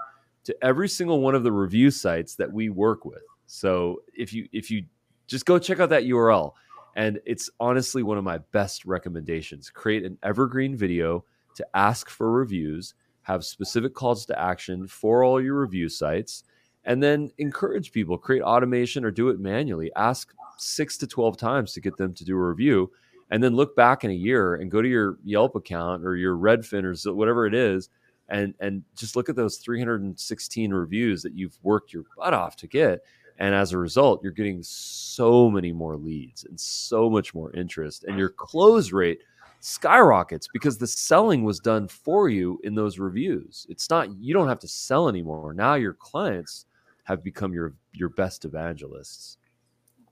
to 0.44 0.56
every 0.62 0.90
single 0.90 1.22
one 1.22 1.36
of 1.36 1.44
the 1.44 1.52
review 1.52 1.90
sites 1.90 2.36
that 2.36 2.52
we 2.52 2.70
work 2.70 3.06
with. 3.06 3.24
So 3.46 4.02
if 4.14 4.34
you 4.34 4.48
if 4.52 4.70
you 4.70 4.86
just 5.28 5.46
go 5.46 5.58
check 5.60 5.80
out 5.80 5.90
that 5.90 6.04
URL 6.04 6.54
and 6.96 7.20
it's 7.26 7.50
honestly 7.60 8.04
one 8.04 8.18
of 8.18 8.24
my 8.24 8.40
best 8.52 8.86
recommendations. 8.86 9.70
Create 9.70 10.04
an 10.04 10.18
evergreen 10.24 10.76
video 10.76 11.24
to 11.56 11.66
ask 11.74 12.10
for 12.10 12.30
reviews, 12.32 12.96
have 13.22 13.46
specific 13.46 13.94
calls 13.94 14.26
to 14.26 14.38
action 14.40 14.88
for 14.88 15.24
all 15.24 15.42
your 15.42 15.62
review 15.62 15.88
sites 15.88 16.44
and 16.84 17.02
then 17.02 17.32
encourage 17.38 17.92
people 17.92 18.18
create 18.18 18.42
automation 18.42 19.06
or 19.06 19.12
do 19.12 19.30
it 19.30 19.40
manually 19.40 19.92
ask 19.96 20.34
six 20.58 20.98
to 20.98 21.08
12 21.08 21.38
times 21.38 21.74
to 21.74 21.82
get 21.82 21.98
them 21.98 22.14
to 22.14 22.26
do 22.26 22.36
a 22.36 22.50
review 22.50 22.92
and 23.32 23.42
then 23.42 23.56
look 23.56 23.76
back 23.76 24.04
in 24.04 24.12
a 24.12 24.14
year 24.14 24.56
and 24.56 24.70
go 24.70 24.82
to 24.82 24.88
your 24.88 25.18
yelp 25.24 25.56
account 25.56 26.06
or 26.06 26.16
your 26.16 26.36
redfin 26.36 26.84
or 26.84 27.14
whatever 27.14 27.48
it 27.48 27.54
is 27.54 27.90
and 28.30 28.54
and 28.60 28.84
just 28.96 29.16
look 29.16 29.30
at 29.30 29.36
those 29.36 29.58
316 29.58 30.74
reviews 30.74 31.24
that 31.24 31.34
you've 31.34 31.58
worked 31.64 31.94
your 31.94 32.04
butt 32.18 32.34
off 32.34 32.56
to 32.58 32.68
get. 32.68 33.02
And 33.40 33.56
as 33.56 33.72
a 33.72 33.78
result 33.78 34.22
you're 34.22 34.32
getting 34.32 34.62
so 34.62 35.50
many 35.50 35.72
more 35.72 35.96
leads 35.96 36.44
and 36.44 36.60
so 36.60 37.10
much 37.10 37.34
more 37.34 37.52
interest 37.54 38.04
and 38.04 38.18
your 38.18 38.30
close 38.30 38.92
rate 38.92 39.20
skyrockets 39.62 40.48
because 40.52 40.78
the 40.78 40.88
selling 40.88 41.44
was 41.44 41.60
done 41.60 41.88
for 41.88 42.30
you 42.30 42.60
in 42.64 42.76
those 42.76 43.00
reviews. 43.00 43.66
It's 43.70 43.90
not 43.90 44.12
you 44.20 44.34
don't 44.34 44.50
have 44.50 44.60
to 44.60 44.68
sell 44.68 45.08
anymore. 45.08 45.54
Now 45.54 45.76
your 45.76 45.94
clients 45.94 46.66
have 47.04 47.24
become 47.24 47.54
your 47.54 47.74
your 47.94 48.10
best 48.10 48.46
evangelists. 48.46 49.38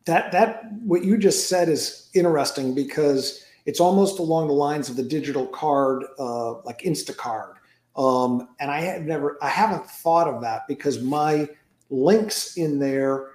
That 0.05 0.31
that 0.31 0.71
what 0.81 1.03
you 1.03 1.17
just 1.17 1.49
said 1.49 1.69
is 1.69 2.09
interesting 2.13 2.73
because 2.73 3.43
it's 3.65 3.79
almost 3.79 4.19
along 4.19 4.47
the 4.47 4.53
lines 4.53 4.89
of 4.89 4.95
the 4.95 5.03
digital 5.03 5.45
card, 5.45 6.03
uh, 6.17 6.53
like 6.61 6.79
Instacard. 6.79 7.53
Um, 7.95 8.49
and 8.59 8.71
I 8.71 8.81
have 8.81 9.03
never, 9.03 9.37
I 9.41 9.49
haven't 9.49 9.85
thought 9.85 10.27
of 10.27 10.41
that 10.41 10.67
because 10.67 11.01
my 11.01 11.47
links 11.89 12.57
in 12.57 12.79
there, 12.79 13.31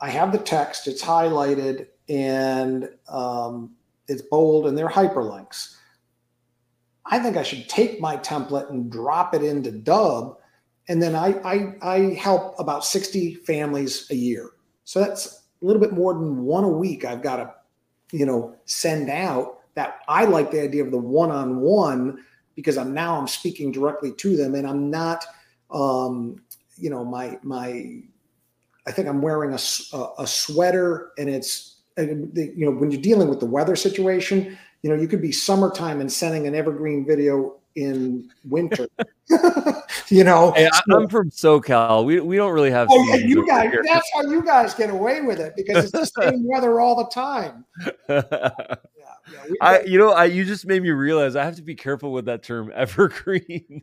I 0.00 0.10
have 0.10 0.32
the 0.32 0.38
text, 0.38 0.88
it's 0.88 1.02
highlighted, 1.02 1.86
and 2.08 2.88
um, 3.08 3.74
it's 4.08 4.22
bold, 4.22 4.66
and 4.66 4.76
they're 4.76 4.88
hyperlinks. 4.88 5.76
I 7.06 7.18
think 7.18 7.36
I 7.36 7.42
should 7.42 7.68
take 7.68 8.00
my 8.00 8.16
template 8.16 8.70
and 8.70 8.90
drop 8.90 9.34
it 9.34 9.42
into 9.42 9.70
Dubb, 9.70 10.36
and 10.88 11.00
then 11.00 11.14
I, 11.14 11.34
I 11.44 11.74
I 11.80 11.98
help 12.14 12.56
about 12.58 12.84
60 12.84 13.36
families 13.46 14.08
a 14.10 14.16
year. 14.16 14.50
So 14.84 15.00
that's 15.00 15.41
a 15.62 15.66
little 15.66 15.80
bit 15.80 15.92
more 15.92 16.14
than 16.14 16.42
one 16.44 16.64
a 16.64 16.68
week. 16.68 17.04
I've 17.04 17.22
got 17.22 17.36
to, 17.36 17.54
you 18.16 18.26
know, 18.26 18.54
send 18.64 19.08
out 19.08 19.60
that 19.74 20.00
I 20.08 20.24
like 20.24 20.50
the 20.50 20.62
idea 20.62 20.84
of 20.84 20.90
the 20.90 20.98
one-on-one 20.98 22.22
because 22.54 22.76
I'm 22.76 22.92
now 22.92 23.18
I'm 23.18 23.28
speaking 23.28 23.72
directly 23.72 24.12
to 24.12 24.36
them 24.36 24.54
and 24.54 24.66
I'm 24.66 24.90
not, 24.90 25.24
um, 25.70 26.42
you 26.76 26.90
know, 26.90 27.04
my 27.04 27.38
my. 27.42 28.02
I 28.84 28.90
think 28.90 29.06
I'm 29.06 29.22
wearing 29.22 29.52
a, 29.52 29.96
a, 29.96 30.08
a 30.18 30.26
sweater 30.26 31.12
and 31.16 31.30
it's 31.30 31.76
you 31.96 32.52
know 32.56 32.72
when 32.72 32.90
you're 32.90 33.00
dealing 33.00 33.28
with 33.28 33.38
the 33.38 33.46
weather 33.46 33.76
situation 33.76 34.58
you 34.82 34.90
know 34.90 35.00
you 35.00 35.06
could 35.06 35.22
be 35.22 35.32
summertime 35.32 36.00
and 36.00 36.12
sending 36.12 36.46
an 36.46 36.54
evergreen 36.54 37.06
video 37.06 37.56
in 37.76 38.30
winter. 38.44 38.88
you 40.08 40.24
know, 40.24 40.52
hey, 40.52 40.68
I'm 40.90 41.08
from 41.08 41.30
SoCal. 41.30 42.04
We 42.04 42.20
we 42.20 42.36
don't 42.36 42.52
really 42.52 42.70
have. 42.70 42.88
Oh, 42.90 43.04
yeah, 43.08 43.16
you 43.16 43.46
guys. 43.46 43.70
Here. 43.70 43.82
That's 43.86 44.08
how 44.14 44.22
you 44.22 44.42
guys 44.42 44.74
get 44.74 44.90
away 44.90 45.20
with 45.20 45.40
it 45.40 45.54
because 45.56 45.84
it's 45.84 45.92
the 45.92 46.22
same 46.22 46.44
weather 46.48 46.80
all 46.80 46.96
the 46.96 47.10
time. 47.10 47.64
yeah, 48.08 48.50
yeah, 48.58 49.52
I 49.60 49.82
you 49.82 49.98
know 49.98 50.10
I 50.10 50.26
you 50.26 50.44
just 50.44 50.66
made 50.66 50.82
me 50.82 50.90
realize 50.90 51.36
I 51.36 51.44
have 51.44 51.56
to 51.56 51.62
be 51.62 51.74
careful 51.74 52.12
with 52.12 52.26
that 52.26 52.42
term 52.42 52.70
evergreen. 52.74 53.82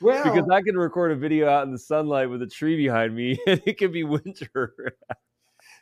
well, 0.00 0.24
because 0.24 0.48
I 0.50 0.62
can 0.62 0.76
record 0.76 1.12
a 1.12 1.16
video 1.16 1.48
out 1.48 1.64
in 1.64 1.72
the 1.72 1.78
sunlight 1.78 2.30
with 2.30 2.42
a 2.42 2.46
tree 2.46 2.76
behind 2.76 3.14
me, 3.14 3.38
and 3.46 3.62
it 3.66 3.78
can 3.78 3.92
be 3.92 4.04
winter. 4.04 4.96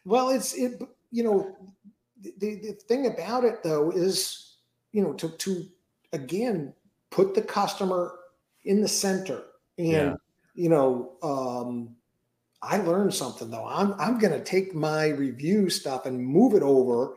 well, 0.05 0.31
it's 0.31 0.55
it. 0.55 0.81
You 1.11 1.25
know, 1.25 1.57
the, 2.23 2.55
the 2.57 2.73
thing 2.89 3.07
about 3.07 3.45
it 3.45 3.63
though 3.63 3.91
is, 3.91 4.57
you 4.93 5.03
know, 5.03 5.13
to 5.15 5.29
to 5.29 5.67
again 6.13 6.75
put 7.13 7.35
the 7.35 7.43
customer 7.43 8.19
in 8.65 8.81
the 8.81 8.89
center 8.89 9.43
and 9.79 9.89
yeah. 9.89 10.15
you 10.55 10.69
know 10.69 11.13
um, 11.23 11.95
i 12.63 12.79
learned 12.79 13.13
something 13.15 13.51
though. 13.51 13.67
I'm, 13.67 13.95
I'm 14.01 14.19
going 14.19 14.33
to 14.33 14.43
take 14.43 14.75
my 14.75 15.09
review 15.09 15.71
stuff 15.71 16.07
and 16.07 16.19
move 16.25 16.55
it 16.55 16.63
over 16.63 17.17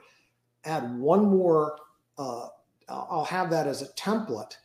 add 0.65 0.97
one 0.97 1.25
more 1.25 1.79
uh, 2.17 2.47
i'll 2.89 3.25
have 3.25 3.49
that 3.49 3.67
as 3.67 3.81
a 3.81 3.87
template. 3.93 4.57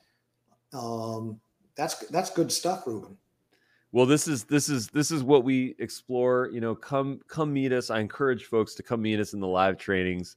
Um, 0.72 1.40
that's 1.76 2.06
that's 2.08 2.30
good 2.30 2.52
stuff 2.52 2.86
ruben. 2.86 3.16
Well 3.92 4.06
this 4.06 4.28
is 4.28 4.44
this 4.44 4.68
is 4.68 4.88
this 4.88 5.10
is 5.10 5.22
what 5.22 5.44
we 5.44 5.74
explore 5.78 6.50
you 6.52 6.60
know 6.60 6.74
come 6.74 7.20
come 7.26 7.52
meet 7.52 7.72
us. 7.72 7.90
I 7.90 8.00
encourage 8.00 8.44
folks 8.44 8.74
to 8.74 8.82
come 8.82 9.02
meet 9.02 9.20
us 9.20 9.32
in 9.32 9.40
the 9.40 9.48
live 9.48 9.78
trainings 9.78 10.36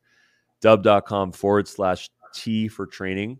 dubb.com 0.61 1.33
forward 1.33 1.67
slash 1.67 2.09
t 2.33 2.67
for 2.67 2.87
training 2.87 3.37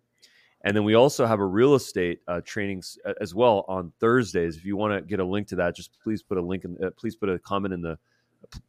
and 0.64 0.76
then 0.76 0.84
we 0.84 0.93
also 0.93 1.26
have 1.26 1.39
a 1.39 1.45
real 1.45 1.76
estate 1.76 2.22
uh, 2.28 2.41
training 2.45 2.84
as 3.20 3.36
well 3.36 3.66
on 3.68 3.91
Thursdays. 3.99 4.55
If 4.55 4.66
you 4.66 4.78
want 4.78 4.93
to 4.93 5.01
get 5.01 5.20
a 5.20 5.26
link 5.26 5.47
to 5.49 5.55
that, 5.57 5.76
just 5.76 5.99
please 6.01 6.24
put 6.24 6.38
a 6.38 6.41
link 6.41 6.64
in. 6.64 6.78
Uh, 6.84 6.89
please 6.95 7.16
put 7.16 7.30
a 7.30 7.38
comment 7.39 7.74
in 7.74 7.82
the 7.82 7.97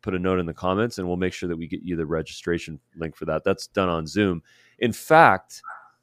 put 0.02 0.14
a 0.14 0.18
note 0.18 0.38
in 0.38 0.46
the 0.46 0.54
comments, 0.54 0.98
and 0.98 1.06
we'll 1.06 1.16
make 1.16 1.32
sure 1.32 1.48
that 1.48 1.56
we 1.56 1.66
get 1.66 1.82
you 1.82 1.96
the 1.96 2.06
registration 2.06 2.78
link 2.96 3.16
for 3.16 3.24
that. 3.26 3.44
That's 3.44 3.66
done 3.68 3.88
on 3.88 4.06
Zoom. 4.06 4.42
In 4.80 4.92
fact, 4.92 5.62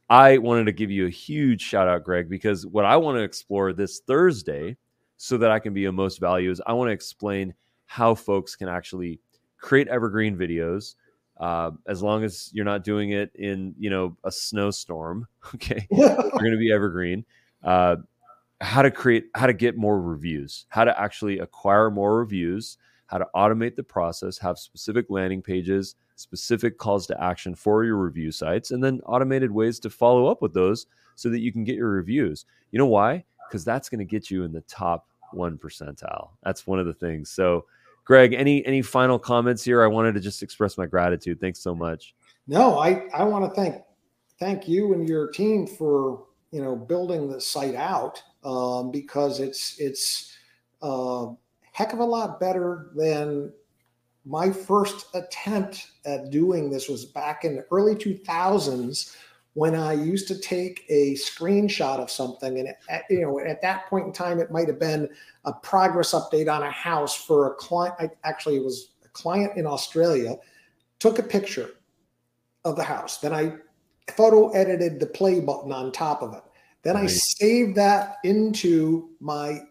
I 0.09 0.37
wanted 0.37 0.65
to 0.65 0.71
give 0.73 0.91
you 0.91 1.07
a 1.07 1.09
huge 1.09 1.61
shout 1.61 1.87
out, 1.87 2.03
Greg, 2.03 2.29
because 2.29 2.65
what 2.65 2.85
I 2.85 2.97
want 2.97 3.17
to 3.17 3.23
explore 3.23 3.73
this 3.73 3.99
Thursday, 3.99 4.77
so 5.17 5.37
that 5.37 5.51
I 5.51 5.59
can 5.59 5.73
be 5.73 5.85
of 5.85 5.93
most 5.93 6.19
value, 6.19 6.51
is 6.51 6.61
I 6.65 6.73
want 6.73 6.89
to 6.89 6.93
explain 6.93 7.53
how 7.85 8.15
folks 8.15 8.55
can 8.55 8.67
actually 8.69 9.19
create 9.59 9.87
evergreen 9.87 10.35
videos 10.37 10.95
uh, 11.41 11.71
as 11.87 12.01
long 12.01 12.23
as 12.23 12.49
you're 12.53 12.63
not 12.63 12.83
doing 12.83 13.11
it 13.11 13.31
in 13.35 13.75
you 13.77 13.89
know 13.89 14.15
a 14.23 14.31
snowstorm 14.31 15.27
okay? 15.55 15.85
You're 15.91 16.15
going 16.15 16.51
to 16.51 16.57
be 16.57 16.71
evergreen. 16.71 17.25
Uh, 17.63 17.97
how 18.61 18.81
to 18.81 18.91
create 18.91 19.25
how 19.35 19.47
to 19.47 19.53
get 19.53 19.75
more 19.75 19.99
reviews 19.99 20.67
how 20.69 20.83
to 20.83 20.99
actually 20.99 21.39
acquire 21.39 21.89
more 21.89 22.17
reviews 22.17 22.77
how 23.07 23.17
to 23.17 23.25
automate 23.35 23.75
the 23.75 23.81
process 23.83 24.37
have 24.37 24.59
specific 24.59 25.07
landing 25.09 25.41
pages 25.41 25.95
specific 26.15 26.77
calls 26.77 27.07
to 27.07 27.23
action 27.23 27.55
for 27.55 27.83
your 27.83 27.97
review 27.97 28.31
sites 28.31 28.71
and 28.71 28.83
then 28.83 29.01
automated 29.05 29.51
ways 29.51 29.79
to 29.79 29.89
follow 29.89 30.27
up 30.27 30.41
with 30.41 30.53
those 30.53 30.85
so 31.15 31.29
that 31.29 31.39
you 31.39 31.51
can 31.51 31.63
get 31.63 31.75
your 31.75 31.89
reviews. 31.89 32.45
You 32.71 32.79
know 32.79 32.87
why? 32.87 33.25
Because 33.47 33.65
that's 33.65 33.89
going 33.89 33.99
to 33.99 34.05
get 34.05 34.31
you 34.31 34.43
in 34.43 34.51
the 34.51 34.61
top 34.61 35.07
one 35.33 35.57
percentile. 35.57 36.29
That's 36.43 36.65
one 36.65 36.79
of 36.79 36.85
the 36.85 36.93
things. 36.93 37.29
So 37.29 37.65
Greg, 38.11 38.33
any 38.33 38.65
any 38.65 38.81
final 38.81 39.17
comments 39.17 39.63
here? 39.63 39.81
I 39.81 39.87
wanted 39.87 40.15
to 40.15 40.19
just 40.19 40.43
express 40.43 40.77
my 40.77 40.85
gratitude. 40.85 41.39
Thanks 41.39 41.59
so 41.59 41.73
much. 41.73 42.13
No, 42.45 42.77
I 42.77 43.07
I 43.13 43.23
want 43.23 43.45
to 43.45 43.51
thank 43.55 43.83
thank 44.37 44.67
you 44.67 44.91
and 44.91 45.07
your 45.07 45.29
team 45.29 45.65
for 45.65 46.25
you 46.51 46.61
know 46.61 46.75
building 46.75 47.31
the 47.31 47.39
site 47.39 47.73
out 47.73 48.21
um, 48.43 48.91
because 48.91 49.39
it's 49.39 49.79
it's 49.79 50.35
a 50.81 50.87
uh, 50.87 51.33
heck 51.71 51.93
of 51.93 51.99
a 51.99 52.03
lot 52.03 52.37
better 52.37 52.91
than 52.97 53.53
my 54.25 54.51
first 54.51 55.05
attempt 55.15 55.91
at 56.03 56.31
doing 56.31 56.69
this 56.69 56.89
was 56.89 57.05
back 57.05 57.45
in 57.45 57.55
the 57.55 57.65
early 57.71 57.95
2000s 57.95 59.15
when 59.53 59.75
I 59.75 59.93
used 59.93 60.27
to 60.29 60.39
take 60.39 60.85
a 60.89 61.13
screenshot 61.15 61.99
of 61.99 62.09
something, 62.09 62.59
and 62.59 62.69
at, 62.89 63.03
you 63.09 63.21
know, 63.21 63.39
at 63.39 63.61
that 63.61 63.87
point 63.87 64.07
in 64.07 64.13
time, 64.13 64.39
it 64.39 64.51
might 64.51 64.67
have 64.67 64.79
been 64.79 65.09
a 65.45 65.51
progress 65.51 66.13
update 66.13 66.51
on 66.51 66.63
a 66.63 66.71
house 66.71 67.15
for 67.15 67.47
a 67.51 67.55
client. 67.55 67.95
I, 67.99 68.09
actually, 68.23 68.55
it 68.55 68.63
was 68.63 68.91
a 69.03 69.09
client 69.09 69.57
in 69.57 69.67
Australia. 69.67 70.37
Took 70.99 71.19
a 71.19 71.23
picture 71.23 71.71
of 72.63 72.75
the 72.75 72.83
house, 72.83 73.17
then 73.17 73.33
I 73.33 73.53
photo 74.15 74.49
edited 74.49 74.99
the 74.99 75.07
play 75.07 75.39
button 75.39 75.71
on 75.71 75.91
top 75.91 76.21
of 76.21 76.33
it. 76.33 76.43
Then 76.83 76.95
I 76.95 77.07
saved 77.07 77.75
that 77.77 78.17
into 78.23 79.09
my 79.19 79.61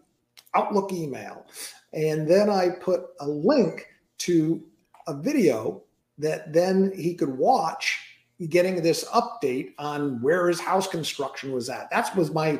Outlook 0.53 0.91
email, 0.91 1.45
and 1.93 2.27
then 2.27 2.49
I 2.49 2.69
put 2.81 3.01
a 3.21 3.27
link 3.27 3.87
to 4.19 4.61
a 5.07 5.17
video 5.17 5.83
that 6.17 6.53
then 6.53 6.91
he 6.95 7.15
could 7.15 7.37
watch 7.37 8.10
getting 8.49 8.81
this 8.81 9.05
update 9.05 9.73
on 9.77 10.21
where 10.21 10.47
his 10.47 10.59
house 10.59 10.87
construction 10.87 11.51
was 11.51 11.69
at. 11.69 11.89
That 11.91 12.15
was 12.15 12.31
my, 12.31 12.51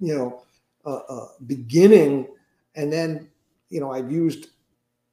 you 0.00 0.14
know, 0.14 0.42
uh, 0.84 1.00
uh, 1.08 1.28
beginning. 1.46 2.28
And 2.74 2.92
then, 2.92 3.28
you 3.70 3.80
know, 3.80 3.92
I've 3.92 4.10
used 4.10 4.48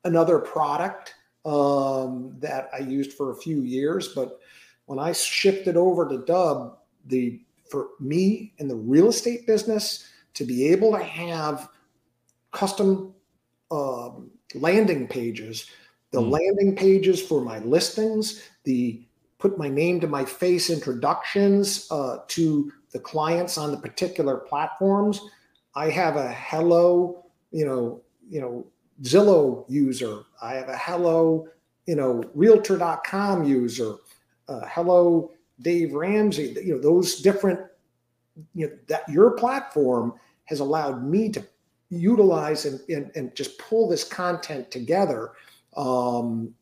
another 0.04 0.40
product 0.40 1.16
um, 1.46 2.36
that 2.40 2.70
I 2.74 2.80
used 2.80 3.14
for 3.14 3.32
a 3.32 3.36
few 3.36 3.62
years, 3.62 4.10
but 4.10 4.40
when 4.86 5.00
I 5.00 5.12
shifted 5.12 5.78
over 5.78 6.08
to 6.08 6.20
Dubb, 6.20 6.76
the 7.06 7.42
for 7.70 7.90
me 8.00 8.54
in 8.60 8.68
the 8.68 8.76
real 8.76 9.10
estate 9.10 9.48
business 9.48 10.08
to 10.36 10.46
be 10.46 10.68
able 10.68 10.92
to 10.92 11.04
have 11.04 11.70
custom 12.52 13.14
um, 13.72 14.30
landing 14.54 15.08
pages, 15.08 15.68
the 16.12 16.22
mm. 16.22 16.30
landing 16.30 16.76
pages 16.76 17.22
for 17.22 17.42
my 17.42 17.60
listings, 17.60 18.44
the 18.64 19.04
put 19.44 19.58
my 19.58 19.68
name 19.68 20.00
to 20.00 20.08
my 20.08 20.24
face 20.24 20.70
introductions 20.70 21.86
uh, 21.92 22.20
to 22.30 22.72
the 22.94 23.00
clients 23.00 23.58
on 23.58 23.72
the 23.72 23.78
particular 23.78 24.38
platforms. 24.38 25.20
I 25.76 25.90
have 25.90 26.16
a 26.16 26.32
hello, 26.32 27.26
you 27.52 27.66
know, 27.66 28.02
you 28.30 28.40
know, 28.40 28.66
Zillow 29.02 29.66
user. 29.68 30.22
I 30.42 30.54
have 30.54 30.70
a 30.70 30.78
hello, 30.78 31.50
you 31.88 31.98
know, 31.98 32.24
realtor.com 32.34 33.44
user. 33.44 33.96
Uh, 34.48 34.62
hello, 34.70 35.32
Dave 35.60 35.92
Ramsey. 35.92 36.56
You 36.64 36.76
know, 36.76 36.82
those 36.82 37.20
different, 37.20 37.60
you 38.56 38.68
know, 38.68 38.74
that 38.88 39.10
your 39.10 39.32
platform 39.32 40.14
has 40.46 40.62
allowed 40.62 41.04
me 41.04 41.28
to 41.28 41.46
utilize 41.90 42.64
and, 42.64 42.80
and, 42.88 43.12
and 43.16 43.36
just 43.36 43.60
pull 43.60 43.90
this 43.90 44.06
content 44.06 44.72
together. 44.72 45.34
Um, 45.76 46.54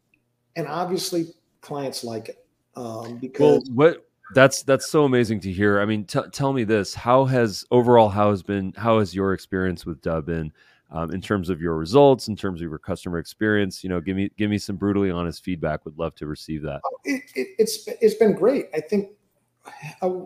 and 0.55 0.65
obviously 0.67 1.27
clients 1.61 2.03
like 2.03 2.29
it 2.29 2.40
um, 2.75 3.17
because 3.17 3.69
well, 3.69 3.89
what 3.89 4.07
that's 4.33 4.63
that's 4.63 4.89
so 4.89 5.05
amazing 5.05 5.39
to 5.41 5.51
hear. 5.51 5.79
I 5.81 5.85
mean, 5.85 6.05
t- 6.05 6.19
tell 6.31 6.53
me 6.53 6.63
this: 6.63 6.93
how 6.93 7.25
has 7.25 7.65
overall 7.71 8.09
how 8.09 8.29
has 8.29 8.43
been 8.43 8.73
how 8.77 8.99
has 8.99 9.13
your 9.13 9.33
experience 9.33 9.85
with 9.85 10.01
Dubb 10.01 10.25
been 10.25 10.51
um, 10.91 11.11
in 11.11 11.21
terms 11.21 11.49
of 11.49 11.61
your 11.61 11.75
results, 11.75 12.27
in 12.27 12.35
terms 12.35 12.61
of 12.61 12.69
your 12.69 12.79
customer 12.79 13.19
experience? 13.19 13.83
You 13.83 13.89
know, 13.89 14.01
give 14.01 14.15
me 14.15 14.31
give 14.37 14.49
me 14.49 14.57
some 14.57 14.77
brutally 14.77 15.11
honest 15.11 15.43
feedback. 15.43 15.85
Would 15.85 15.97
love 15.97 16.15
to 16.15 16.27
receive 16.27 16.61
that. 16.63 16.81
Oh, 16.85 16.97
it, 17.03 17.23
it, 17.35 17.47
it's 17.57 17.87
it's 17.87 18.15
been 18.15 18.33
great. 18.33 18.67
I 18.73 18.79
think. 18.81 19.09
Uh, 20.01 20.21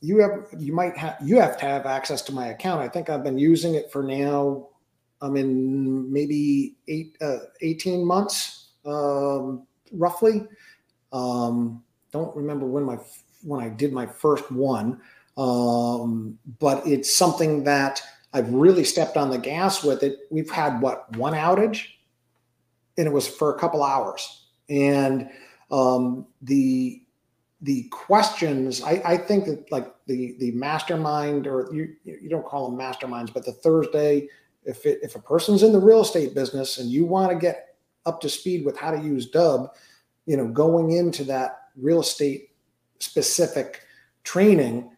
you 0.00 0.18
have 0.18 0.46
you 0.58 0.72
might 0.72 0.96
have 0.96 1.16
you 1.22 1.38
have 1.38 1.58
to 1.58 1.66
have 1.66 1.86
access 1.86 2.22
to 2.22 2.32
my 2.32 2.48
account. 2.48 2.80
I 2.80 2.88
think 2.88 3.10
I've 3.10 3.22
been 3.22 3.38
using 3.38 3.74
it 3.74 3.90
for 3.92 4.02
now. 4.02 4.68
I'm 5.20 5.36
in 5.36 6.10
maybe 6.10 6.76
eight 6.88 7.16
uh, 7.20 7.38
18 7.60 8.06
months 8.06 8.70
um, 8.86 9.66
roughly. 9.92 10.46
Um, 11.12 11.82
don't 12.12 12.34
remember 12.36 12.66
when 12.66 12.84
my 12.84 12.98
when 13.42 13.60
I 13.64 13.68
did 13.68 13.92
my 13.92 14.06
first 14.06 14.50
one, 14.50 15.00
um, 15.36 16.38
but 16.58 16.86
it's 16.86 17.14
something 17.14 17.64
that 17.64 18.02
I've 18.32 18.50
really 18.52 18.84
stepped 18.84 19.16
on 19.16 19.30
the 19.30 19.38
gas 19.38 19.82
with 19.82 20.02
it. 20.02 20.20
We've 20.30 20.50
had 20.50 20.80
what 20.80 21.16
one 21.16 21.34
outage, 21.34 21.86
and 22.98 23.06
it 23.06 23.12
was 23.12 23.26
for 23.26 23.54
a 23.54 23.58
couple 23.58 23.82
hours, 23.82 24.46
and 24.68 25.30
um, 25.70 26.26
the 26.42 27.02
the 27.62 27.84
questions 27.90 28.82
I, 28.82 29.02
I 29.04 29.16
think 29.18 29.44
that 29.44 29.70
like 29.70 29.92
the 30.06 30.34
the 30.38 30.50
mastermind 30.52 31.46
or 31.46 31.68
you 31.72 31.94
you 32.04 32.28
don't 32.30 32.46
call 32.46 32.70
them 32.70 32.78
masterminds 32.78 33.32
but 33.34 33.44
the 33.44 33.52
thursday 33.52 34.28
if 34.64 34.86
it, 34.86 34.98
if 35.02 35.14
a 35.14 35.20
person's 35.20 35.62
in 35.62 35.72
the 35.72 35.78
real 35.78 36.00
estate 36.00 36.34
business 36.34 36.78
and 36.78 36.90
you 36.90 37.04
want 37.04 37.30
to 37.32 37.38
get 37.38 37.76
up 38.06 38.20
to 38.22 38.28
speed 38.28 38.64
with 38.64 38.78
how 38.78 38.90
to 38.90 39.02
use 39.02 39.30
Dubb 39.30 39.68
you 40.30 40.36
know 40.36 40.48
going 40.48 40.92
into 40.92 41.24
that 41.24 41.50
real 41.76 42.00
estate 42.00 42.50
specific 42.98 43.82
training 44.22 44.90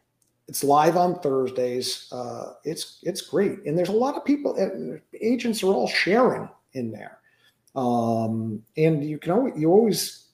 it's 0.49 0.65
live 0.65 0.99
on 0.99 1.19
thursdays. 1.21 2.09
Uh, 2.13 2.55
it's 2.65 2.99
it's 3.03 3.23
great. 3.23 3.65
And 3.65 3.79
there's 3.79 3.89
a 3.89 3.93
lot 4.05 4.17
of 4.17 4.25
people 4.25 4.55
agents 5.19 5.63
are 5.63 5.69
all 5.69 5.89
sharing 5.89 6.47
in 6.75 6.91
there. 6.91 7.19
Um, 7.75 8.63
and 8.77 9.03
you 9.03 9.17
can 9.19 9.33
always 9.33 9.55
you 9.57 9.71
always 9.71 10.27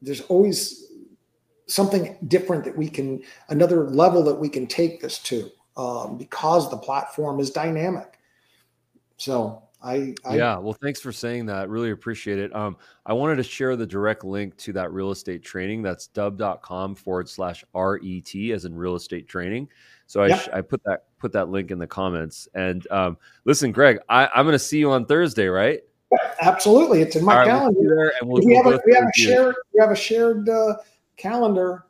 there's 0.00 0.22
always 0.22 0.90
something 1.66 2.16
different 2.28 2.64
that 2.64 2.76
we 2.76 2.88
can 2.88 3.22
another 3.50 3.90
level 3.90 4.22
that 4.24 4.36
we 4.36 4.48
can 4.48 4.66
take 4.66 5.02
this 5.02 5.18
to 5.24 5.50
um, 5.76 6.16
because 6.16 6.70
the 6.70 6.78
platform 6.78 7.38
is 7.38 7.50
dynamic. 7.50 8.18
So 9.18 9.62
I, 9.86 10.14
I, 10.24 10.36
yeah 10.36 10.58
well 10.58 10.72
thanks 10.72 11.00
for 11.00 11.12
saying 11.12 11.46
that 11.46 11.68
really 11.68 11.90
appreciate 11.90 12.38
it. 12.38 12.54
Um, 12.54 12.76
i 13.04 13.12
wanted 13.12 13.36
to 13.36 13.42
share 13.42 13.76
the 13.76 13.86
direct 13.86 14.24
link 14.24 14.56
to 14.58 14.72
that 14.72 14.92
real 14.92 15.10
estate 15.10 15.42
training 15.42 15.82
that's 15.82 16.08
dubb.com 16.08 16.94
forward 16.94 17.28
slash 17.28 17.64
ret 17.74 18.52
as 18.52 18.64
in 18.64 18.74
real 18.74 18.96
estate 18.96 19.28
training. 19.28 19.68
So 20.08 20.22
I, 20.22 20.28
yep. 20.28 20.48
I 20.52 20.60
put 20.60 20.82
that 20.84 21.04
put 21.18 21.32
that 21.32 21.48
link 21.48 21.70
in 21.70 21.78
the 21.78 21.86
comments. 21.86 22.48
And 22.54 22.86
um, 22.90 23.16
listen 23.44 23.72
greg 23.72 23.98
I, 24.08 24.28
i'm 24.34 24.44
going 24.44 24.52
to 24.52 24.58
see 24.58 24.78
you 24.78 24.90
on 24.90 25.06
thursday 25.06 25.46
right? 25.46 25.80
Absolutely. 26.40 27.02
It's 27.02 27.16
in 27.16 27.24
my 27.24 27.38
right, 27.38 27.46
calendar. 27.46 28.12
we'll 28.22 28.40
we'll, 28.40 28.44
we, 28.44 28.54
have 28.54 28.66
a, 28.66 28.80
we, 28.86 28.94
have 28.94 29.04
a, 29.04 29.18
shared 29.18 29.54
we 29.74 29.80
have 29.80 29.90
a 29.90 29.96
shared 29.96 30.48
uh, 30.48 30.76
calendar 31.16 31.86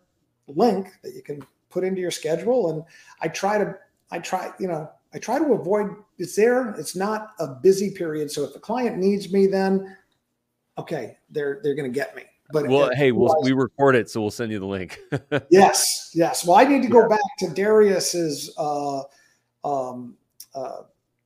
link 0.49 0.89
that 1.03 1.15
you 1.15 1.23
can 1.23 1.45
put 1.71 1.85
into 1.85 2.01
your 2.01 2.11
schedule. 2.11 2.71
And 2.71 2.85
I 3.21 3.29
try 3.29 3.59
to, 3.59 3.77
I 4.11 4.19
try, 4.19 4.53
you 4.59 4.69
know, 4.69 4.91
I 5.17 5.19
try 5.19 5.39
to 5.39 5.55
avoid 5.55 5.97
it's 6.19 6.37
there. 6.37 6.75
It's 6.79 6.95
not 6.95 7.31
a 7.41 7.47
busy 7.49 7.91
period. 7.91 8.31
So 8.31 8.45
if 8.45 8.53
the 8.53 8.61
client 8.61 8.99
needs 8.99 9.33
me, 9.33 9.47
then 9.47 9.97
okay, 10.77 11.17
they're 11.31 11.61
they're 11.63 11.75
going 11.75 11.91
to 11.91 11.95
get 11.95 12.15
me. 12.15 12.23
But 12.53 12.69
well, 12.69 12.91
hey, 12.95 13.13
we'll, 13.13 13.35
we 13.43 13.53
record 13.53 13.97
it, 13.97 14.11
so 14.11 14.21
we'll 14.21 14.31
send 14.31 14.53
you 14.53 14.61
the 14.61 14.67
link. 14.67 15.01
yes, 15.51 16.13
yes. 16.15 16.47
Well, 16.47 16.57
I 16.57 16.65
need 16.65 16.83
to 16.83 16.89
go 16.89 17.09
back 17.09 17.19
to 17.39 17.49
Darius's 17.49 18.55
uh, 18.59 19.01
um, 19.65 20.17
uh, 20.55 20.83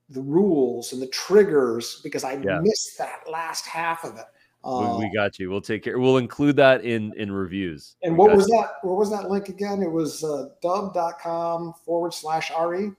the 0.08 0.22
rules 0.22 0.92
and 0.92 1.02
the 1.02 1.08
triggers 1.08 2.00
because 2.02 2.24
I 2.24 2.34
yeah. 2.34 2.60
missed 2.62 2.96
that 2.96 3.24
last 3.30 3.66
half 3.66 4.04
of 4.04 4.16
it. 4.16 4.24
Uh, 4.62 4.96
we, 4.98 5.06
we, 5.06 5.14
got 5.14 5.38
you. 5.38 5.50
We'll 5.50 5.60
take 5.60 5.82
care. 5.82 5.98
We'll 5.98 6.18
include 6.18 6.56
that 6.56 6.84
in 6.84 7.12
in 7.16 7.32
reviews. 7.32 7.96
And 8.02 8.16
what 8.16 8.34
was 8.34 8.48
you. 8.48 8.56
that? 8.56 8.74
What 8.82 8.96
was 8.96 9.10
that 9.10 9.28
link 9.28 9.48
again? 9.48 9.82
It 9.82 9.90
was 9.90 10.22
uh, 10.22 10.48
dubb.com 10.62 11.74
forward 11.84 12.14
slash 12.14 12.52
re. 12.56 12.92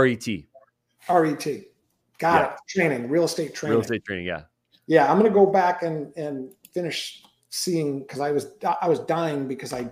RET. 0.00 0.26
RET. 1.08 1.46
Got 2.18 2.40
yeah. 2.40 2.52
it. 2.52 2.58
Training, 2.68 3.08
real 3.08 3.24
estate 3.24 3.54
training. 3.54 3.76
Real 3.76 3.82
estate 3.82 4.04
training. 4.04 4.26
Yeah. 4.26 4.42
Yeah, 4.86 5.10
I'm 5.10 5.18
going 5.18 5.30
to 5.30 5.34
go 5.34 5.46
back 5.46 5.82
and 5.82 6.12
and 6.16 6.52
finish 6.72 7.22
seeing 7.50 8.00
because 8.00 8.20
I 8.20 8.30
was 8.32 8.48
I 8.80 8.88
was 8.88 9.00
dying 9.00 9.46
because 9.46 9.72
I 9.72 9.90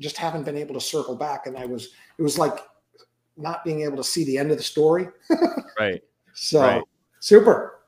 just 0.00 0.16
haven't 0.16 0.44
been 0.44 0.56
able 0.56 0.74
to 0.74 0.80
circle 0.80 1.16
back, 1.16 1.46
and 1.46 1.56
I 1.56 1.66
was 1.66 1.90
it 2.18 2.22
was 2.22 2.38
like 2.38 2.58
not 3.36 3.64
being 3.64 3.82
able 3.82 3.96
to 3.96 4.04
see 4.04 4.24
the 4.24 4.38
end 4.38 4.50
of 4.50 4.56
the 4.56 4.62
story. 4.62 5.08
right. 5.78 6.02
So 6.34 6.60
right. 6.60 6.82
super. 7.20 7.80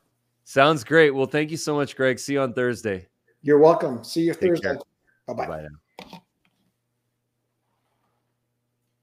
Sounds 0.44 0.84
great. 0.84 1.10
Well, 1.10 1.26
thank 1.26 1.50
you 1.50 1.56
so 1.56 1.74
much, 1.74 1.96
Greg. 1.96 2.18
See 2.18 2.34
you 2.34 2.40
on 2.40 2.52
Thursday. 2.52 3.06
You're 3.42 3.58
welcome. 3.58 4.04
See 4.04 4.22
you 4.22 4.34
Take 4.34 4.50
Thursday. 4.50 4.76
Bye 5.26 5.34
bye. 5.34 6.20